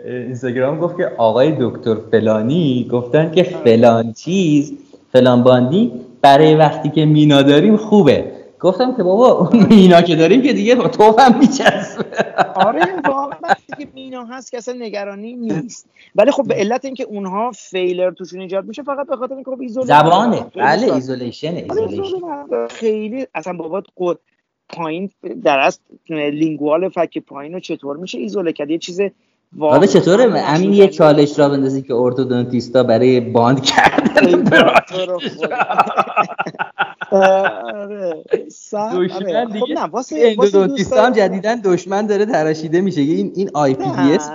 اینستاگرام 0.05 0.79
گفت 0.79 0.97
که 0.97 1.11
آقای 1.17 1.55
دکتر 1.59 1.95
فلانی 2.11 2.87
گفتن 2.91 3.31
که 3.31 3.43
فلان 3.43 4.13
چیز 4.13 4.73
فلان 5.11 5.43
bonding 5.43 5.91
برای 6.21 6.55
وقتی 6.55 6.89
که 6.89 7.05
مینا 7.05 7.41
داریم 7.41 7.77
خوبه. 7.77 8.28
گفتم 8.59 8.95
که 8.95 9.03
بابا 9.03 9.31
اون 9.31 9.65
مینا 9.69 10.01
که 10.01 10.15
داریم 10.15 10.41
که 10.41 10.53
دیگه 10.53 10.75
توف 10.75 11.19
هم 11.19 11.39
میچسبه 11.39 12.05
آره 12.55 12.85
واقعا 13.07 13.53
که 13.77 13.87
مینا 13.93 14.25
هست 14.25 14.51
که 14.51 14.57
اصلا 14.57 14.73
نگرانی 14.79 15.33
نیست. 15.33 15.89
ولی 16.15 16.31
خب 16.31 16.47
به 16.47 16.55
علت 16.55 16.85
اینکه 16.85 17.03
اونها 17.03 17.51
failure 17.51 18.11
توشون 18.11 18.41
ایجاد 18.41 18.65
میشه 18.65 18.83
فقط 18.83 19.07
به 19.07 19.15
خاطر 19.15 19.33
اینکه 19.33 19.51
خب 19.51 19.61
ایزوله 19.61 19.85
زبانه. 19.85 20.45
بله 20.55 20.85
آره، 20.85 20.93
isolation 20.93 21.55
ایزوله 21.55 22.01
نداره. 22.27 22.67
خیلی 22.67 23.27
اصلا 23.35 23.53
بابات 23.53 23.85
قد 23.97 24.17
پایین 24.69 25.09
در 25.43 25.59
از 25.59 25.79
لینگوال 26.09 26.89
فک 26.89 27.17
پایین 27.17 27.53
رو 27.53 27.59
چطور 27.59 27.97
میشه 27.97 28.17
ایزوله 28.17 28.53
کرد؟ 28.53 28.69
یه 28.69 28.77
چیز 28.77 29.01
حالا 29.59 29.85
چطوره؟ 29.85 30.23
امین 30.23 30.73
یه 30.73 30.83
نشدنی. 30.83 30.87
چالش 30.87 31.39
را 31.39 31.49
بندازی 31.49 31.81
که 31.81 31.93
ارتودونتیستا 31.93 32.83
برای 32.83 33.19
باند 33.19 33.63
کردن 33.63 34.43
آره 37.11 37.49
آره. 37.73 38.23
دشمن 38.73 39.45
خب 39.45 39.53
دیگه. 39.53 39.73
نه 39.73 39.85
واسه 39.85 40.35
دوستای 40.35 41.11
جدیدن 41.11 41.55
دشمن 41.55 42.05
داره 42.05 42.25
تراشیده 42.25 42.81
میشه. 42.81 43.01
این 43.01 43.31
این 43.35 43.49
آی 43.53 43.73
پی 43.73 43.83
دی 43.83 44.13
اس 44.13 44.29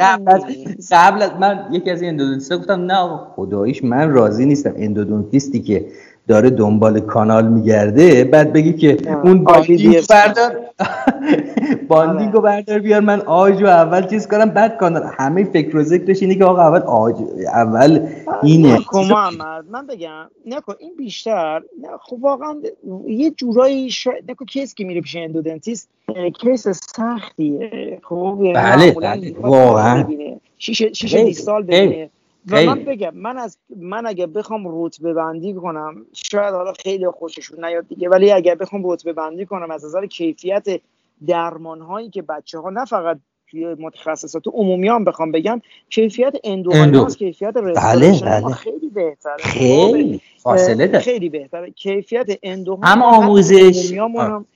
قبل 0.00 0.32
از. 0.32 0.42
قبل 0.90 1.22
از 1.22 1.30
من 1.40 1.66
یکی 1.72 1.90
از 1.90 2.02
این 2.02 2.10
اندودونتیستا 2.10 2.58
گفتم 2.58 2.80
نه 2.80 3.20
خداییش 3.36 3.84
من 3.84 4.10
راضی 4.10 4.46
نیستم. 4.46 4.74
اندودونتیستی 4.76 5.62
که 5.62 5.86
داره 6.28 6.50
دنبال 6.50 7.00
کانال 7.00 7.48
میگرده 7.48 8.24
بعد 8.24 8.52
بگی 8.52 8.72
که 8.72 8.96
اون 9.24 9.44
باندینگ. 9.44 10.06
بردار 10.10 10.56
باندینگ 11.88 12.32
رو 12.32 12.38
آره. 12.40 12.56
بردار 12.56 12.78
بیار 12.78 13.00
من 13.00 13.20
آج 13.20 13.62
رو 13.62 13.68
اول 13.68 14.06
چیز 14.06 14.26
کنم 14.28 14.50
بعد 14.50 14.76
کانال. 14.76 15.10
همه 15.18 15.44
فکر 15.44 15.76
و 15.76 15.82
ذکرش 15.82 16.22
اینه 16.22 16.34
که 16.34 16.44
آقا 16.44 16.62
اول 16.62 16.80
آج 16.80 17.14
اول 17.54 18.08
اینه. 18.42 18.78
محمد 18.94 19.64
من 19.70 19.86
بگم 19.86 20.30
نکن 20.46 20.74
این 20.78 20.92
بیشتر 20.98 21.62
نه 21.82 21.88
خب 22.02 22.16
واقعا 22.20 22.54
یه 23.06 23.30
جورایی 23.30 23.90
شاید 23.90 24.30
نکن 24.30 24.44
کیس 24.44 24.74
که 24.74 24.84
میره 24.84 25.00
پیش 25.00 25.16
اندودنتیست 25.16 25.88
کیس 26.40 26.68
سختیه. 26.68 28.00
خب 28.02 28.38
یعنی 28.42 28.52
بله، 28.54 28.92
بله، 28.92 29.34
واقعاً. 29.40 30.04
شیشه 30.58 30.92
شیشه 30.92 31.16
خیلی، 31.16 31.28
دیستال 31.28 31.66
خیلی، 31.66 31.86
ببینه. 31.86 32.10
و 32.50 32.62
من. 32.62 32.84
بگم 32.84 33.14
من 33.14 33.38
از 33.38 33.58
من 33.76 34.06
اگه 34.06 34.26
بخوام 34.26 34.84
رتبه 34.84 35.12
بندی 35.12 35.54
کنم 35.54 36.06
شاید 36.12 36.54
حالا 36.54 36.72
خیلی 36.72 37.10
خوششون 37.10 37.64
نیاد 37.64 37.88
دیگه 37.88 38.08
ولی 38.08 38.32
اگر 38.32 38.54
بخوام 38.54 38.90
رتبه 38.90 39.12
بندی 39.12 39.46
کنم 39.46 39.70
از 39.70 39.84
نظر 39.84 40.06
کیفیت 40.06 40.66
درمان 41.26 41.80
هایی 41.80 42.10
که 42.10 42.22
بچه 42.22 42.58
ها 42.58 42.70
نه 42.70 42.84
فقط 42.84 43.18
توی 43.50 43.74
متخصصات 43.74 44.42
عمومی 44.48 44.88
هم 44.88 45.04
بخوام 45.04 45.32
بگم 45.32 45.60
کیفیت 45.90 46.34
اندو. 46.44 47.06
کیفیت 47.06 47.54
بله، 47.54 47.70
رستوریشن 47.70 48.40
ما 48.40 48.46
بله. 48.46 48.54
خیلی 48.54 48.88
بهتره 48.90 49.36
خیلی 49.38 50.20
فاصله 50.38 50.84
اه، 50.84 50.90
داره 50.90 51.04
خیلی 51.04 51.28
بهتره 51.28 51.70
کیفیت 51.70 52.38
اندوها 52.42 52.86
هم 52.86 53.02
آموزش. 53.02 53.92
هم 53.92 54.46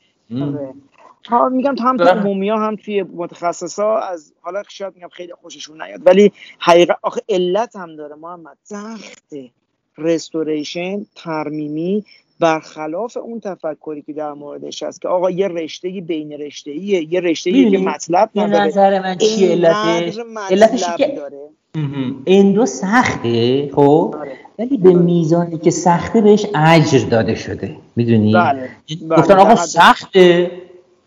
تا 1.25 1.49
میگم 1.49 1.75
تا 1.75 1.85
هم 1.85 1.97
تو 1.97 2.05
بله. 2.05 2.13
عمومی 2.21 2.49
ها 2.49 2.67
هم 2.67 2.77
توی 2.77 3.03
متخصص 3.03 3.79
ها 3.79 3.99
از 4.01 4.33
حالا 4.41 4.63
شاید 4.69 4.95
میگم 4.95 5.09
خیلی 5.09 5.33
خوششون 5.43 5.83
نیاد 5.83 6.01
ولی 6.07 6.33
حقیقت 6.59 6.97
آخه 7.03 7.21
علت 7.29 7.77
هم 7.77 7.97
داره 7.97 8.15
محمد 8.15 8.57
سخته 8.63 9.51
رستوریشن 9.99 11.07
ترمیمی 11.17 12.05
برخلاف 12.41 13.17
اون 13.17 13.41
تفکری 13.41 14.03
که 14.03 14.13
در 14.13 14.33
موردش 14.33 14.83
هست 14.83 15.01
که 15.01 15.09
آقا 15.09 15.31
یه 15.31 15.49
رشته 15.49 15.89
بین 15.89 16.33
رشته 16.33 16.75
یه 16.77 17.21
رشته 17.21 17.51
که 17.53 17.57
می‌دونی؟ 17.57 17.85
مطلب 17.85 18.31
نداره 18.37 18.65
نظر 18.65 19.03
من 19.03 19.19
چیه 19.19 19.51
علتش 19.51 20.19
علتش 20.51 20.85
که 20.97 21.09
داره 21.09 21.39
مهم. 21.75 22.23
اندو 22.27 22.67
سخته 22.67 23.71
خب 23.75 24.15
آره. 24.21 24.33
ولی 24.59 24.77
به 24.77 24.93
میزانی 24.93 25.59
که 25.59 25.71
سخته 25.71 26.21
بهش 26.21 26.47
اجر 26.55 27.09
داده 27.09 27.35
شده 27.35 27.77
می‌دونی 27.97 28.33
بله. 28.33 28.69
بله. 29.01 29.19
گفتن 29.19 29.39
آقا 29.39 29.51
حد- 29.51 29.57
سخته 29.57 30.51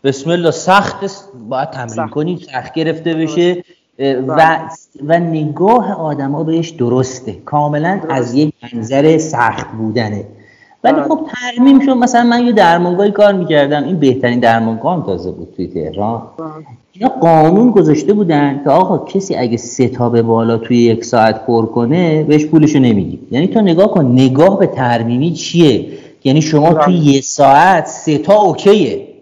بسم 0.04 0.30
الله 0.30 0.50
سخت 0.50 1.04
است. 1.04 1.28
باید 1.48 1.70
تمرین 1.70 1.88
سخت. 1.88 2.10
کنی 2.10 2.38
سخت 2.52 2.74
گرفته 2.74 3.14
بشه. 3.14 3.64
اه، 3.98 4.16
و 4.16 4.34
بله. 4.34 4.58
و 5.06 5.18
نگاه 5.18 5.92
آدما 5.92 6.44
بهش 6.44 6.70
درسته. 6.70 7.32
کاملا 7.32 8.00
از 8.08 8.34
یک 8.34 8.54
منظر 8.74 9.18
سخت 9.18 9.66
بودنه. 9.78 10.24
ولی 10.84 10.94
بله. 10.94 11.02
خب 11.02 11.20
ترمیم 11.34 11.80
شد. 11.80 11.90
مثلا 11.90 12.22
من 12.22 12.46
یه 12.46 12.52
درمانگاهی 12.52 13.10
کار 13.10 13.32
می‌کردم. 13.32 13.84
این 13.84 13.98
بهترین 13.98 14.40
درمانگاه 14.40 14.96
هم 14.96 15.02
تازه 15.02 15.30
بود 15.30 15.52
توی 15.56 15.66
تهران. 15.66 16.22
اینا 16.92 17.08
قانون 17.08 17.70
گذاشته 17.70 18.12
بودن 18.12 18.60
که 18.64 18.70
آقا 18.70 18.98
کسی 18.98 19.34
اگه 19.34 19.56
سه 19.56 19.88
تا 19.88 20.08
به 20.08 20.22
بالا 20.22 20.56
توی 20.56 20.76
یک 20.76 21.04
ساعت 21.04 21.46
پر 21.46 21.66
کنه 21.66 22.22
بهش 22.22 22.46
پولشو 22.46 22.78
نمیگی 22.78 23.20
یعنی 23.30 23.46
تو 23.46 23.60
نگاه 23.60 23.90
کن 23.90 24.04
نگاه 24.04 24.58
به 24.58 24.66
ترمیمی 24.66 25.32
چیه؟ 25.32 25.86
یعنی 26.24 26.42
شما 26.42 26.74
توی 26.74 26.94
یه 26.94 27.20
ساعت 27.20 27.86
سه 27.86 28.18
تا 28.18 28.34
اوکیه. 28.34 29.13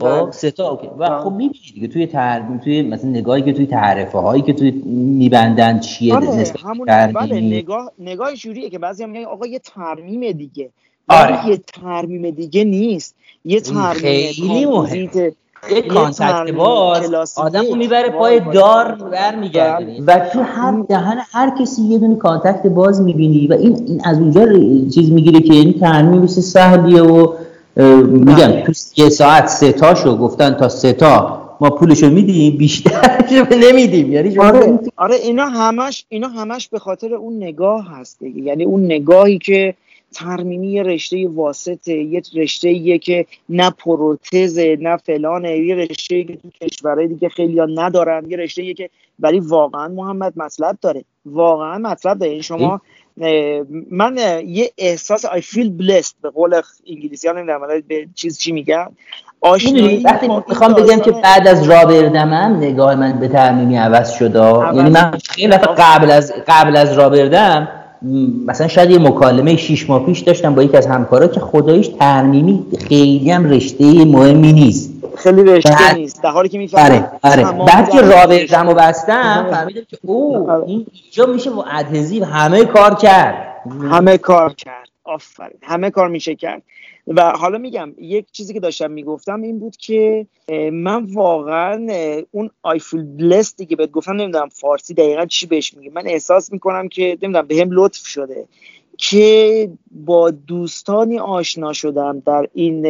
خب 0.00 0.22
بله. 0.22 0.30
سه 0.30 0.50
تا 0.50 0.70
اوکی 0.70 0.86
و 0.86 0.90
بله. 0.90 1.18
خب 1.18 1.30
می‌بینی 1.30 1.72
دیگه 1.74 1.88
توی 1.88 2.06
ترمیم 2.06 2.58
توی 2.58 2.82
مثلا 2.82 3.10
نگاهی 3.10 3.42
که 3.42 3.52
توی 3.52 3.66
تعرفه 3.66 4.18
هایی 4.18 4.42
که 4.42 4.52
توی 4.52 4.70
میبندن 4.94 5.80
چیه 5.80 6.14
آره 6.14 6.36
نسبت 6.36 6.60
همون 6.60 6.86
بله 6.86 7.40
نگاه 7.40 7.92
نگاه 7.98 8.34
جوریه 8.34 8.70
که 8.70 8.78
بعضی 8.78 9.06
میگن 9.06 9.24
آقا 9.24 9.46
یه 9.46 9.58
ترمیم 9.58 10.32
دیگه 10.32 10.70
آره. 11.08 11.48
یه 11.48 11.56
ترمیم 11.56 12.30
دیگه 12.30 12.64
نیست 12.64 13.14
یه 13.44 13.60
ترمیم 13.60 14.82
خیلی 14.84 15.30
یه 15.70 15.82
contact 15.82 16.50
باز 16.50 17.38
آدم 17.38 17.64
رو. 17.70 17.76
می‌بره 17.76 18.10
پای. 18.10 18.40
دار 18.40 18.94
برمیگردونی 18.94 20.00
و 20.00 20.28
تو 20.32 20.42
هر 20.42 20.80
دهن 20.88 21.18
هر 21.32 21.52
کسی 21.60 21.82
یه 21.82 21.98
دونه 21.98 22.16
contact 22.16 22.66
باز 22.66 23.00
می‌بینی 23.00 23.46
و 23.46 23.52
این, 23.52 23.84
این 23.86 24.00
از 24.04 24.18
اونجا 24.18 24.46
چیز 24.94 25.12
می‌گیره 25.12 25.40
که 25.40 25.54
یعنی 25.54 25.72
ترمیم 25.72 26.22
مثل 26.22 26.40
سهلیه 26.40 27.02
و 27.02 27.34
میگم 27.76 28.60
تو 28.60 28.72
یه 28.96 29.08
ساعت 29.08 29.46
سه 29.46 29.72
تاشو 29.72 30.16
گفتن 30.16 30.54
تا 30.54 30.68
سه 30.68 30.92
تا 30.92 31.42
ما 31.60 31.70
پولشو 31.70 32.10
میدیم 32.10 32.56
بیشتر 32.56 33.24
نمیدیم. 33.66 34.12
یعنی 34.12 34.38
آره 34.38 34.78
آره 34.96 35.14
اینا 35.14 35.46
همش 35.46 36.04
اینا 36.08 36.28
همش 36.28 36.68
به 36.68 36.78
خاطر 36.78 37.14
اون 37.14 37.36
نگاه 37.36 37.88
هست 37.88 38.18
دیگه. 38.18 38.42
یعنی 38.42 38.64
اون 38.64 38.84
نگاهی 38.84 39.38
که 39.38 39.74
ترمیمی 40.12 40.72
یه 40.72 40.82
رشته 40.82 41.28
واسطه 41.28 41.92
یه 41.92 42.22
رشته 42.34 42.98
که 42.98 43.26
نه 43.48 43.70
پروتزه 43.70 44.78
نه 44.80 44.96
فلانه 44.96 45.58
یه 45.58 45.74
رشته 45.74 46.24
که 46.24 46.36
تو 46.36 46.48
کشورهای 46.60 47.08
دیگه 47.08 47.28
خیلی 47.28 47.60
ندارن 47.74 48.30
یه 48.30 48.36
رشته 48.36 48.74
که 48.74 48.90
ولی 49.20 49.40
واقعا 49.40 49.88
محمد 49.88 50.32
مطلب 50.36 50.78
داره. 50.82 51.04
واقعا 51.26 51.78
مطلب 51.78 52.18
داره. 52.18 52.30
یعنی 52.30 52.42
شما 52.42 52.80
من 53.90 54.16
یه 54.46 54.70
احساس 54.78 55.26
I 55.26 55.40
feel 55.40 55.82
blessed 55.82 56.14
به 56.22 56.30
قول 56.30 56.60
انگلیسی 56.86 57.28
ها 57.28 57.34
نمی‌دونم 57.34 57.60
به 57.88 58.08
چیز 58.14 58.38
چی 58.38 58.52
میگن؟ 58.52 58.86
می‌دونی 59.42 59.54
آشنایی 59.54 60.02
وقتی 60.02 60.28
می‌خوام 60.48 60.72
بگم 60.74 61.00
که 61.00 61.10
بعد 61.10 61.48
از 61.48 61.68
رابردمم 61.68 62.56
نگاه 62.60 62.94
من 62.94 63.20
به 63.20 63.28
ترمیمی 63.28 63.76
عوض 63.76 64.12
عوض 64.12 64.76
یعنی 64.76 64.90
من 64.90 65.18
شد. 65.18 65.32
خیلی 65.32 65.56
قبل 65.56 66.10
از 66.10 66.32
قبل 66.48 66.76
از 66.76 66.92
رابردم 66.92 67.68
مثلا 68.46 68.68
شاید 68.68 68.90
یه 68.90 68.98
مکالمه 68.98 69.56
شیش 69.56 69.90
ماه 69.90 70.06
پیش 70.06 70.20
داشتم 70.20 70.54
با 70.54 70.62
یکی 70.62 70.76
از 70.76 70.86
همکارا 70.86 71.26
که 71.26 71.40
خداییش 71.40 71.88
ترمیمی 71.88 72.66
خیلی 72.88 73.30
هم 73.30 73.50
رشته 73.50 74.04
مهمی 74.04 74.52
نیست. 74.52 74.91
خیلی 75.16 75.42
رشته 75.42 75.70
بعد- 75.70 75.96
نیست. 75.96 76.22
در 76.22 76.30
حالی 76.30 76.48
که 76.48 76.58
می‌فهمم 76.58 77.10
آره 77.22 77.42
آره. 77.44 77.64
بعد 77.66 77.90
که 77.90 78.00
رابردم 78.00 78.68
رو 78.68 78.74
بستم. 78.74 79.46
فهمیدم 79.50 79.82
که 79.88 79.98
او 80.02 80.50
آره. 80.50 80.64
این 80.66 80.86
اینجا 81.02 81.26
میشه 81.26 81.50
با 81.50 81.64
ادهزیو 81.64 82.24
همه 82.24 82.64
کار 82.64 82.94
کرد. 82.94 83.56
همه 83.90 84.18
کار 84.18 84.52
کرد. 84.54 84.88
آفرین. 85.04 85.58
همه 85.62 85.90
کار 85.90 86.08
میشه 86.08 86.34
کرد. 86.34 86.62
و 87.06 87.30
حالا 87.30 87.58
میگم 87.58 87.94
یک 87.98 88.26
چیزی 88.32 88.54
که 88.54 88.60
داشتم 88.60 88.90
می‌گفتم 88.90 89.42
این 89.42 89.58
بود 89.58 89.76
که 89.76 90.26
من 90.72 91.04
واقعا 91.04 91.86
اون 92.30 92.50
I 92.66 92.78
feel 92.78 93.20
blessed 93.20 93.66
که 93.66 93.76
بهت 93.76 93.90
گفتم 93.90 94.12
نمی‌دونم 94.12 94.48
فارسی 94.48 94.94
دقیقا 94.94 95.26
چی 95.26 95.46
بهش 95.46 95.74
میگه 95.74 95.90
من 95.94 96.06
احساس 96.06 96.52
می‌کنم 96.52 96.88
که 96.88 97.18
نمی‌دونم 97.22 97.46
به 97.46 97.56
هم 97.56 97.68
لطف 97.70 98.06
شده. 98.06 98.44
که 99.04 99.70
با 99.90 100.30
دوستانی 100.30 101.18
آشنا 101.18 101.72
شدم 101.72 102.20
در 102.20 102.46
این 102.54 102.84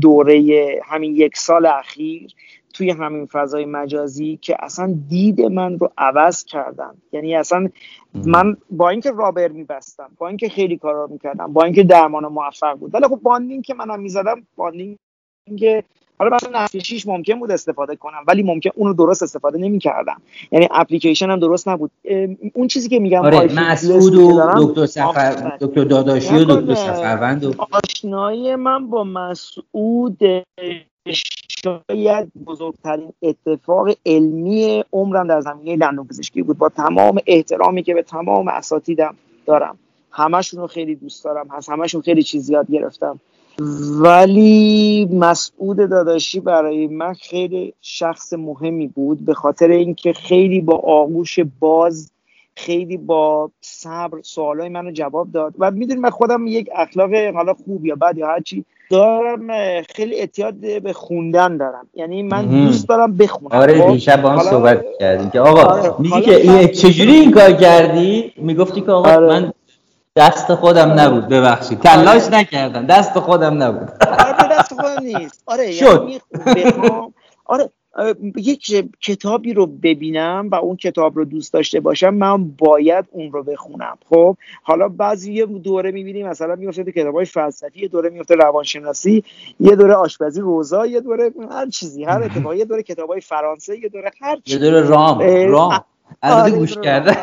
دوره 0.00 0.42
همین 0.84 1.16
یک 1.16 1.36
سال 1.36 1.66
اخیر 1.66 2.34
توی 2.74 2.90
همین 2.90 3.26
فضای 3.26 3.64
مجازی 3.64 4.38
که 4.42 4.56
اصلا 4.58 4.98
دید 5.08 5.40
من 5.40 5.78
رو 5.78 5.90
عوض 5.98 6.44
کردن. 6.44 6.94
یعنی 7.12 7.36
اصلا 7.36 7.68
من 8.14 8.56
با 8.70 8.88
اینکه 8.88 9.10
rubber 9.10 9.48
میبستم 9.48 10.10
با 10.18 10.28
اینکه 10.28 10.48
خیلی 10.48 10.76
کارا 10.76 11.06
می‌کردم 11.06 11.52
با 11.52 11.64
اینکه 11.64 11.82
درمان 11.82 12.26
موفق 12.26 12.74
بود. 12.78 12.94
ولی 12.94 13.04
خب 13.04 13.20
bonding 13.22 13.64
که 13.64 13.74
منم 13.74 14.00
می‌زدم 14.00 14.46
bonding 14.56 14.98
حالا 16.18 16.36
نسل 16.54 16.78
6 16.78 17.06
ممکن 17.06 17.38
بود 17.38 17.50
استفاده 17.50 17.96
کنم 17.96 18.24
ولی 18.26 18.42
ممکن 18.42 18.70
اونو 18.74 18.92
درست 18.92 19.22
استفاده 19.22 19.58
نمی‌کردم. 19.58 20.20
یعنی 20.52 20.68
اپلیکیشن 20.70 21.30
هم 21.30 21.40
درست 21.40 21.68
نبود. 21.68 21.90
اون 22.54 22.68
چیزی 22.68 22.88
که 22.88 22.98
میگم 22.98 23.20
آره 23.20 23.54
مسعود 23.54 24.14
و 24.14 24.64
دکتر 24.66 24.86
سفر. 24.86 25.56
دکتر 25.60 25.84
داداشی 25.84 26.34
و. 26.34 26.44
دکتر 26.44 26.74
سفروند 26.74 27.44
و 27.44 27.54
آشنایی 27.84 28.56
من 28.56 28.90
با 28.90 29.04
مسعود 29.04 30.18
شاید 31.64 32.32
بزرگترین 32.46 33.12
اتفاق 33.22 33.88
علمی 34.06 34.84
عمرم 34.92 35.28
در 35.28 35.40
زمینه 35.40 35.76
دندانپزشکی 35.76 36.42
بود. 36.42 36.58
با 36.58 36.68
تمام 36.68 37.20
احترامی 37.26 37.82
که 37.82 37.94
به 37.94 38.02
تمام 38.02 38.48
اساتیدم 38.48 39.14
دارم. 39.46 39.78
همشون 40.10 40.60
رو 40.60 40.66
خیلی 40.66 40.94
دوست 40.94 41.24
دارم. 41.24 41.46
از 41.50 41.68
همشون 41.68 42.00
خیلی 42.00 42.22
چیز 42.22 42.50
یاد 42.50 42.70
گرفتم. 42.70 43.20
ولی 44.00 45.08
مسعود 45.12 45.76
داداشی 45.76 46.40
برای 46.40 46.86
من 46.86 47.14
خیلی 47.14 47.74
شخص 47.82 48.32
مهمی 48.32 48.86
بود 48.86 49.24
به 49.24 49.34
خاطر 49.34 49.70
اینکه 49.70 50.12
خیلی 50.12 50.60
با 50.60 50.76
آغوش 50.76 51.38
باز 51.60 52.10
خیلی 52.56 52.96
با 52.96 53.50
صبر 53.60 54.22
سوالای 54.22 54.68
منو 54.68 54.90
جواب 54.90 55.32
داد 55.32 55.54
و 55.58 55.70
می‌دونی 55.70 56.00
من 56.00 56.10
خودم 56.10 56.46
یک 56.46 56.68
اخلاق 56.76 57.14
حالا 57.14 57.54
خوب 57.54 57.86
یا 57.86 57.94
بد 57.94 58.18
یا 58.18 58.26
هر 58.26 58.40
چی 58.40 58.64
دارم 58.90 59.48
خیلی 59.82 60.14
اعتیاد 60.14 60.54
به 60.82 60.92
خوندن 60.92 61.56
دارم 61.56 61.86
یعنی 61.94 62.22
من. 62.22 62.46
دوست 62.66 62.88
دارم 62.88 63.16
بخونم 63.16 63.60
آره 63.60 63.80
خب؟ 63.80 63.92
دیشب 63.92 64.22
با 64.22 64.30
هم 64.30 64.38
صحبت 64.38 64.84
کردیم 65.00 65.30
که 65.30 65.40
آقا 65.40 65.60
آره، 65.60 65.94
میگی 65.98 66.20
که 66.20 66.36
این 66.36 66.66
چجوری 66.66 67.12
این 67.12 67.30
کار 67.30 67.52
کردی 67.52 68.32
می‌گفتی 68.36 68.80
که 68.80 68.92
آقا 68.92 69.10
آره. 69.10 69.26
من 69.26 69.52
دست 70.16 70.54
خودم 70.54 70.92
نبود 71.00 71.28
ببخشید. 71.28 71.80
تلاش 71.80 72.22
نکردم 72.32 72.86
دست 72.86 73.18
خودم 73.18 73.62
نبود. 73.62 73.88
آره 74.00 74.48
دست 74.50 74.74
خودم 74.74 75.02
نیست. 75.02 75.42
آره 75.46 75.72
شد. 75.72 76.06
یعنی 76.08 76.20
بخوام. 76.64 77.14
آره 77.44 77.70
یک 78.36 78.84
کتابی 79.00 79.54
رو 79.54 79.66
ببینم 79.66 80.48
و 80.52 80.54
اون 80.54 80.76
کتاب 80.76 81.16
رو 81.16 81.24
دوست 81.24 81.52
داشته 81.52 81.80
باشم 81.80 82.14
من 82.14 82.48
باید 82.48 83.04
اون 83.10 83.32
رو 83.32 83.42
بخونم. 83.42 83.98
خب 84.10 84.36
حالا 84.62 84.88
بعضی 84.88 85.32
یه 85.32 85.46
دوره 85.46 85.90
می‌بینیم 85.90 86.28
مثلا 86.28 86.54
میفته 86.54 86.84
تو 86.84 86.90
کتاب 86.90 87.14
های 87.14 87.24
فلسفی 87.24 87.80
یه 87.80 87.88
دوره 87.88 88.10
میفته 88.10 88.34
روانشناسی 88.34 89.24
یه 89.60 89.76
دوره 89.76 89.94
آشپزی 89.94 90.40
روزا 90.40 90.86
یه 90.86 91.00
دوره 91.00 91.30
هر 91.50 91.68
چیزی 91.68 92.04
هر 92.04 92.22
اتفاقی 92.24 92.58
یه 92.58 92.64
دوره 92.64 92.82
کتاب 92.82 93.08
های 93.10 93.20
فرانسه 93.20 93.78
یه 93.78 93.88
دوره 93.88 94.10
هر 94.22 94.34
یه 94.34 94.42
چی 94.44 94.58
دوره 94.58 94.80
رام 94.80 95.18
رام. 95.48 95.84
البته 96.22 96.42
آره، 96.42 96.50
گوش. 96.50 96.78
کرده 96.78 97.16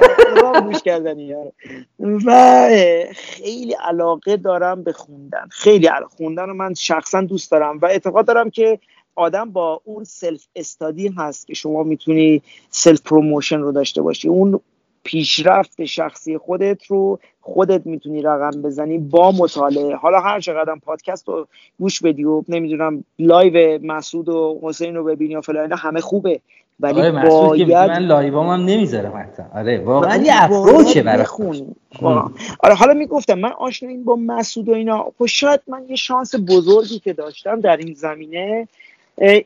گوش 0.66 0.82
کردنی 0.82 1.34
آره. 1.34 1.54
و 2.00 2.68
خیلی 3.16 3.74
علاقه 3.74 4.38
دارم 4.38 4.84
به 4.84 4.92
خوندن. 4.94 5.48
خیلی 5.52 5.88
علاقه. 5.88 6.16
خوندن 6.16 6.48
رو 6.48 6.54
من 6.54 6.74
شخصا 6.74 7.22
دوست 7.22 7.52
دارم 7.52 7.78
و 7.78 7.86
اعتقاد 7.86 8.26
دارم 8.26 8.50
که 8.50 8.80
آدم 9.16 9.52
با 9.52 9.82
اون 9.84 10.04
سلف 10.04 10.48
استادی 10.56 11.14
هست 11.18 11.48
که 11.48 11.54
شما 11.54 11.84
می‌تونی 11.84 12.42
self 12.70 13.02
promotion 13.02 13.60
رو 13.60 13.72
داشته 13.72 14.02
باشی. 14.02 14.28
اون 14.28 14.60
پیشرفت 15.04 15.86
شخصی 15.86 16.38
خودت 16.38 16.86
رو 16.86 17.20
خودت 17.42 17.86
می‌تونی 17.86 18.22
رقم 18.22 18.62
بزنی 18.62 18.98
با 18.98 19.32
مطالعه. 19.32 19.96
حالا 19.96 20.20
هر 20.20 20.40
چقدر 20.40 20.76
پادکست 20.76 21.28
رو 21.28 21.48
گوش 21.80 22.02
بدی 22.02 22.24
و 22.24 22.44
نمی‌دونم 22.48 23.04
live 23.20 23.80
مسعود 23.84 24.30
و 24.30 24.60
حسین 24.64 24.96
رو 24.96 25.04
ببینی 25.04 25.36
و 25.36 25.42
فلان 25.42 25.72
همه 25.72 26.02
خوبه. 26.02 26.42
ولی 26.80 27.02
آره 27.02 27.12
مسعود 27.12 27.58
که 27.58 27.66
باید 27.66 27.92
من 27.92 28.06
live 28.06 28.39
ام 28.39 28.48
هم 28.48 28.66
نمی‌ذارم 28.66 29.18
حتی 29.18 29.44
آره 29.56 29.80
واقعا 29.80 30.24
یه 30.24 30.44
approach 30.44 30.79
ه 30.79 30.84
باید 30.84 31.06
برای 31.06 31.22
بخونی. 31.22 31.76
واقعا. 32.02 32.30
آره 32.60 32.74
حالا 32.74 32.94
می‌گفتم 32.94 33.40
من 33.40 33.52
آشنایی 33.52 33.98
با 33.98 34.16
مسعود 34.16 34.70
و 34.70 34.74
اینا 34.74 35.12
خب 35.20 35.26
شاید 35.26 35.62
من 35.68 35.82
یه 35.90 35.96
شانس 35.96 36.36
بزرگی 36.36 37.00
که 37.00 37.14
داشتم 37.14 37.62
در 37.62 37.78
این 37.78 37.94
زمینه 37.94 38.68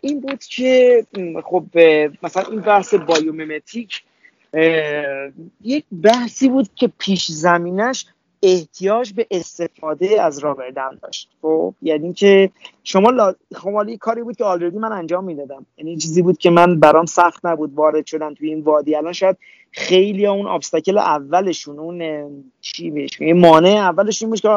این 0.01 0.19
بود 0.19 0.43
که 0.43 1.05
خب 1.43 1.63
مثلا 2.23 2.43
این 2.51 2.61
بحث 2.61 2.93
biomimetic 2.93 4.03
اه، 4.53 5.32
یک 5.63 5.86
بحثی 6.03 6.49
بود 6.49 6.69
که 6.75 6.91
پیش 6.99 7.32
زمینش 7.32 8.05
احتیاج 8.44 9.14
به 9.14 9.28
استفاده 9.32 10.22
از 10.22 10.40
rubber 10.39 10.80
dam 10.80 10.99
داشت. 11.02 11.30
خب 11.42 11.74
یعنی 11.82 12.14
که 12.14 12.50
شما 12.84 13.10
لا... 13.10 13.34
خب 13.56 13.74
حالا 13.74 13.92
یه 13.92 13.98
کاری 13.98 14.24
بود 14.24 14.36
که 14.36 14.44
already 14.43 14.78
من 14.78 14.92
انجام 14.92 15.24
می‌دادم. 15.24 15.66
یعنی 15.78 15.98
چیزی 15.98 16.22
بود 16.22 16.38
که 16.38 16.50
من 16.50 16.80
برام 16.80 17.06
سخت 17.06 17.46
نبود 17.46 17.74
وارد 17.74 18.06
شدن 18.06 18.34
توی 18.34 18.50
این 18.50 18.62
وادی. 18.62 18.96
الان 18.96 19.14
شاید 19.14 19.38
خیلی 19.72 20.28
اون 20.28 20.48
obstacle 20.47 20.97
اولشون 20.98 21.80
اون 21.80 22.30
چی 22.62 22.92
بهش؟ 22.92 23.22
مانع 23.22 23.70
اولش 23.70 24.22
این 24.22 24.30
بود 24.30 24.42
که 24.42 24.50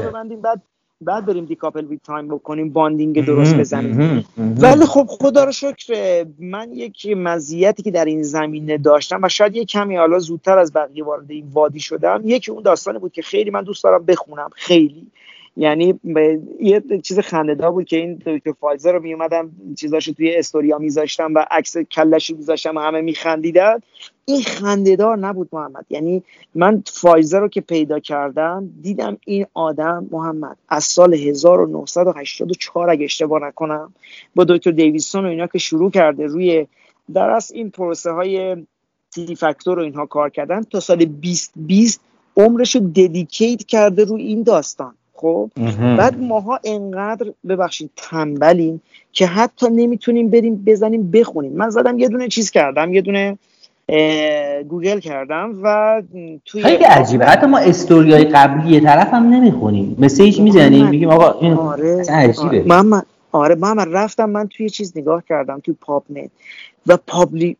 ببندیم 0.00 0.40
بعد 0.40 0.62
بعد 1.00 1.26
بریم 1.26 1.44
decouple 1.44 1.86
with 1.86 2.02
time 2.02 2.28
بکنیم 2.28 2.72
bonding 2.72 3.26
درست 3.26 3.54
بزنیم. 3.54 4.24
ولی 4.38 4.86
خب 4.86 5.06
خدا 5.08 5.44
رو 5.44 5.52
شکر 5.52 6.26
من 6.38 6.72
یک 6.72 7.06
مزیتی 7.16 7.82
که 7.82 7.90
در 7.90 8.04
این 8.04 8.22
زمینه 8.22 8.78
داشتم 8.78 9.20
و 9.22 9.28
شاید 9.28 9.56
یک 9.56 9.68
کمی 9.68 9.96
حالا 9.96 10.18
زودتر 10.18 10.58
از 10.58 10.72
بقیه 10.72 11.04
وارد 11.04 11.30
این 11.30 11.48
وادی 11.52 11.80
شدم 11.80 12.22
یکی 12.24 12.50
اون 12.50 12.62
داستانی 12.62 12.98
بود 12.98 13.12
که 13.12 13.22
خیلی 13.22 13.50
من 13.50 13.62
دوست 13.62 13.84
دارم 13.84 14.04
بخونم 14.04 14.50
خیلی 14.54 15.06
یعنی 15.58 16.00
یه 16.60 16.82
چیز 17.02 17.18
خنده‌دار 17.18 17.70
بود 17.70 17.84
که 17.84 17.96
این 17.96 18.14
دکتر 18.26 18.52
فایزر 18.52 18.92
رو 18.92 19.02
میومدم 19.02 19.50
چیزاشو 19.76 20.12
توی 20.12 20.36
استوریا 20.36 20.78
میذاشتم 20.78 21.34
و 21.34 21.46
عکس 21.50 21.78
کله‌شو 21.78 22.34
میذاشتم 22.34 22.76
و 22.76 22.80
همه 22.80 23.00
میخندیدن. 23.00 23.78
این 24.24 24.42
خندهدار 24.42 25.16
نبود 25.16 25.48
محمد. 25.52 25.86
یعنی 25.90 26.22
من 26.54 26.82
فایزر 26.86 27.40
رو 27.40 27.48
که 27.48 27.60
پیدا 27.60 27.98
کردم 27.98 28.70
دیدم 28.82 29.18
این 29.24 29.46
آدم 29.54 30.08
محمد 30.10 30.56
از 30.68 30.84
سال 30.84 31.14
1984 31.14 32.90
اگه 32.90 33.04
اشتباه 33.04 33.42
نکنم 33.42 33.94
با 34.34 34.44
دکتر 34.44 34.70
دیویسون 34.70 35.24
و 35.24 35.28
اینا 35.28 35.46
که 35.46 35.58
شروع 35.58 35.90
کرده 35.90 36.26
روی 36.26 36.66
در 37.14 37.30
از 37.30 37.52
این 37.52 37.70
پروسه 37.70 38.10
های 38.10 38.56
تی 39.14 39.34
فاکتور 39.34 39.78
و 39.78 39.82
اینها 39.82 40.06
کار 40.06 40.30
کردن 40.30 40.62
تا 40.62 40.80
سال 40.80 41.04
2020 41.04 42.00
عمرش 42.36 42.76
رو 42.76 42.80
ددیکیت 42.80 43.64
کرده 43.64 44.04
روی 44.04 44.22
این 44.22 44.42
داستان. 44.42 44.94
خب. 45.20 45.50
بعد 45.98 46.20
ماها 46.20 46.60
انقدر 46.64 47.32
ببخشید 47.48 47.90
تنبلیم 47.96 48.82
که 49.12 49.26
حتی 49.26 49.66
نمی‌تونیم 49.70 50.30
بریم 50.30 50.64
بزنیم 50.66 51.10
بخونیم. 51.10 51.52
من 51.52 51.70
زدم 51.70 51.98
یه 51.98 52.08
دونه 52.08 52.28
چیز 52.28 52.50
کردم 52.50 52.94
یه 52.94 53.00
دونه 53.00 53.38
گوگل 54.68 54.98
کردم 54.98 55.60
و 55.62 56.02
توی 56.44 56.62
خیلی 56.62 56.84
عجیبه. 56.84 57.26
حتی 57.26 57.46
ما 57.46 57.58
استوریای 57.58 58.24
قبلی 58.24 58.74
یه 58.74 58.80
طرف 58.80 59.14
هم 59.14 59.22
نمی‌خونیم. 59.22 59.96
message 59.98 60.40
می‌زنیم. 60.40 60.88
میگیم 60.88 61.10
آقا 61.10 61.40
این 61.40 61.52
آره 61.52 62.04
عجیبه. 62.08 62.48
آره. 62.48 62.62
محمد 62.66 63.06
آره 63.32 63.54
محمد 63.54 63.88
رفتم 63.90 64.30
من 64.30 64.48
توی 64.48 64.70
چیز 64.70 64.92
نگاه 64.96 65.22
کردم 65.28 65.60
توی 65.60 65.74
PubMed 65.80 66.30
و 66.86 66.98
publi 67.06 67.56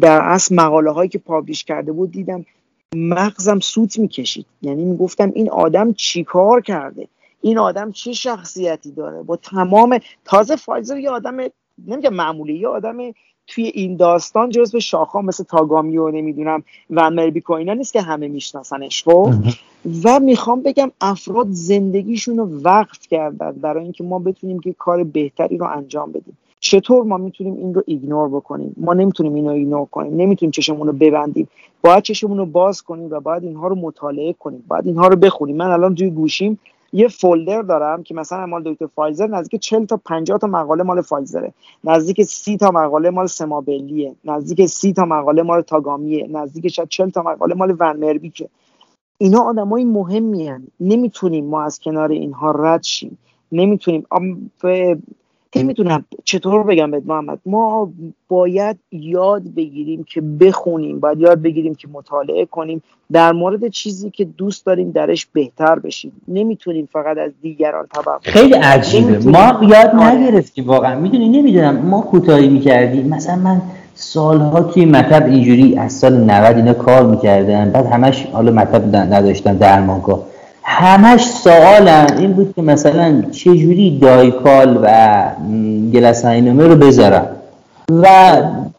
در 0.00 0.20
اصل 0.22 0.54
مقاله 0.54 0.90
هایی 0.90 1.08
که 1.08 1.18
publish 1.18 1.64
کرده 1.64 1.92
بود 1.92 2.12
دیدم 2.12 2.46
مغزم 2.94 3.60
سوت 3.60 3.98
می‌کشید. 3.98 4.46
یعنی 4.62 4.84
می‌گفتم 4.84 5.32
این 5.34 5.50
آدم 5.50 5.92
چیکار 5.92 6.60
کرده؟ 6.60 7.08
این 7.40 7.58
آدم 7.58 7.92
چه 7.92 8.12
شخصیتی 8.12 8.90
داره؟ 8.92 9.22
با 9.22 9.36
تمام 9.36 9.98
تازه 10.24 10.56
فایزر 10.56 10.98
یه 10.98 11.10
آدم 11.10 11.36
نمیگم 11.86 12.14
معمولی 12.14 12.58
یه 12.58 12.68
آدم 12.68 12.96
توی 13.46 13.64
این 13.64 13.96
داستان 13.96 14.50
جز 14.50 14.72
به 14.72 14.80
شاخها 14.80 15.22
مثل 15.22 15.44
تاگامی 15.44 15.98
و 15.98 16.10
نمی‌دونم 16.10 16.62
و 16.90 17.10
مربیکو 17.10 17.52
اینا 17.52 17.74
نیست 17.74 17.92
که 17.92 18.00
همه 18.00 18.28
میشناسنش 18.28 19.04
خب؟ 19.04 19.34
و 20.04 20.20
می‌خوام 20.20 20.62
بگم 20.62 20.90
افراد 21.00 21.46
زندگیشون 21.50 22.36
رو 22.36 22.60
وقف 22.62 23.08
کردن 23.08 23.52
برای 23.52 23.82
اینکه 23.82 24.04
ما 24.04 24.18
بتونیم 24.18 24.60
که 24.60 24.72
کار 24.72 25.04
بهتری 25.04 25.56
رو 25.56 25.66
انجام 25.66 26.12
بدیم. 26.12 26.38
چطور 26.60 27.04
ما 27.04 27.16
می‌تونیم 27.16 27.56
این 27.56 27.74
رو 27.74 27.82
ایگنور 27.86 28.28
بکنیم؟ 28.28 28.74
ما 28.76 28.94
نمی‌تونیم 28.94 29.34
اینو 29.34 29.50
ایگنور 29.50 29.86
کنیم. 29.86 30.16
نمی‌تونیم 30.16 30.50
چشمون 30.50 30.86
رو 30.86 30.92
ببندیم. 30.92 31.48
باید 31.82 32.02
چشمون 32.02 32.38
رو 32.38 32.46
باز 32.46 32.82
کنیم 32.82 33.10
و 33.10 33.20
باید 33.20 33.44
اینها 33.44 33.68
رو 33.68 33.74
مطالعه 33.74 34.32
کنیم. 34.32 34.64
باید 34.68 34.86
اینها 34.86 35.06
رو 35.06 35.16
بخونیم. 35.16 35.56
من 35.56 35.70
الان 35.70 35.94
توی 35.94 36.10
گوشیم 36.10 36.60
یه 36.92 37.08
فولدر 37.08 37.62
دارم 37.62 38.02
که 38.02 38.14
مثلا 38.14 38.46
مال 38.46 38.62
دکتر 38.62 38.86
فایزر 38.86 39.26
نزدیک 39.26 39.60
40 39.60 39.84
تا 39.84 40.00
50 40.04 40.38
تا 40.38 40.46
مقاله 40.46 40.82
مال 40.82 41.00
فایزره. 41.00 41.52
نزدیک 41.84 42.22
30 42.22 42.56
تا 42.56 42.70
مقاله 42.70 43.10
مال 43.10 43.26
سمابلیه. 43.26 44.14
نزدیک 44.24 44.66
30 44.66 44.92
تا 44.92 45.04
مقاله 45.04 45.42
مال 45.42 45.60
تاگامیه. 45.60 46.28
نزدیک 46.32 46.68
شاید 46.68 46.88
40 46.88 47.10
تا 47.10 47.22
مقاله 47.22 47.54
مال 47.54 47.76
ون 47.80 47.96
مربیکه 47.96 48.48
اینا 49.18 49.40
آدمای 49.40 49.84
مهمی 49.84 50.48
هن. 50.48 50.66
نمی‌تونیم 50.80 51.44
ما 51.44 51.62
از 51.62 51.80
کنار 51.80 52.10
اینها 52.10 52.50
رد 52.50 52.82
شیم. 52.82 53.18
نمی‌تونیم. 53.52 54.06
نمی‌تونم 55.56 56.04
چطور 56.24 56.62
بگم 56.62 56.90
بهت 56.90 57.02
محمد. 57.06 57.38
ما 57.46 57.92
باید 58.28 58.76
یاد 58.92 59.42
بگیریم 59.56 60.04
که 60.04 60.20
بخونیم 60.20 61.00
باید 61.00 61.20
یاد 61.20 61.42
بگیریم 61.42 61.74
که 61.74 61.88
مطالعه 61.92 62.46
کنیم. 62.46 62.82
در 63.12 63.32
مورد 63.32 63.68
چیزی 63.68 64.10
که 64.10 64.24
دوست 64.24 64.66
داریم 64.66 64.90
درش 64.90 65.26
بهتر 65.32 65.78
بشیم. 65.78 66.12
نمی‌تونیم 66.28 66.88
فقط 66.92 67.18
از 67.18 67.30
دیگران 67.42 67.86
توقع 67.94 68.30
خیلی 68.30 68.54
عجیبه. 68.54 69.30
ما 69.30 69.58
یاد 69.62 69.86
آره. 69.94 70.14
نگرفتیم 70.14 70.66
واقعا. 70.66 71.00
می‌دونی 71.00 71.28
نمی‌دونم. 71.28 71.76
ما 71.76 72.00
کوتاهی 72.00 72.48
می‌کردیم. 72.48 73.08
مثلا 73.08 73.36
من 73.36 73.62
سالها 73.94 74.62
توی 74.62 74.84
مطب 74.84 75.26
اینجوری 75.26 75.76
از 75.78 75.92
سال 75.92 76.16
90 76.30 76.56
اینا 76.56 76.72
کار 76.74 77.06
می‌کردم. 77.06 77.70
بعد 77.70 77.86
همش 77.86 78.26
حالا 78.26 78.52
مطب 78.52 78.96
ن- 78.96 79.12
نداشتم 79.12 79.56
درمانگاه. 79.58 80.29
همش 80.72 81.26
سوالم 81.26 82.06
این 82.18 82.32
بود 82.32 82.52
که 82.56 82.62
مثلا 82.62 83.22
چجوری 83.30 83.98
دایکال 84.02 84.78
و 84.82 84.88
م، 85.50 85.90
گلساینومه 85.90 86.66
رو 86.66 86.76
بذارم؟ 86.76 87.26
و 87.90 88.06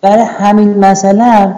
برای 0.01 0.23
همین 0.23 0.69
مثلا 0.77 1.53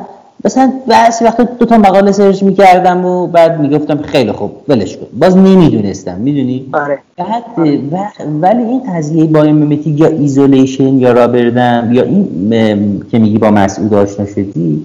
مثلا 0.46 0.72
بعضی 0.88 1.26
وقتا 1.26 1.44
دو 1.44 1.66
تا 1.66 1.78
مقاله 1.78 2.12
search 2.12 2.44
می‌کردم 2.44 3.06
و 3.06 3.28
بعد 3.28 3.60
می‌گفتم 3.60 3.98
خیلی 4.02 4.32
خوب 4.32 4.52
ولش 4.68 4.98
کن. 4.98 5.06
باز 5.20 5.38
نمی‌دونستم 5.38 6.16
می‌دونی؟ 6.20 6.66
آره. 6.74 7.00
بعد 7.18 7.44
و- 7.92 7.98
ولی 8.42 8.64
این 8.64 8.82
قضیه 8.96 9.26
biomimetic 9.26 10.00
یا 10.00 10.08
isolation 10.08 10.98
یا 11.00 11.12
rubber 11.12 11.64
dam 11.64 11.90
یا 11.92 12.04
این 12.04 12.22
م- 12.50 13.10
که 13.12 13.20
میگی 13.20 13.38
با 13.38 13.52
مسعود 13.52 13.94
آشنا 13.94 14.26
شدی 14.26 14.82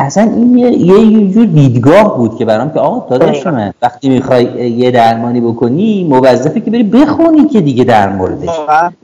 اصلا 0.00 0.22
این 0.22 0.58
یه, 0.58 0.70
یه 0.72 1.30
جور 1.30 1.46
دیدگاه 1.46 2.16
بود 2.16 2.36
که 2.36 2.44
برام 2.44 2.70
که 2.70 2.80
آقا 2.80 3.16
داداش. 3.16 3.46
من 3.46 3.72
وقتی 3.82 4.08
می‌خوای 4.08 4.44
یه 4.70 4.90
درمانی 4.90 5.40
بکنی 5.40 6.06
موظفی 6.10 6.60
که 6.60 6.70
بری 6.70 6.82
بخونی 6.82 7.46
که 7.46 7.60
دیگه 7.60 7.84
در 7.84 8.08
موردش. 8.08 8.48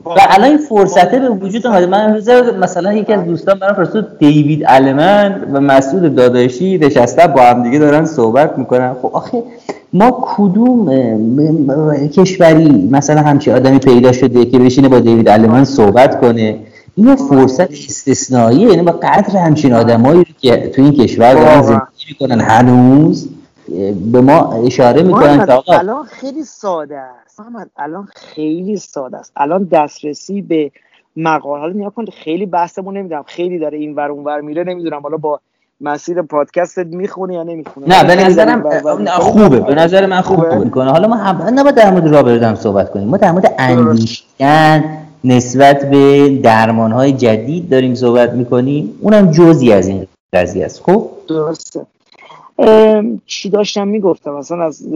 و 0.05 0.19
الان 0.29 0.49
این 0.49 0.57
فرصته 0.57 1.19
به 1.19 1.29
وجود 1.29 1.67
اومده 1.67 1.85
من 1.85 2.05
امروز 2.05 2.29
مثلا 2.61 2.93
یکی 2.93 3.13
از 3.13 3.25
دوستان 3.25 3.59
برام 3.59 3.75
فرستاد 3.75 4.17
دیوید 4.19 4.63
المن 4.67 5.41
و 5.53 5.59
مسعود 5.59 6.15
داداشی 6.15 6.77
نشستن 6.77 7.27
با 7.27 7.41
هم 7.41 7.63
دیگه 7.63 7.79
دارن 7.79 8.05
صحبت 8.05 8.57
می‌کنن. 8.57 8.95
خب 9.01 9.09
آخه 9.13 9.43
ما 9.93 10.23
کدوم 10.37 10.89
کشوری 12.07 12.89
مثلا 12.91 13.21
همچین 13.21 13.53
آدمی 13.53 13.79
پیدا 13.79 14.11
شده 14.11 14.45
که 14.45 14.59
بشینه 14.59 14.89
با 14.89 14.99
دیوید 14.99 15.29
المن 15.29 15.63
صحبت 15.63 16.21
کنه؟ 16.21 16.55
این 16.97 17.15
فرصت 17.15 17.71
استثنائیه 17.71 18.69
یعنی 18.69 18.81
با 18.81 18.91
قدر 18.91 19.37
همچین 19.37 19.73
آدمایی 19.73 20.17
رو 20.17 20.25
که 20.41 20.69
تو 20.69 20.81
این 20.81 20.93
کشور 20.93 21.33
دارن. 21.33 21.61
زندگی 21.61 22.05
می‌کنن 22.09 22.41
هنوز 22.41 23.29
به 24.11 24.21
ما 24.21 24.63
اشاره 24.65 25.03
می‌کنن 25.03 25.45
که 25.45 25.51
آقا 25.51 25.73
الان 25.73 26.03
خیلی 26.03 26.43
ساده 26.43 26.97
است. 26.97 27.39
محمد 27.39 27.69
الان 27.77 28.07
خیلی 28.15 28.77
ساده 28.77 29.17
است. 29.17 29.31
الان 29.37 29.63
دسترسی 29.63 30.41
به 30.41 30.71
مقاله 31.17 31.61
حالا 31.61 31.73
نیا 31.73 31.89
کن 31.89 32.05
خیلی 32.05 32.45
بحثمون 32.45 32.97
نمی‌دونم. 32.97 33.23
خیلی 33.27 33.59
داره 33.59 33.77
این 33.77 33.95
ور 33.95 34.11
اون 34.11 34.23
ور 34.23 34.41
میره 34.41 34.63
نمی‌دونم. 34.63 35.01
حالا 35.01 35.17
با 35.17 35.39
مسیر 35.81 36.21
پادکستت 36.21 36.87
می‌خونه 36.87 37.33
یا 37.33 37.43
نمی‌خونه 37.43 37.87
نه 37.87 38.03
به 38.03 38.25
نظرم. 38.25 38.63
خوبه. 39.19 39.59
به 39.59 39.75
نظر 39.75 40.05
من 40.05 40.21
خوب 40.21 40.39
خوبه؟ 40.39 40.55
می‌کنه. 40.57 40.91
حالا 40.91 41.07
ما 41.07 41.15
هم 41.15 41.59
نباید 41.59 41.75
در 41.75 41.91
مورد 41.91 42.07
رابرت 42.07 42.43
هم 42.43 42.55
صحبت 42.55 42.91
کنیم. 42.91 43.07
ما 43.07 43.17
در 43.17 43.31
مورد 43.31 43.55
اندیشیدن 43.59 45.04
نسبت 45.25 45.89
به 45.89 46.29
درمان 46.43 46.91
های 46.91 47.11
جدید 47.11 47.69
داریم 47.69 47.95
صحبت 47.95 48.33
می‌کنیم. 48.33 48.99
اونم 49.01 49.31
جزی 49.31 49.71
از 49.71 49.87
این 49.87 50.07
قضیه 50.33 50.65
است. 50.65 50.81
خب؟ 50.83 51.09
درسته. 51.27 51.85
چی 53.25 53.49
داشتم 53.49 53.87
می‌گفتم؟ 53.87 54.35
اصلا 54.35 54.63
از 54.63 54.87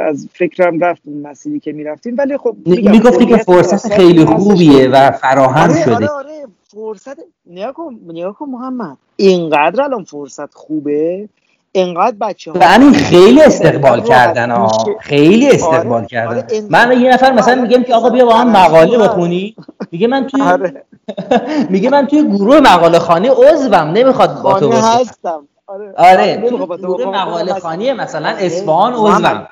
از 0.00 0.28
فکرم 0.32 0.80
رفت 0.80 1.02
اون 1.04 1.26
مسیری 1.26 1.60
که 1.60 1.72
می‌رفتیم. 1.72 2.14
ولی 2.18 2.36
خب 2.36 2.56
می‌گفتی 2.66 3.26
که 3.26 3.36
فرصت 3.36 3.92
خیلی 3.92 4.24
خوبیه 4.24 4.88
و 4.88 5.10
فراهم 5.10 5.70
آره 5.70 5.82
شده. 5.82 5.94
آره 5.94 6.08
آره 6.08 6.46
فرصت. 6.74 7.16
نیا 7.46 7.72
کن 7.72 7.98
نیا 8.06 8.32
کن 8.32 8.46
محمد. 8.48 8.96
اینقدر 9.16 9.82
الان 9.82 10.04
فرصت 10.04 10.54
خوبه؟ 10.54 11.28
اینقدر 11.72 12.16
بچه 12.20 12.52
ها 12.52 12.58
و 12.60 12.64
همین 12.68 12.92
خیلی 12.94 13.42
استقبال 13.42 14.00
کردن 14.02 14.50
ها. 14.50 14.68
خیلی 15.00 15.50
استقبال 15.50 15.98
آره، 15.98 16.06
کردن 16.06 16.36
آره، 16.36 16.46
این- 16.50 16.66
من 16.70 17.00
یه 17.00 17.12
نفر 17.12 17.32
مثلا 17.32 17.52
الان 17.52 17.66
میگم 17.68 17.82
که 17.82 17.94
آقا 17.94 18.10
بیا 18.10 18.26
با 18.26 18.34
هم 18.34 18.50
مقاله. 18.50 18.98
بخونی 18.98 19.56
میگه 19.92 20.06
من 20.06 20.26
توی 20.26 20.42
آره 20.42 20.84
میگه 21.70 21.90
من 21.90 22.06
توی 22.06 22.22
گروه 22.28 22.60
مقاله 22.60 22.98
خانی 22.98 23.28
عضوم 23.28 23.74
نمی‌خواد 23.74 24.42
با 24.42 24.60
تو 24.60 24.68
بخونم 24.68 24.84
هستم 25.00 25.48
آره 25.66 25.92
آره 25.96 26.36
تو 26.50 26.66
گروه. 26.76 27.04
مقاله 27.06 27.54
خانی 27.54 27.92
مثلا 27.92 28.28
آره. 28.28 28.44
اصفهان 28.46 28.92
عضوم 28.92 29.48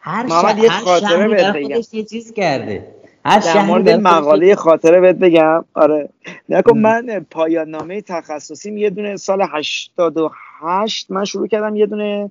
هر 0.00 0.28
شهر 0.28 0.58
یه 0.58 0.70
هر 0.70 0.84
خاطره 0.84 1.28
بگم. 1.52 1.80
یه 1.92 2.04
چیز 2.04 2.32
کرده 2.32 2.86
هر 3.24 3.38
در 3.38 3.62
مورد 3.62 3.90
مقاله 3.90 4.54
خاطره 4.54 5.00
بهت 5.00 5.16
بگم. 5.16 5.64
آره. 5.74 6.08
نکن 6.48 6.78
من 6.78 7.26
پایان 7.30 7.68
نامه 7.68 8.00
تخصصیم 8.00 8.78
یه 8.78 8.90
دونه 8.90 9.16
سال 9.16 9.42
88 9.42 11.10
من 11.10 11.24
شروع 11.24 11.46
کردم 11.46 11.76
یه 11.76 11.86
دونه 11.86 12.30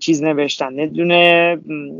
چیز 0.00 0.22
نوشتن. 0.22 0.78
یه 0.78 0.86
دونه 0.86 1.58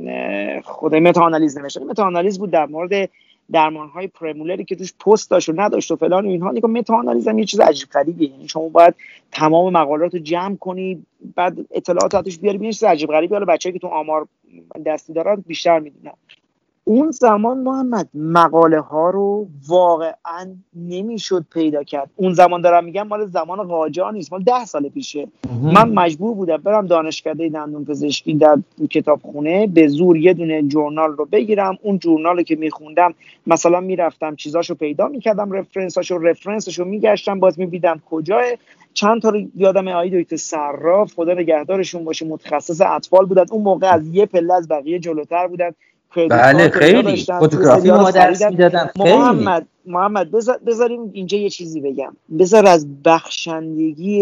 اه، 0.09 0.61
خدای 0.61 1.01
متاانالیز 1.01 1.59
نوشتن. 1.59 1.85
متاانالیز 1.85 2.39
بود 2.39 2.51
در 2.51 2.67
مورد 2.67 3.09
درمان 3.53 3.89
های 3.89 4.07
پرمولری 4.07 4.65
که 4.65 4.77
توش 4.77 4.93
پست 5.07 5.31
داشت 5.31 5.49
و 5.49 5.53
نداشت 5.57 5.91
و 5.91 5.97
فلان 5.97 6.27
و 6.27 6.29
اینها. 6.29 6.51
نگاه 6.51 6.71
متاانالیز 6.71 7.29
هم 7.29 7.39
یه 7.39 7.45
چیز 7.45 7.61
عجیب 7.61 7.89
غریبیه. 7.89 8.31
یعنی 8.31 8.49
شما 8.49 8.69
باید 8.69 8.95
تمام 9.33 9.73
مقالات 9.73 10.15
رو 10.15 10.21
جمع 10.21 10.57
کنی 10.57 11.07
بعد 11.37 11.59
اطلاعات 11.71 12.25
توش 12.25 12.39
بیاری 12.39 12.59
ببینی 12.59 12.73
چیز 12.73 12.85
عجیب 12.85 13.11
غریبی 13.11 13.35
حالا 13.35 13.45
بچه‌ای 13.45 13.73
که 13.73 13.79
تو 13.79 13.87
آمار 13.87 14.27
دستی 14.87 15.13
دارن 15.13 15.45
بیشتر 15.47 15.79
می‌دونن. 15.79 16.13
اون 16.89 17.11
زمان 17.11 17.59
محمد 17.59 18.09
مقاله 18.15 18.81
ها 18.81 19.11
رو 19.11 19.47
واقعا 19.69 20.57
نمی‌شد 20.75 21.45
پیدا 21.53 21.83
کرد. 21.83 22.11
اون 22.17 22.33
زمان 22.33 22.61
دارم 22.61 22.85
میگم 22.85 23.09
مال 23.09 23.27
زمان 23.27 23.63
قاجار 23.63 24.13
نیست 24.13 24.33
مال 24.33 24.43
ده 24.43 24.65
سال 24.65 24.89
پیشه. 24.89 25.29
من 25.63 25.89
مجبور 25.89 26.35
بودم 26.35 26.57
برم 26.57 26.87
دانشکده 26.87 27.49
دندون 27.49 27.85
پزشکی 27.85 28.35
در 28.35 28.59
کتابخونه 28.91 29.67
به 29.67 29.89
زور 29.89 30.17
یه 30.17 30.35
دونه 30.35 30.63
جورنال 30.63 31.11
رو 31.11 31.25
بگیرم. 31.25 31.79
اون 31.83 31.99
جورنال 31.99 32.37
رو 32.37 32.43
که 32.43 32.57
میخوندم 32.57 33.15
مثلا 33.47 33.81
می‌رفتم 33.81 34.37
چیزاشو 34.37 34.75
پیدا 34.75 35.09
می‌کردم 35.09 35.53
رفرنساشو 35.53 36.19
رفرنسشو 36.19 36.85
میگشتم 36.85 37.41
باز 37.41 37.59
میبیدم 37.59 38.03
کجاه. 38.11 38.43
چند 38.95 39.23
تا 39.23 39.29
رو 39.29 39.41
یادم 39.57 39.89
آقای 39.89 40.23
دکتر 40.23 40.37
صراف 40.37 41.15
خدا 41.15 41.35
نگهدارشون 41.35 42.05
باشه 42.05 42.27
متخصص 42.27 42.81
اطفال 42.81 43.27
بودن. 43.27 43.45
اون 43.51 43.63
موقع 43.63 43.95
از 43.95 44.07
یه 44.07 44.27
پله 44.27 44.55
از 44.55 44.69
بقیه 44.69 44.99
جلوتر 44.99 45.47
بودن. 45.47 45.71
کردیت 46.17 46.33
بله 46.33 46.69
خیلی. 46.69 47.25
فوتوگرافی 47.39 47.91
ما 47.91 48.11
درس. 48.11 48.43
می‌دادن 48.43 48.91
محمد 48.97 49.67
محمد 49.87 50.31
بذار 50.31 50.59
بذاریم 50.67 51.11
اینجا 51.13 51.39
یه 51.39 51.51
چیزی 51.51 51.81
بگم. 51.81 52.17
بذار 52.39 52.67
از 52.67 53.03
بخشندگی 53.03 54.21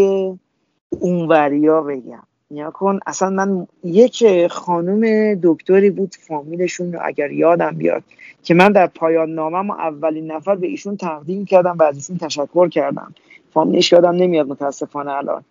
اونوریا 1.00 1.82
بگم. 1.82 2.22
نیا 2.50 2.70
کن 2.70 3.00
اصلا 3.06 3.30
من 3.30 3.66
یک 3.84 4.46
خانم 4.46 5.34
دکتری 5.42 5.90
بود 5.90 6.14
فامیلشون 6.28 6.92
رو 6.92 7.00
اگر 7.02 7.30
یادم 7.30 7.70
بیاد 7.70 8.02
که 8.42 8.54
من 8.54 8.72
در 8.72 8.86
پایان 8.86 9.30
نامم 9.30 9.70
اولین 9.70 10.32
نفر 10.32 10.54
به 10.54 10.66
ایشون 10.66 10.96
تقدیم 10.96 11.44
کردم 11.44 11.76
و 11.78 11.82
از 11.82 11.96
ایشون 11.96 12.18
تشکر 12.18 12.68
کردم. 12.68 13.14
فامیلش 13.54 13.92
یادم 13.92 14.10
نمیاد 14.10 14.48
متاسفانه 14.48 15.12
الان. 15.12 15.44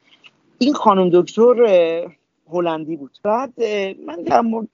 این 0.58 0.74
خانم 0.74 1.10
دکتر 1.14 1.56
هلندی 2.52 2.96
بود. 2.96 3.12
بعد 3.24 3.54
من 4.08 4.16
در 4.26 4.41
مورد 4.41 4.68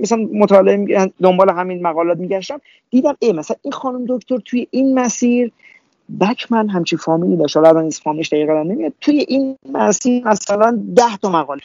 مثلا 0.00 0.28
مطالعه 0.32 1.12
دنبال 1.22 1.50
همین 1.50 1.82
مقالات 1.82 2.18
میگشتم 2.18 2.60
دیدم 2.90 3.16
ای 3.18 3.32
مثلا 3.32 3.56
این 3.62 3.72
خانم 3.72 4.04
دکتر 4.08 4.38
توی 4.38 4.66
این 4.70 4.98
مسیر 4.98 5.52
بکمن 6.20 6.68
همچی 6.68 6.96
فامیلی 6.96 7.36
داشت. 7.36 7.56
حالا 7.56 7.68
الان 7.68 7.90
فامیلش 7.90 8.28
دقیقا 8.28 8.62
نمیاد 8.62 8.92
توی 9.00 9.24
این 9.28 9.56
مسیر 9.72 10.28
مثلا 10.28 10.82
ده 10.96 11.16
تا 11.22 11.30
مقاله. 11.30 11.62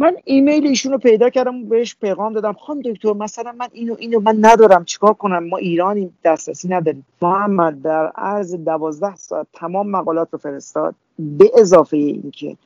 من 0.00 0.16
ایمیل 0.24 0.66
ایشون 0.66 0.92
رو 0.92 0.98
پیدا 0.98 1.30
کردم 1.30 1.62
و 1.62 1.64
بهش 1.64 1.96
پیغام 2.00 2.32
دادم. 2.32 2.52
خانم 2.52 2.80
دکتر 2.80 3.12
مثلا 3.12 3.52
من 3.52 3.68
اینو 3.72 3.96
اینو 3.98 4.20
من 4.20 4.36
ندارم. 4.40 4.84
چیکار 4.84 5.14
کنم؟ 5.14 5.48
ما 5.48 5.56
ایرانی 5.56 6.10
دسترسی 6.24 6.68
نداریم. 6.68 7.06
محمد 7.22 7.82
در 7.82 8.06
عرض 8.06 8.54
دوازده 8.54 9.16
ساعت 9.16 9.46
تمام 9.52 9.90
مقالات 9.90 10.28
رو 10.32 10.38
فرستاد. 10.38 10.94
به 11.18 11.50
اضافه 11.58 11.96
اینکه 11.96 12.56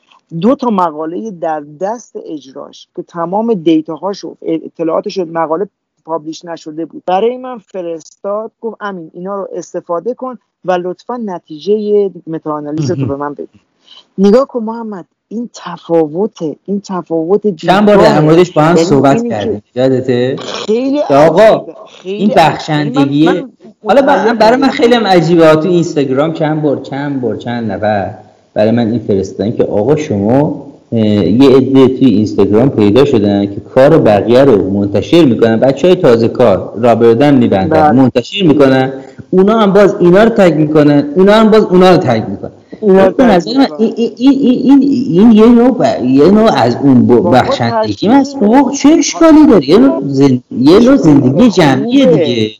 دو 0.40 0.54
تا 0.54 0.70
مقاله 0.70 1.30
در 1.30 1.62
دست 1.80 2.16
اجراش 2.26 2.88
که 2.96 3.02
تمام 3.02 3.54
دیتاهاش 3.54 4.24
و 4.24 4.36
اطلاعاتش 4.42 5.18
و 5.18 5.24
مقاله 5.24 5.68
پابلیش 6.04 6.44
نشده 6.44 6.86
بود 6.86 7.02
برای 7.06 7.36
من 7.36 7.58
فرستاد 7.58 8.52
گفت 8.60 8.76
امین 8.80 9.10
اینا 9.14 9.36
رو 9.36 9.48
استفاده 9.52 10.14
کن 10.14 10.38
و 10.64 10.72
لطفا 10.72 11.16
نتیجه 11.16 12.10
متاانالیز 12.26 12.90
رو 12.90 13.06
به 13.06 13.16
من 13.16 13.34
بده 13.34 13.48
نگاه 14.18 14.46
کن 14.46 14.62
محمد 14.62 15.04
این 15.28 15.50
تفاوت 15.54 16.38
این 16.64 16.80
تفاوت 16.80 17.56
چند 17.56 17.86
بار 17.86 17.96
در. 17.96 18.20
موردش 18.20 18.50
با 18.50 18.62
هم 18.62 18.76
یعنی 18.76 18.88
صحبت 18.88 19.28
کردیم 19.28 19.62
یادته 19.74 20.36
خیلی 20.36 21.00
آقا، 21.00 21.66
خیلی 21.88 22.16
این. 22.16 22.32
بخشندگیه 22.36 23.24
یعنی 23.24 23.46
حالا 23.84 24.02
برای 24.34 24.56
من. 24.56 24.68
خیلی 24.68 24.94
هم 24.94 25.06
عجیبه. 25.06 25.56
تو 25.56 25.68
اینستاگرام 25.68 26.32
چند 26.32 26.62
بار 26.62 26.80
چند 26.80 27.20
بار 27.20 27.36
چند 27.36 27.72
نفر 27.72 28.14
برای 28.54 28.70
من 28.70 28.90
این 28.90 29.00
فرستادن 29.08 29.52
که 29.52 29.64
آقا 29.64 29.96
شما 29.96 30.66
یه 30.92 31.50
عده 31.56 31.88
توی 31.88 32.06
اینستاگرام 32.06 32.68
پیدا 32.70 33.04
شدن 33.04 33.46
که 33.46 33.56
کار 33.74 33.98
بقیه 33.98 34.44
رو 34.44 34.70
منتشر 34.70 35.24
می‌کنن 35.24 35.56
بچه 35.60 35.88
های 35.88 35.96
تازه 35.96 36.28
کار 36.28 36.72
رابردن 36.76 37.34
میبندن 37.34 37.68
بله. 37.68 37.92
منتشر 37.92 38.46
می‌کنن 38.46 38.92
اونا 39.30 39.58
هم 39.58 39.72
باز 39.72 39.94
اینا 40.00 40.22
رو 40.24 40.28
تگ 40.30 40.54
می‌کنن 40.54 41.04
اونا 41.16 41.32
هم 41.32 41.50
باز 41.50 41.64
اونا 41.64 41.90
رو 41.90 41.96
تگ 41.96 42.22
می‌کنن 42.28 42.50
به 43.16 43.24
نظر 43.24 43.50
من. 43.58 43.66
این, 43.78 43.92
این, 43.96 44.12
این, 44.16 44.32
این, 44.62 44.82
این 45.18 45.32
یه 45.32 45.46
نوع 45.46 45.78
ب- 45.78 46.04
یه 46.04 46.30
نوع 46.30 46.50
از 46.56 46.76
اون 46.82 47.06
بخشندگی 47.06 48.06
هست 48.06 48.40
بابا 48.40 48.70
چه 48.72 48.88
اشکالی 48.88 49.46
داره 49.50 49.70
یه 49.70 49.78
نوع. 49.78 50.02
یه 50.50 50.78
نوع 50.80 50.96
زندگی 50.96 51.50
جمعیه. 51.50 52.06
دیگه 52.06 52.50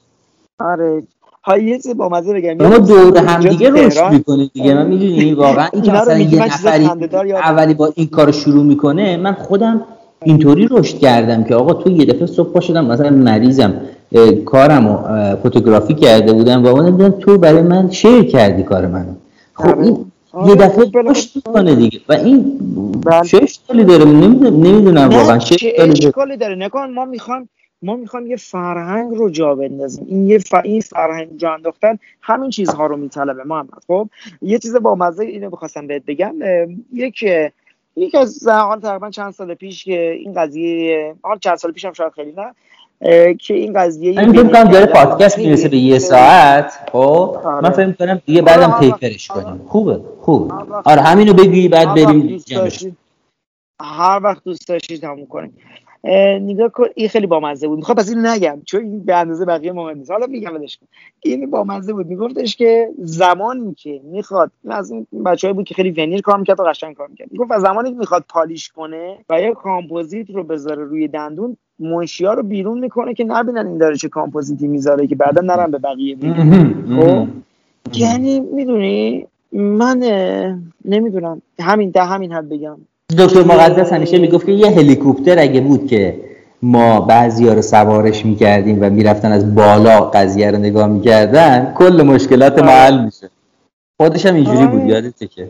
آره 0.61 1.03
ها 1.45 1.59
یه 1.59 1.79
چیز 1.79 1.97
با 1.97 2.09
مزه 2.09 2.35
بگم. 2.35 2.61
یه 2.73 2.79
دور 2.79 3.17
هم 3.19 3.41
دیگه 3.41 3.71
رشد 3.71 3.89
تهران- 3.89 4.15
می‌کنید 4.15 4.51
دیگه. 4.53 4.75
من 4.75 4.87
می‌دونی 4.87 5.35
واقعا 5.45 5.69
این 5.73 5.83
که 5.83 5.93
مثلا 5.93 6.19
یه 6.19 6.45
نفری 6.45 6.87
اولی 7.35 7.75
با 7.75 7.93
این 7.97 8.07
کار 8.07 8.33
شروع 8.33 8.65
می‌کنه 8.65 9.17
من 9.17 9.33
خودم 9.33 9.81
اینطوری 10.25 10.69
رشد 10.71 10.99
کردم 10.99 11.45
که 11.45 11.55
آقا 11.55 11.75
تو 11.75 11.91
یه 11.91 12.05
دفعه 12.05 12.27
صبح 12.27 12.53
پا 12.53 12.61
شدم 12.61 12.87
مثلا 12.87 13.11
مریضم 13.11 13.75
اه، 14.13 14.33
کارم 14.33 14.87
و 14.87 14.91
اه، 14.99 15.35
فوتوگرافی 15.35 15.95
کرده 15.95 16.33
بودم 16.33 16.65
و 16.65 16.67
اون 16.67 16.91
دیدم 16.97 17.11
تو 17.11 17.39
برای 17.39 17.63
من 17.63 17.91
شیر 17.91 18.23
کردی 18.23 18.63
کار 18.63 18.87
منو 18.87 19.13
خب 19.55 19.69
آره. 19.69 19.83
این 19.85 20.07
آره، 20.33 20.49
یه 20.49 20.55
دفعه 20.55 20.85
خب، 20.85 20.99
رشد 21.11 21.29
می‌کنه 21.37 21.75
دیگه. 21.75 22.01
و 22.09 22.13
این 22.13 22.59
بله. 23.07 23.25
چه 23.25 23.41
اشکالی 23.43 23.85
داره 23.85 24.05
نمی‌دونم 24.05 25.09
واقعا 25.09 25.39
چه 25.39 25.73
اشکالی 25.79 26.37
داره. 26.37 26.55
نکن 26.55 26.91
ما 26.91 27.05
می‌خوایم 27.05 27.49
ما 27.83 27.97
می‌خوایم 27.97 28.27
یه 28.27 28.37
فرهنگ 28.37 29.15
رو 29.15 29.31
جا 29.31 29.55
بندازیم. 29.55 30.07
این 30.09 30.27
یه 30.27 30.39
ف... 30.39 30.55
این 30.65 30.81
فرهنگ 30.81 31.37
جا 31.37 31.55
انداختن 31.55 31.99
همین 32.23 32.51
چیزها 32.51 32.87
رو 32.87 32.97
میطلبه. 32.97 33.45
محمد 33.45 33.69
خب 33.87 34.09
یه 34.43 34.59
چیز 34.59 34.77
با 34.77 34.95
مزه 34.95 35.25
اینو 35.25 35.51
بخواستم 35.51 35.87
بهت 35.87 36.03
بگم. 36.07 36.35
یک 36.93 37.25
یک 37.97 38.15
از 38.15 38.31
زمان 38.33 38.81
تقریبا 38.81 39.11
چند 39.11 39.33
سال 39.33 39.55
پیش 39.55 39.85
که 39.85 40.11
این 40.11 40.35
قضیه 40.35 41.15
حال 41.23 41.39
چند 41.39 41.57
سال 41.57 41.73
پیش 41.73 41.85
هم 41.85 41.93
شاید 41.93 42.13
خیلی 42.13 42.33
نه 42.37 42.55
که 43.35 43.55
این 43.55 43.73
قضیه 43.73 44.13
من 44.27 44.33
فکر 44.33 44.43
کنم 44.43 44.65
داره 44.65 44.87
پادکست 44.87 45.39
می‌رسه 45.39 45.69
به 45.69 45.77
یه 45.77 45.99
ساعت. 45.99 46.79
خب 46.93 46.99
آره. 47.45 47.61
من 47.63 47.71
فکر 47.71 47.93
کنم 47.93 48.23
دیگه 48.27 48.43
آره، 48.43 48.47
بعدم 48.53 48.63
هر 48.63 48.71
وقت- 48.71 48.81
تیپرش 49.01 49.29
کنیم. 49.29 49.59
خوبه 49.69 50.01
وقت- 50.69 50.87
آره 50.87 51.03
همینو 51.03 51.33
بگی 51.35 51.69
بعد 51.69 51.89
بریم 51.95 52.37
جمعش. 52.37 52.87
هر 53.83 54.21
وقت 54.23 54.45
دوست 54.45 54.69
داشتید 54.69 55.01
تموم 55.01 55.27
کنیم 55.27 55.57
نگاه 56.05 56.69
کن 56.69 56.85
این 56.95 57.09
خیلی 57.09 57.27
بامزه 57.27 57.69
بود. 57.69 57.79
می‌خوام 57.79 57.97
پس 57.97 58.09
این 58.09 58.27
نگم 58.27 58.63
چون 58.65 58.81
این 58.81 59.05
به 59.05 59.17
اندازه 59.17 59.45
بقیه 59.45 59.73
مهم 59.73 59.99
نیست. 59.99 60.11
حالا 60.11 60.27
میگم 60.27 60.55
ولش 60.55 60.77
کن. 60.77 60.87
این 61.21 61.51
بامزه 61.51 61.93
بود. 61.93 62.07
میگفتش 62.07 62.57
که 62.57 62.89
زمانی 62.99 63.75
که 63.75 64.01
می‌خواد 64.05 64.51
از 64.69 64.91
این 64.91 65.07
بچه‌ای 65.27 65.55
بود 65.55 65.65
که 65.65 65.75
خیلی 65.75 65.91
veneer 65.91 66.21
کار 66.21 66.39
می‌کرد 66.39 66.61
و 66.61 66.63
قشنگ 66.63 66.95
کار 66.95 67.09
می‌کرد. 67.09 67.33
می‌گفت 67.33 67.53
از 67.53 67.63
زمانی 67.63 67.91
که 67.91 67.97
می‌خواد 67.97 68.25
polish 68.29 68.69
کنه 68.69 69.19
و 69.31 69.41
یه 69.41 69.53
کامپوزیت 69.55 70.31
رو 70.31 70.45
بذاره 70.45 70.85
روی 70.85 71.09
دندون 71.09 71.57
منشیا 71.79 72.35
رو 72.35 72.43
بیرون 72.43 72.79
می‌کنه 72.79 73.15
که 73.15 73.25
نبینن 73.25 73.67
این 73.67 73.79
داره 73.79 73.97
چه 73.97 74.09
کامپوزیتی 74.09 74.69
می‌ذاره 74.69 75.07
که 75.07 75.17
بعدا 75.17 75.43
نرن 75.43 75.71
به 75.71 75.79
بقیه 75.79 76.17
خب؟ 76.97 77.27
یعنی 77.95 78.41
می‌دونی 78.41 79.27
من 79.53 79.99
نمی‌دونم. 80.85 81.43
همین 81.61 81.91
ده 81.91 82.05
همین 82.05 82.33
حد 82.33 82.49
بگم. 82.49 82.77
دکتر 83.19 83.43
مقدس 83.43 83.93
همیشه 83.93 84.19
می‌گفت 84.19 84.47
که 84.47 84.53
یه 84.53 84.67
هلیکوپتر 84.67 85.39
اگه 85.39 85.61
بود 85.61 85.87
که 85.87 86.21
ما 86.63 87.01
بعضی 87.01 87.51
رو 87.51 87.63
سوارش 87.63 88.27
می‌کردیم 88.27 88.79
و 88.81 88.91
می‌رفتن 88.91 89.33
از 89.33 89.55
بالا 89.55 90.01
قضیه 90.01 90.51
رو 90.51 90.59
نگاه 90.59 90.87
می‌کردن 90.87 91.75
کل 91.75 92.03
مشکلات 92.03 92.59
ما 92.59 92.71
آره. 92.71 92.81
حل 92.81 93.05
میشه. 93.05 93.31
خودش 94.01 94.27
هم 94.27 94.35
اینجوری 94.35 94.67
بود 94.67 94.81
آره. 94.81 94.89
یادته 94.91 95.27
که؟ 95.27 95.49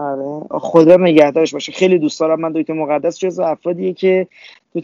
آره. 0.00 0.40
خدا 0.50 0.96
نگهدارش 0.96 1.52
باشه. 1.52 1.72
خیلی 1.72 1.98
دوست 1.98 2.20
دارم. 2.20 2.40
من 2.40 2.52
دکتر 2.52 2.72
مقدس 2.72 3.18
جز 3.18 3.38
افرادیه 3.38 3.92
که 3.92 4.26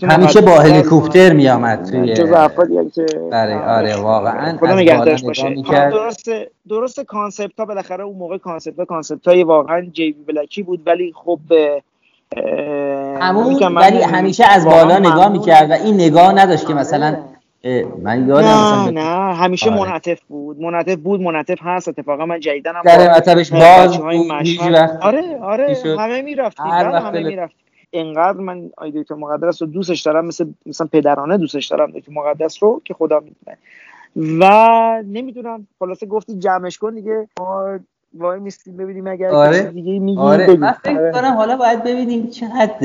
همیشه 0.02 0.40
با 0.40 0.50
هلیکوپتر 0.50 1.32
میامد 1.32 1.84
توی 1.90 2.14
جز 2.14 2.32
افرادیه 2.32 2.90
که 2.94 3.06
آره. 3.32 3.58
آره 3.58 3.96
واقعا 3.96 4.56
خدا 4.56 4.74
نگهدارش 4.74 5.24
باشه. 5.24 5.62
درست 5.90 6.30
درست 6.68 7.00
concept 7.00 7.58
ها 7.58 7.64
بالاخره 7.64 8.04
اون 8.04 8.16
موقع 8.16 8.38
concept 8.38 8.78
ها 8.78 8.84
concept 8.84 9.28
های 9.28 9.44
واقعا 9.44 9.80
GV 9.92 10.12
Black 10.12 10.32
ی 10.32 10.62
بود 10.62 10.82
ولی 10.86 11.12
خب 11.24 11.38
همون 13.20 13.74
ولی 13.74 14.02
همیشه 14.02 14.44
از 14.44 14.64
بالا 14.64 14.98
نگاه. 14.98 15.28
می‌کرد 15.28 15.70
و 15.70 15.72
این 15.72 15.94
نگاه 15.94 16.32
نداشت 16.32 16.66
که 16.66 16.72
آره. 16.72 16.80
مثلا 16.80 17.16
من 18.02 18.28
یادم 18.28 18.48
نه 18.48 18.90
نه. 18.90 19.34
همیشه 19.34 19.70
آره. 19.70 19.80
منعطف 19.80 20.20
بود. 20.22 20.60
منعطف 20.60 20.96
بود 20.96 21.20
منعطف 21.20 21.58
هست. 21.60 21.88
اتفاقا 21.88 22.26
من 22.26 22.40
جدیدن 22.40 22.74
هم 22.74 22.82
در 22.84 23.16
مطبش 23.16 23.52
باز 23.52 24.00
آره 25.02 25.38
آره. 25.42 25.76
همه 25.98 26.22
می‌رفتیم. 26.22 26.66
هر 26.66 26.84
بله 26.84 26.92
وقت 26.92 27.04
همه 27.04 27.22
می‌رفتیم. 27.22 27.58
انقدر 27.92 28.40
من 28.40 28.70
آی 28.76 28.90
دکتر 28.90 29.14
مقدس 29.14 29.62
رو 29.62 29.68
دوستش 29.68 30.02
دارم 30.02 30.26
مثل 30.26 30.46
مثلا 30.66 30.86
پدرانه 30.92 31.36
دوستش 31.36 31.66
دارم 31.66 31.90
دکتر 31.90 32.12
مقدس 32.12 32.62
رو 32.62 32.82
که 32.84 32.94
خدا 32.94 33.20
می‌دونه. 33.20 33.58
و 34.40 35.02
نمی‌دونم 35.06 35.66
خلاصه 35.78 36.06
گفتی 36.06 36.38
جمعش 36.38 36.78
کن 36.78 36.94
دیگه. 36.94 37.28
ما 37.40 37.78
وای 38.14 38.40
میستیم 38.40 38.76
ببینیم 38.76 39.06
اگر 39.06 39.28
آره. 39.28 39.62
دیگه 39.62 39.98
میگی 39.98 40.18
آره. 40.18 40.56
من 40.56 40.72
فکر 40.72 40.98
آره. 40.98 41.12
کنم 41.12 41.34
حالا 41.34 41.56
باید 41.56 41.84
ببینیم 41.84 42.26
چقدر 42.30 42.76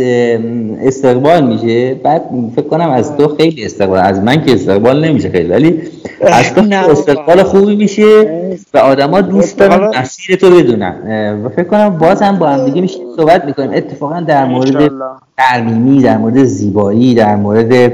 استقبال 0.82 1.48
میشه 1.48 1.94
بعد 1.94 2.24
فکر 2.56 2.68
کنم 2.68 2.90
از 2.90 3.18
تو 3.18 3.28
خیلی 3.28 3.66
استقبال 3.66 4.00
از 4.00 4.20
من 4.20 4.46
که 4.46 4.54
استقبال 4.54 5.06
نمیشه 5.06 5.30
خیلی 5.30 5.50
ولی 5.50 5.82
از 6.22 6.54
تو 6.54 6.62
نه 6.72 6.90
استقبال. 6.90 7.44
خوبی 7.44 7.76
میشه 7.76 8.30
و 8.74 8.78
آدما 8.78 9.22
دوست 9.22 9.60
دارن 9.60 10.00
مسیر 10.00 10.36
تو 10.36 10.50
بدونن 10.50 11.42
و 11.46 11.50
فکر 11.50 11.64
کنم 11.68 11.98
باز 11.98 12.22
هم 12.22 12.40
با 12.40 12.48
هم 12.48 12.66
دیگه 12.66 12.82
میشه 12.82 13.00
صحبت 13.18 13.46
می‌کنیم 13.46 13.72
اتفاقا 13.74 14.20
در 14.20 14.46
مورد. 14.46 14.92
ترمیمی 15.38 16.02
در 16.02 16.18
مورد 16.18 16.44
زیبایی 16.44 17.16
در 17.16 17.36
مورد 17.36 17.92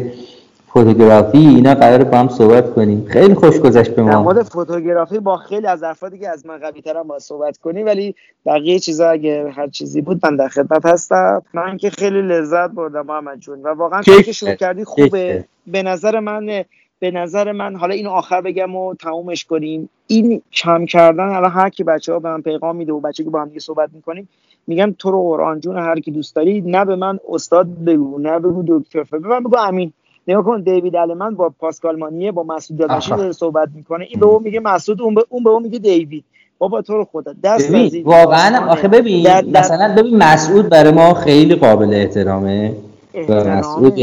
فوتوگرافی 0.78 1.38
اینا 1.38 1.76
قرار 1.76 2.04
با 2.04 2.18
هم 2.18 2.28
صحبت 2.28 2.74
کنیم. 2.74 3.06
خیلی 3.06 3.34
خوش 3.34 3.60
گذشت 3.60 3.90
به 3.96 4.04
در 4.04 4.16
ما 4.16 4.24
مورد 4.24 4.44
فوتوگرافی 4.44 5.20
با 5.20 5.38
خیلی 5.38 5.68
از 5.68 5.84
افرادی 5.84 6.20
که 6.20 6.30
از 6.30 6.46
من 6.46 6.58
قوی 6.58 6.82
ترم 6.82 7.04
با 7.04 7.20
صحبت 7.20 7.58
کنی 7.58 7.84
ولی 7.84 8.16
بقیه 8.46 8.80
چیزا 8.80 9.10
اگه 9.10 9.52
هر 9.52 9.68
چیزی 9.68 10.02
بود 10.02 10.26
من 10.26 10.36
در 10.36 10.48
خدمت 10.48 10.86
هستم. 10.86 11.42
من 11.54 11.78
که 11.78 11.90
خیلی 11.90 12.22
لذت 12.22 12.70
بردم 12.70 13.06
محمد 13.06 13.40
جون 13.40 13.62
و 13.62 13.68
واقعا 13.68 14.02
که 14.02 14.32
شروع 14.32 14.56
کردی 14.56 14.84
خوبه. 14.84 15.46
به 15.68 15.84
نظر 15.84 16.20
من 16.20 16.64
به 17.00 17.12
نظر 17.12 17.52
من 17.52 17.76
حالا 17.76 17.94
اینو 17.94 18.10
آخر 18.10 18.42
بگم 18.42 18.76
و 18.76 18.96
تمومش 18.96 19.46
کنیم. 19.46 19.90
این 20.08 20.42
کم 20.54 20.86
کردن 20.86 21.24
الان 21.24 21.52
هر 21.52 21.70
کی 21.70 21.84
بچه 21.84 22.14
ها 22.14 22.20
به 22.20 22.30
من 22.30 22.42
پیغام 22.42 22.76
میده 22.76 22.94
و 22.94 23.00
بچه 23.00 23.24
که 23.24 23.30
با 23.30 23.42
هم 23.42 23.48
دیگه 23.48 23.60
صحبت 23.60 23.90
می‌کنیم 23.94 24.30
میگم 24.68 24.96
تو 25.00 25.12
رو 25.12 25.22
قرآن 25.24 25.60
جون 25.60 25.78
هر 25.78 26.00
کی 26.00 26.12
دوست 26.12 26.36
داری 26.36 26.62
نه 26.62 26.86
به 26.86 26.96
من 26.96 27.20
استاد 27.30 27.68
بگو 27.86 28.20
نه 28.20 28.40
بگو 28.40 28.64
دکتر 28.68 29.04
به 29.04 29.28
من 29.28 29.40
بگو 29.40 29.58
امین. 29.58 29.94
نگاه 30.28 30.44
کن 30.44 30.62
دیوید 30.62 30.96
آلمن 30.96 31.36
با 31.36 31.52
پاسکال 31.60 31.96
مانیه 31.96 32.32
با 32.32 32.44
مسعود 32.44 32.80
داداشی. 32.80 33.10
داره 33.12 33.32
صحبت 33.32 33.70
می‌کنه 33.76 34.06
این 34.10 34.20
به 34.20 34.26
اون 34.26 34.44
میگه 34.44 34.60
مسعود 34.60 35.02
اون 35.02 35.16
به 35.16 35.26
اون 35.30 35.44
به 35.44 35.50
اون 35.50 35.64
میگه 35.64 35.80
دیوید 35.80 36.24
بابا 36.60 36.82
تو 36.82 36.94
رو 36.98 37.08
خدا 37.12 37.34
دست 37.44 37.72
واقعا. 38.06 38.72
آخه 38.72 38.88
ببین 38.88 39.24
در- 39.24 39.42
در- 39.42 39.60
مثلا 39.60 39.96
ببین 39.98 40.18
مسعود 40.18 40.70
برای 40.70 40.92
ما 40.92 41.14
خیلی 41.14 41.56
قابل 41.56 41.94
احترامه 41.94 42.74
و. 43.30 43.44
مسعود 43.58 43.96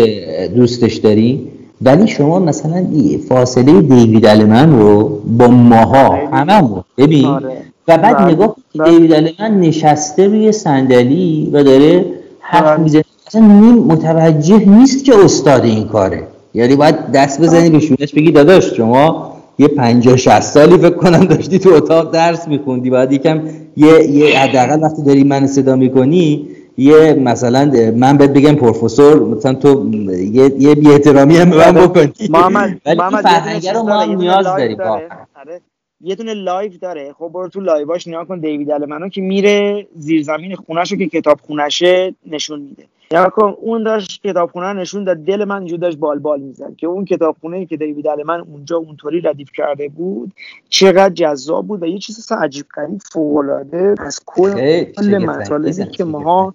دوستش 0.54 0.94
داریم 0.96 1.48
ولی 1.82 2.06
شما 2.08 2.38
مثلا 2.38 2.86
فاصله 3.28 3.80
دیوید 3.82 4.26
آلمن 4.26 4.78
رو 4.78 5.08
با 5.38 5.48
ماها. 5.48 6.10
هممون 6.32 6.84
ببین 6.98 7.24
آره. 7.26 7.56
و 7.88 7.98
بعد 7.98 8.16
بله. 8.18 8.32
نگاه 8.32 8.48
کن 8.56 8.62
بله. 8.78 8.90
دیوید 8.90 9.12
آلمن 9.12 9.60
نشسته 9.60 10.26
روی 10.26 10.52
صندلی 10.52 11.50
و 11.52 11.62
داره 11.62 12.04
حرف 12.40 12.64
بله. 12.64 12.76
می‌زنه 12.82 13.04
اصلا 13.34 13.46
نیم 13.46 13.74
متوجه 13.74 14.64
نیست 14.68 15.04
که 15.04 15.24
استاد 15.24 15.64
این 15.64 15.88
کاره. 15.88 16.26
یعنی 16.54 16.76
باید 16.76 17.12
دست 17.12 17.40
بزنی 17.40 17.70
به 17.70 17.80
شونش 17.80 18.14
بگی 18.14 18.30
داداش 18.32 18.64
شما 18.76 19.32
یه 19.58 19.68
50 19.68 20.16
60 20.16 20.40
سالی 20.40 20.78
فکر 20.78 20.90
کنم 20.90 21.24
داشتی 21.24 21.58
تو 21.58 21.70
اتاق 21.70 22.10
درس 22.12 22.48
میخوندی. 22.48 22.90
باید 22.90 23.12
یکم 23.12 23.40
یه 23.76 24.10
یه 24.10 24.38
حداقل 24.38 24.82
وقتی 24.82 25.02
داری 25.02 25.24
من 25.24 25.46
صدا 25.46 25.76
می‌کنی 25.76 26.48
یه 26.78 27.14
مثلا 27.14 27.72
من 27.96 28.16
بهت 28.16 28.30
بگم 28.30 28.54
پروفسور 28.54 29.22
مثلا 29.22 29.54
تو 29.54 29.94
یه 30.32 30.52
یه 30.58 30.74
بی 30.74 30.88
احترامی 30.90 31.36
هم 31.36 31.50
به 31.50 31.56
من 31.56 31.86
بکنی. 31.86 32.12
محمد 32.30 32.80
محمد 32.96 33.54
چیز 33.54 33.68
رو 33.68 33.82
ما 33.82 34.04
نیاز 34.04 34.46
داریم. 34.46 34.80
آره. 34.80 35.60
یه 36.00 36.14
دونه 36.14 36.34
live 36.34 36.72
داره. 36.80 37.14
خب 37.18 37.30
برو 37.34 37.48
تو 37.48 37.60
live 37.60 37.92
اش 37.92 38.08
نگاه 38.08 38.24
کن 38.24 38.38
دیوید 38.40 38.70
آلمنو 38.70 39.08
که 39.08 39.20
میره 39.20 39.86
زیر 39.96 40.22
زمین 40.22 40.56
خونش 40.56 40.92
رو 40.92 40.98
که 40.98 41.06
کتاب 41.06 41.40
خونشه 41.46 42.14
نشون 42.26 42.60
میده. 42.60 42.84
یا 43.10 43.28
کن 43.28 43.54
اون 43.60 43.82
داشت 43.82 44.22
کتاب 44.22 44.50
خونه 44.50 44.72
نشون 44.72 45.04
داد 45.04 45.16
دل 45.16 45.44
من 45.44 45.58
اینجور 45.58 45.78
داشت 45.78 45.98
بال 45.98 46.18
بال 46.18 46.40
می‌زد 46.40 46.76
که 46.76 46.86
اون 46.86 47.04
کتاب 47.04 47.36
خونه 47.40 47.66
که 47.66 47.76
دیوید 47.76 48.06
آلمن 48.06 48.40
اونجا 48.40 48.76
اونطوری 48.76 49.20
ردیف 49.20 49.52
کرده 49.52 49.88
بود 49.88 50.32
چقدر 50.68 51.14
جذاب 51.14 51.66
بود 51.66 51.82
و 51.82 51.86
یه 51.86 51.98
چیز 51.98 52.32
عجیب 52.32 52.66
غریب 52.76 53.00
فوق 53.12 53.36
العاده 53.36 53.94
از 53.98 54.20
کل 54.26 55.24
مطالبی 55.26 55.84
که 55.86 56.04
ماها. 56.04 56.54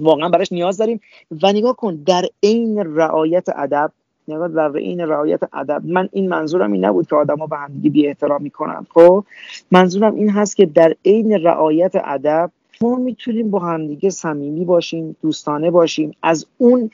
واقعا 0.00 0.28
براش 0.28 0.52
نیاز 0.52 0.76
داریم 0.76 1.00
و 1.42 1.52
نگاه 1.52 1.76
کن 1.76 1.94
در 2.06 2.24
عین 2.42 2.96
رعایت 2.96 3.48
ادب 3.56 3.92
نگاه 4.28 4.48
در 4.48 4.76
عین 4.76 5.00
رعایت 5.00 5.40
ادب 5.52 5.82
من 5.84 6.08
این 6.12 6.28
منظورم 6.28 6.72
این 6.72 6.84
نبود 6.84 7.06
که 7.06 7.16
آدما 7.16 7.46
به 7.46 7.56
همدیگه 7.56 7.90
بی 7.90 8.06
احترامی 8.06 8.50
کنن 8.50 8.86
خب 8.94 9.24
منظورم 9.70 10.14
این 10.14 10.30
هست 10.30 10.56
که 10.56 10.66
در 10.66 10.94
عین 11.04 11.32
رعایت 11.32 11.92
ادب 12.04 12.50
ما 12.80 12.96
می‌تونیم 12.96 13.50
با 13.50 13.58
همدیگه 13.58 14.10
صمیمی 14.10 14.64
باشیم 14.64 15.16
دوستانه 15.22 15.70
باشیم 15.70 16.16
از 16.22 16.46
اون 16.58 16.90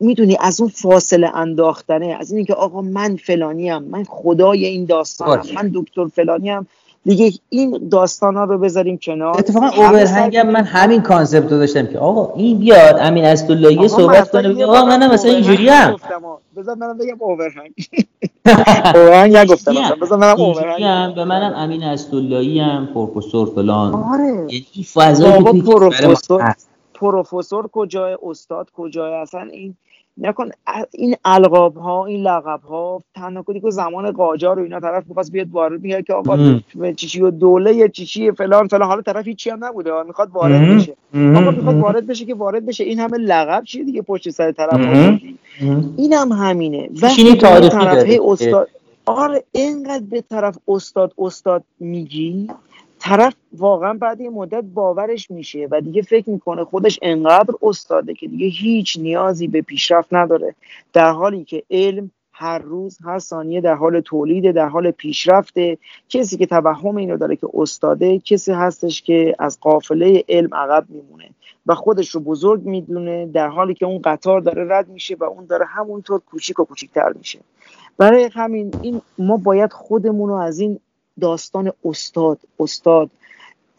می‌دونی 0.00 0.36
از 0.40 0.60
اون 0.60 0.70
فاصله 0.70 1.36
انداختنه 1.36 2.16
از 2.20 2.32
اینکه 2.32 2.54
آقا 2.54 2.82
من 2.82 3.16
فلانیم 3.16 3.78
من 3.78 4.04
خدای 4.04 4.66
این 4.66 4.84
داستانم. 4.84 5.42
من 5.54 5.70
دکتر 5.74 6.06
فلانیم 6.06 6.66
دیگه 7.04 7.32
این 7.48 7.88
داستان 7.90 8.36
ها 8.36 8.44
رو 8.44 8.58
بذاریم 8.58 8.98
کنار. 8.98 9.38
اتفاقا 9.38 9.66
overhang 9.68 10.36
هم 10.36 10.50
من 10.50 10.64
همین 10.64 11.02
concept 11.02 11.52
رو 11.52 11.58
داشتم 11.58 11.86
که 11.86 11.98
آقا 11.98 12.34
این 12.34 12.58
بیاد 12.58 12.96
امین 13.00 13.24
اسداللهی 13.24 13.76
من 13.76 13.88
صحبت 13.88 14.30
کنه 14.30 14.48
بگه 14.48 14.64
آقا 14.66 14.72
بارم 14.72 14.88
منم 14.88 15.10
مثلا 15.12 15.30
اینجوری 15.32 15.68
هم. 15.78 15.96
بذار 16.56 16.74
منم 16.74 16.98
بگم 16.98 17.16
اوورهنگ 17.18 17.74
اوورهنگ 18.94 19.36
نگفتم 19.36 19.70
اصلا. 19.76 19.96
بذار 20.02 20.18
منم 20.18 20.40
اوورهنگ 20.40 20.82
هم. 20.82 21.14
به 21.14 21.24
منم 21.24 21.52
امین 21.56 21.82
اسداللهی 21.82 22.60
هم 22.60 22.86
پروفسور 22.94 23.46
فلان. 23.54 23.94
آره. 23.94 24.46
یعنی 24.50 25.40
ما 25.40 25.52
پروفسور. 25.52 26.54
پروفسور 26.94 27.68
کجای 27.72 28.16
استاد 28.22 28.70
کجای؟ 28.76 29.12
اصلا 29.14 29.40
این 29.52 29.76
نکن 30.18 30.48
این 30.90 31.16
القاب 31.24 31.76
ها 31.76 32.06
این 32.06 32.22
لقب 32.22 32.60
ها 32.60 33.02
تنها 33.14 33.42
کنی 33.42 33.60
که 33.60 33.70
زمان 33.70 34.10
قاجار 34.10 34.58
و 34.58 34.62
اینا 34.62 34.80
طرف 34.80 35.04
می‌خواست 35.08 35.32
بیاد 35.32 35.50
وارد 35.50 35.82
میگه 35.82 36.02
که 36.02 36.14
آقا. 36.14 36.60
چیچی 36.96 37.20
و 37.20 37.30
دوله 37.30 37.88
چیچی 37.88 38.30
فلان 38.30 38.68
فلان 38.68 38.88
حالا 38.88 39.02
طرف 39.02 39.26
هیچی 39.26 39.50
هم 39.50 39.64
نبوده. 39.64 40.02
می‌خواد 40.02 40.30
وارد. 40.30 40.76
بشه. 40.76 40.92
آقا 41.14 41.50
می‌خواد. 41.50 41.80
وارد 41.80 42.06
بشه 42.06 42.24
که 42.24 42.34
وارد 42.34 42.66
بشه 42.66 42.84
این 42.84 42.98
همه 42.98 43.18
لقب 43.18 43.64
چیه 43.64 43.84
دیگه 43.84 44.02
پشت 44.02 44.30
سر 44.30 44.52
طرف. 44.52 44.80
این 45.96 46.12
هم 46.12 46.32
همینه 46.32 46.88
تاریخی 47.40 47.68
طرف 47.68 48.20
استاد 48.24 48.68
آره 49.06 49.44
اینقدر 49.52 50.04
به 50.10 50.20
طرف 50.20 50.58
استاد 50.68 51.14
استاد 51.18 51.64
میگی 51.80 52.50
طرف 53.00 53.34
واقعا 53.52 53.94
بعد 53.94 54.20
یه 54.20 54.30
مدت 54.30 54.64
باورش 54.64 55.30
میشه 55.30 55.68
و 55.70 55.80
دیگه 55.80 56.02
فکر 56.02 56.30
می‌کنه 56.30 56.64
خودش 56.64 56.98
انقدر 57.02 57.54
استاده 57.62 58.14
که 58.14 58.28
دیگه 58.28 58.46
هیچ 58.46 58.98
نیازی 58.98 59.48
به 59.48 59.62
پیشرفت 59.62 60.14
نداره. 60.14 60.54
در 60.92 61.10
حالی 61.10 61.44
که 61.44 61.62
علم 61.70 62.10
هر 62.32 62.58
روز 62.58 62.98
هر 63.04 63.18
ثانیه 63.18 63.60
در 63.60 63.74
حال 63.74 64.00
تولید 64.00 64.52
در 64.52 64.68
حال 64.68 64.90
پیشرفته 64.90 65.78
کسی 66.08 66.36
که 66.36 66.46
توهم 66.46 66.96
اینو 66.96 67.16
داره 67.16 67.36
که 67.36 67.48
استاده 67.54 68.18
کسی 68.18 68.52
هستش 68.52 69.02
که 69.02 69.34
از 69.38 69.60
قافله 69.60 70.24
علم 70.28 70.54
عقب 70.54 70.84
میمونه 70.88 71.30
و 71.66 71.74
خودش 71.74 72.10
رو 72.10 72.20
بزرگ 72.20 72.64
می‌دونه 72.64 73.26
در 73.26 73.48
حالی 73.48 73.74
که 73.74 73.86
اون 73.86 74.00
قطار 74.04 74.40
داره 74.40 74.66
رد 74.68 74.88
میشه 74.88 75.16
و 75.20 75.24
اون 75.24 75.46
داره 75.46 75.64
همونطور 75.64 76.20
کوچیک 76.30 76.58
و 76.58 76.64
کوچیکتر 76.64 77.12
میشه. 77.18 77.38
برای 77.98 78.30
همین 78.32 78.74
این 78.82 79.00
ما 79.18 79.36
باید 79.36 79.72
خودمون 79.72 80.28
رو 80.28 80.34
از 80.34 80.60
این 80.60 80.80
داستان 81.20 81.72
استاد 81.84 82.38
استاد. 82.58 83.10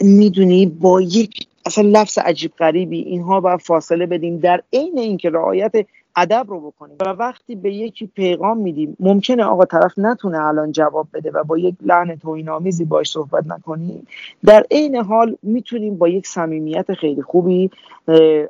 می‌دونی 0.01 0.65
با 0.65 1.01
یک 1.01 1.47
اصلا 1.65 1.83
لفظ 1.87 2.17
عجیب 2.17 2.51
غریبی 2.59 3.01
اینها 3.01 3.39
باید 3.41 3.59
فاصله 3.59 4.05
بدیم 4.05 4.37
در 4.37 4.63
عین 4.73 4.99
اینکه 4.99 5.29
رعایت 5.29 5.71
ادب 6.15 6.45
رو 6.49 6.59
بکنیم. 6.59 6.95
و 7.01 7.09
وقتی 7.09 7.55
به 7.55 7.73
یکی 7.73 8.07
پیغام 8.07 8.57
میدیم 8.57 8.97
ممکنه 8.99 9.43
آقا 9.43 9.65
طرف 9.65 9.93
نتونه 9.97 10.45
الان 10.45 10.71
جواب 10.71 11.07
بده 11.13 11.31
و 11.31 11.43
با 11.43 11.57
یک 11.57 11.75
لحن 11.81 12.15
توهین‌آمیزی 12.15 12.85
باش 12.85 13.11
صحبت 13.11 13.47
نکنیم. 13.47 14.07
در 14.45 14.65
عین 14.71 14.95
حال 14.95 15.37
می‌تونیم 15.43 15.97
با 15.97 16.07
یک 16.07 16.27
صمیمیت 16.27 16.93
خیلی 16.93 17.21
خوبی 17.21 17.69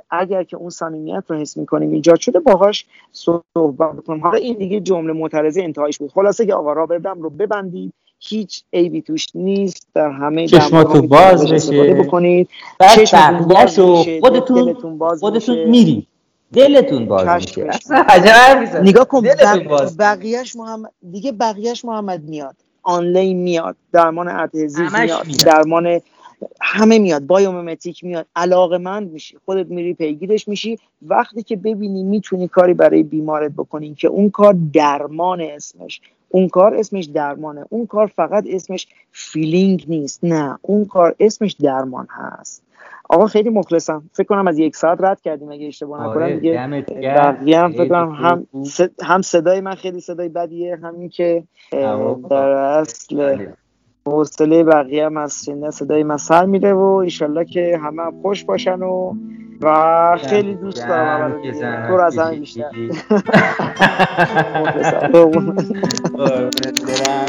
اگر 0.10 0.44
که 0.44 0.58
اون 0.58 0.70
صمیمیت 0.70 1.24
رو 1.28 1.38
حس 1.38 1.58
می‌کنیم 1.58 1.92
ایجاد 1.92 2.20
شده 2.20 2.40
باهاش 2.40 2.86
صحبت 3.12 3.96
بکنیم. 3.96 4.22
حالا 4.22 4.38
این 4.38 4.58
دیگه 4.58 4.80
جمله 4.80 5.14
معترضه 5.14 5.62
انتهایش 5.62 5.98
بود. 5.98 6.12
خلاصه 6.12 6.46
که 6.46 6.54
آقا 6.54 6.74
رابردم 6.74 7.22
رو 7.22 7.30
ببندید 7.30 7.94
هیچ 8.24 8.64
عیبی 8.74 9.02
توش 9.02 9.28
نیست 9.36 9.88
در 9.94 10.10
همه 10.12 10.48
چشماتون 10.48 11.06
دماغا 11.06 11.32
باز 11.32 11.52
بشه. 11.52 11.94
بکنید. 11.94 12.50
بعد 12.80 12.96
چشمتون 12.96 13.48
باز 13.48 13.80
خودتون 14.20 14.66
دلتون 14.66 14.98
باز 14.98 15.20
خودتون. 15.20 15.70
میری. 15.70 16.08
دلتون 16.54 17.06
باز 17.06 17.28
میشه. 17.28 17.70
عجب. 18.10 18.82
نگاه 18.84 19.06
کن 19.06 19.22
دلتون 19.22 19.64
بق... 19.64 19.68
باز 19.70 19.98
بقیهش 19.98 20.56
محمد 20.56 20.92
دیگه 21.12 21.32
بقیهش 21.32 21.86
محمد 21.86 22.24
میاد. 22.24 22.56
onlay 22.84 23.38
میاد. 23.38 23.76
درمان 23.92 24.28
میاد. 24.28 24.56
میاد. 24.96 25.26
درمان 25.46 26.02
همه 26.62 27.00
میاد. 27.00 27.22
biomimetic 27.22 28.04
میاد. 28.04 28.26
علاقه 28.36 28.78
مند 28.78 29.12
میشی. 29.12 29.38
خودت 29.46 29.68
میری 29.68 29.94
پیگیرش 29.94 30.48
میشی. 30.48 30.80
وقتی 31.02 31.44
که 31.44 31.56
ببینی 31.56 32.04
می‌تونی 32.04 32.48
کاری 32.48 32.74
برای 32.74 33.04
بیمارت 33.04 33.52
بکنی 33.52 33.96
که 33.96 34.08
اون 34.08 34.30
کار 34.30 34.56
درمان 34.74 35.42
اسمش. 35.42 36.02
اون 36.32 36.48
کار 36.48 36.76
اسمش 36.76 37.06
درمانه. 37.06 37.66
اون 37.70 37.86
کار 37.86 38.08
فقط 38.08 38.44
اسمش 38.48 38.88
filling 39.12 39.86
نیست. 39.88 40.20
نه 40.24 40.60
اون 40.62 40.86
کار 40.86 41.16
اسمش 41.20 41.54
درمان 41.54 42.08
هست. 42.10 42.64
آقا 43.10 43.28
خیلی 43.28 43.50
مخلصم. 43.50 44.04
فکر 44.14 44.28
کنم 44.28 44.48
از 44.48 44.60
یک 44.60 44.76
ساعت 44.76 45.02
رد 45.02 45.22
کردیم. 45.22 45.52
اگه 45.52 45.68
اشتباه 45.68 46.00
نکنم 46.02 46.24
آره، 46.24 46.40
دیگه. 46.40 46.86
بقیه 47.02 47.60
هم 47.60 47.72
فکر 47.72 47.88
کنم 47.90 48.12
هم 48.12 48.48
هم 49.02 49.22
صدای 49.22 49.62
من 49.62 49.76
خیلی 49.76 50.00
صدای 50.00 50.30
بدیه. 50.30 50.80
همین 50.84 51.10
که. 51.10 51.44
در 52.30 52.50
اصل 52.50 53.48
حوصله 54.06 54.64
بقیه 54.64 55.06
هم 55.06 55.18
از 55.18 55.46
شنیدن 55.46 55.70
صدای 55.70 56.04
من 56.04 56.18
سر 56.18 56.46
میره 56.46 56.74
و 56.74 56.84
ایشالله 56.84 57.46
که 57.46 57.80
همه 57.84 58.02
هم 58.04 58.22
خوش 58.22 58.44
باشن 58.44 58.82
و 58.82 59.16
و 59.62 60.18
خیلی 60.24 60.56
دوست 60.56 60.88
دارم 60.88 61.42
تو 61.88 61.94
از 61.94 62.18
همه. 62.18 62.40
بیشتر. 62.40 62.72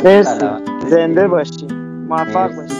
مرسی. 0.04 0.46
زنده 0.90 1.28
باشی. 1.28 1.66
موفق. 2.08 2.50
باشی. 2.56 2.74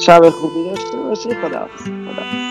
شب 0.00 0.30
خوبی 0.30 0.70
داشته 0.70 0.96
باشی. 0.96 1.28
خدا 1.34 1.66
خدا 1.78 2.47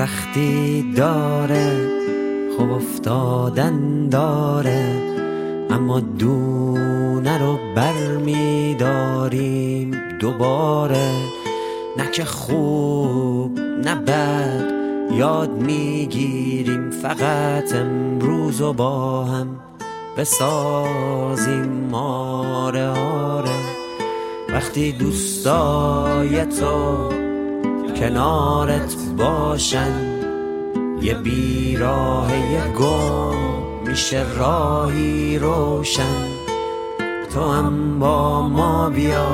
سختی 0.00 0.92
داره 0.96 1.88
خب 2.58 2.70
افتادن 2.70 4.08
داره 4.08 4.84
اما 5.70 6.00
دونه 6.00 7.38
رو 7.38 7.58
بر 7.76 8.16
می 8.16 8.76
داریم 8.78 9.90
دوباره. 10.20 11.10
نه 11.96 12.10
که 12.10 12.24
خوب 12.24 13.60
نه 13.60 13.94
بد 13.94 14.72
یاد 15.12 15.50
می‌گیریم 15.50 16.90
فقط 16.90 17.74
امروز 17.74 18.60
و 18.60 18.72
با 18.72 19.24
هم 19.24 19.46
بسازیم. 20.16 21.94
آره 21.94 22.88
آره. 22.88 23.50
وقتی 24.48 24.92
دوستای 24.92 26.44
تو 26.44 27.29
کنارت 28.00 28.96
باشن. 29.16 29.92
یه 31.02 31.14
بیراه 31.14 32.52
یه 32.52 32.72
گم 32.78 33.36
میشه 33.86 34.26
راهی 34.38 35.38
روشن. 35.38 36.24
تو 37.34 37.52
هم 37.52 37.98
با 37.98 38.48
ما 38.48 38.90
بیا 38.90 39.28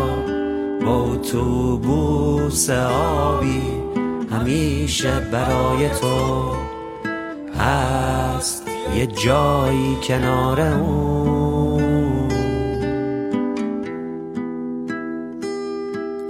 با 0.87 1.05
اتوبوس 1.05 2.71
آبی. 2.71 3.63
همیشه 4.31 5.21
برای 5.21 5.89
تو 5.89 6.43
هست 7.59 8.69
یه 8.97 9.07
جایی 9.07 9.97
کنار 10.03 10.61
اون. 10.61 12.29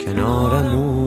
کنار 0.05 0.63
مون. 0.63 1.06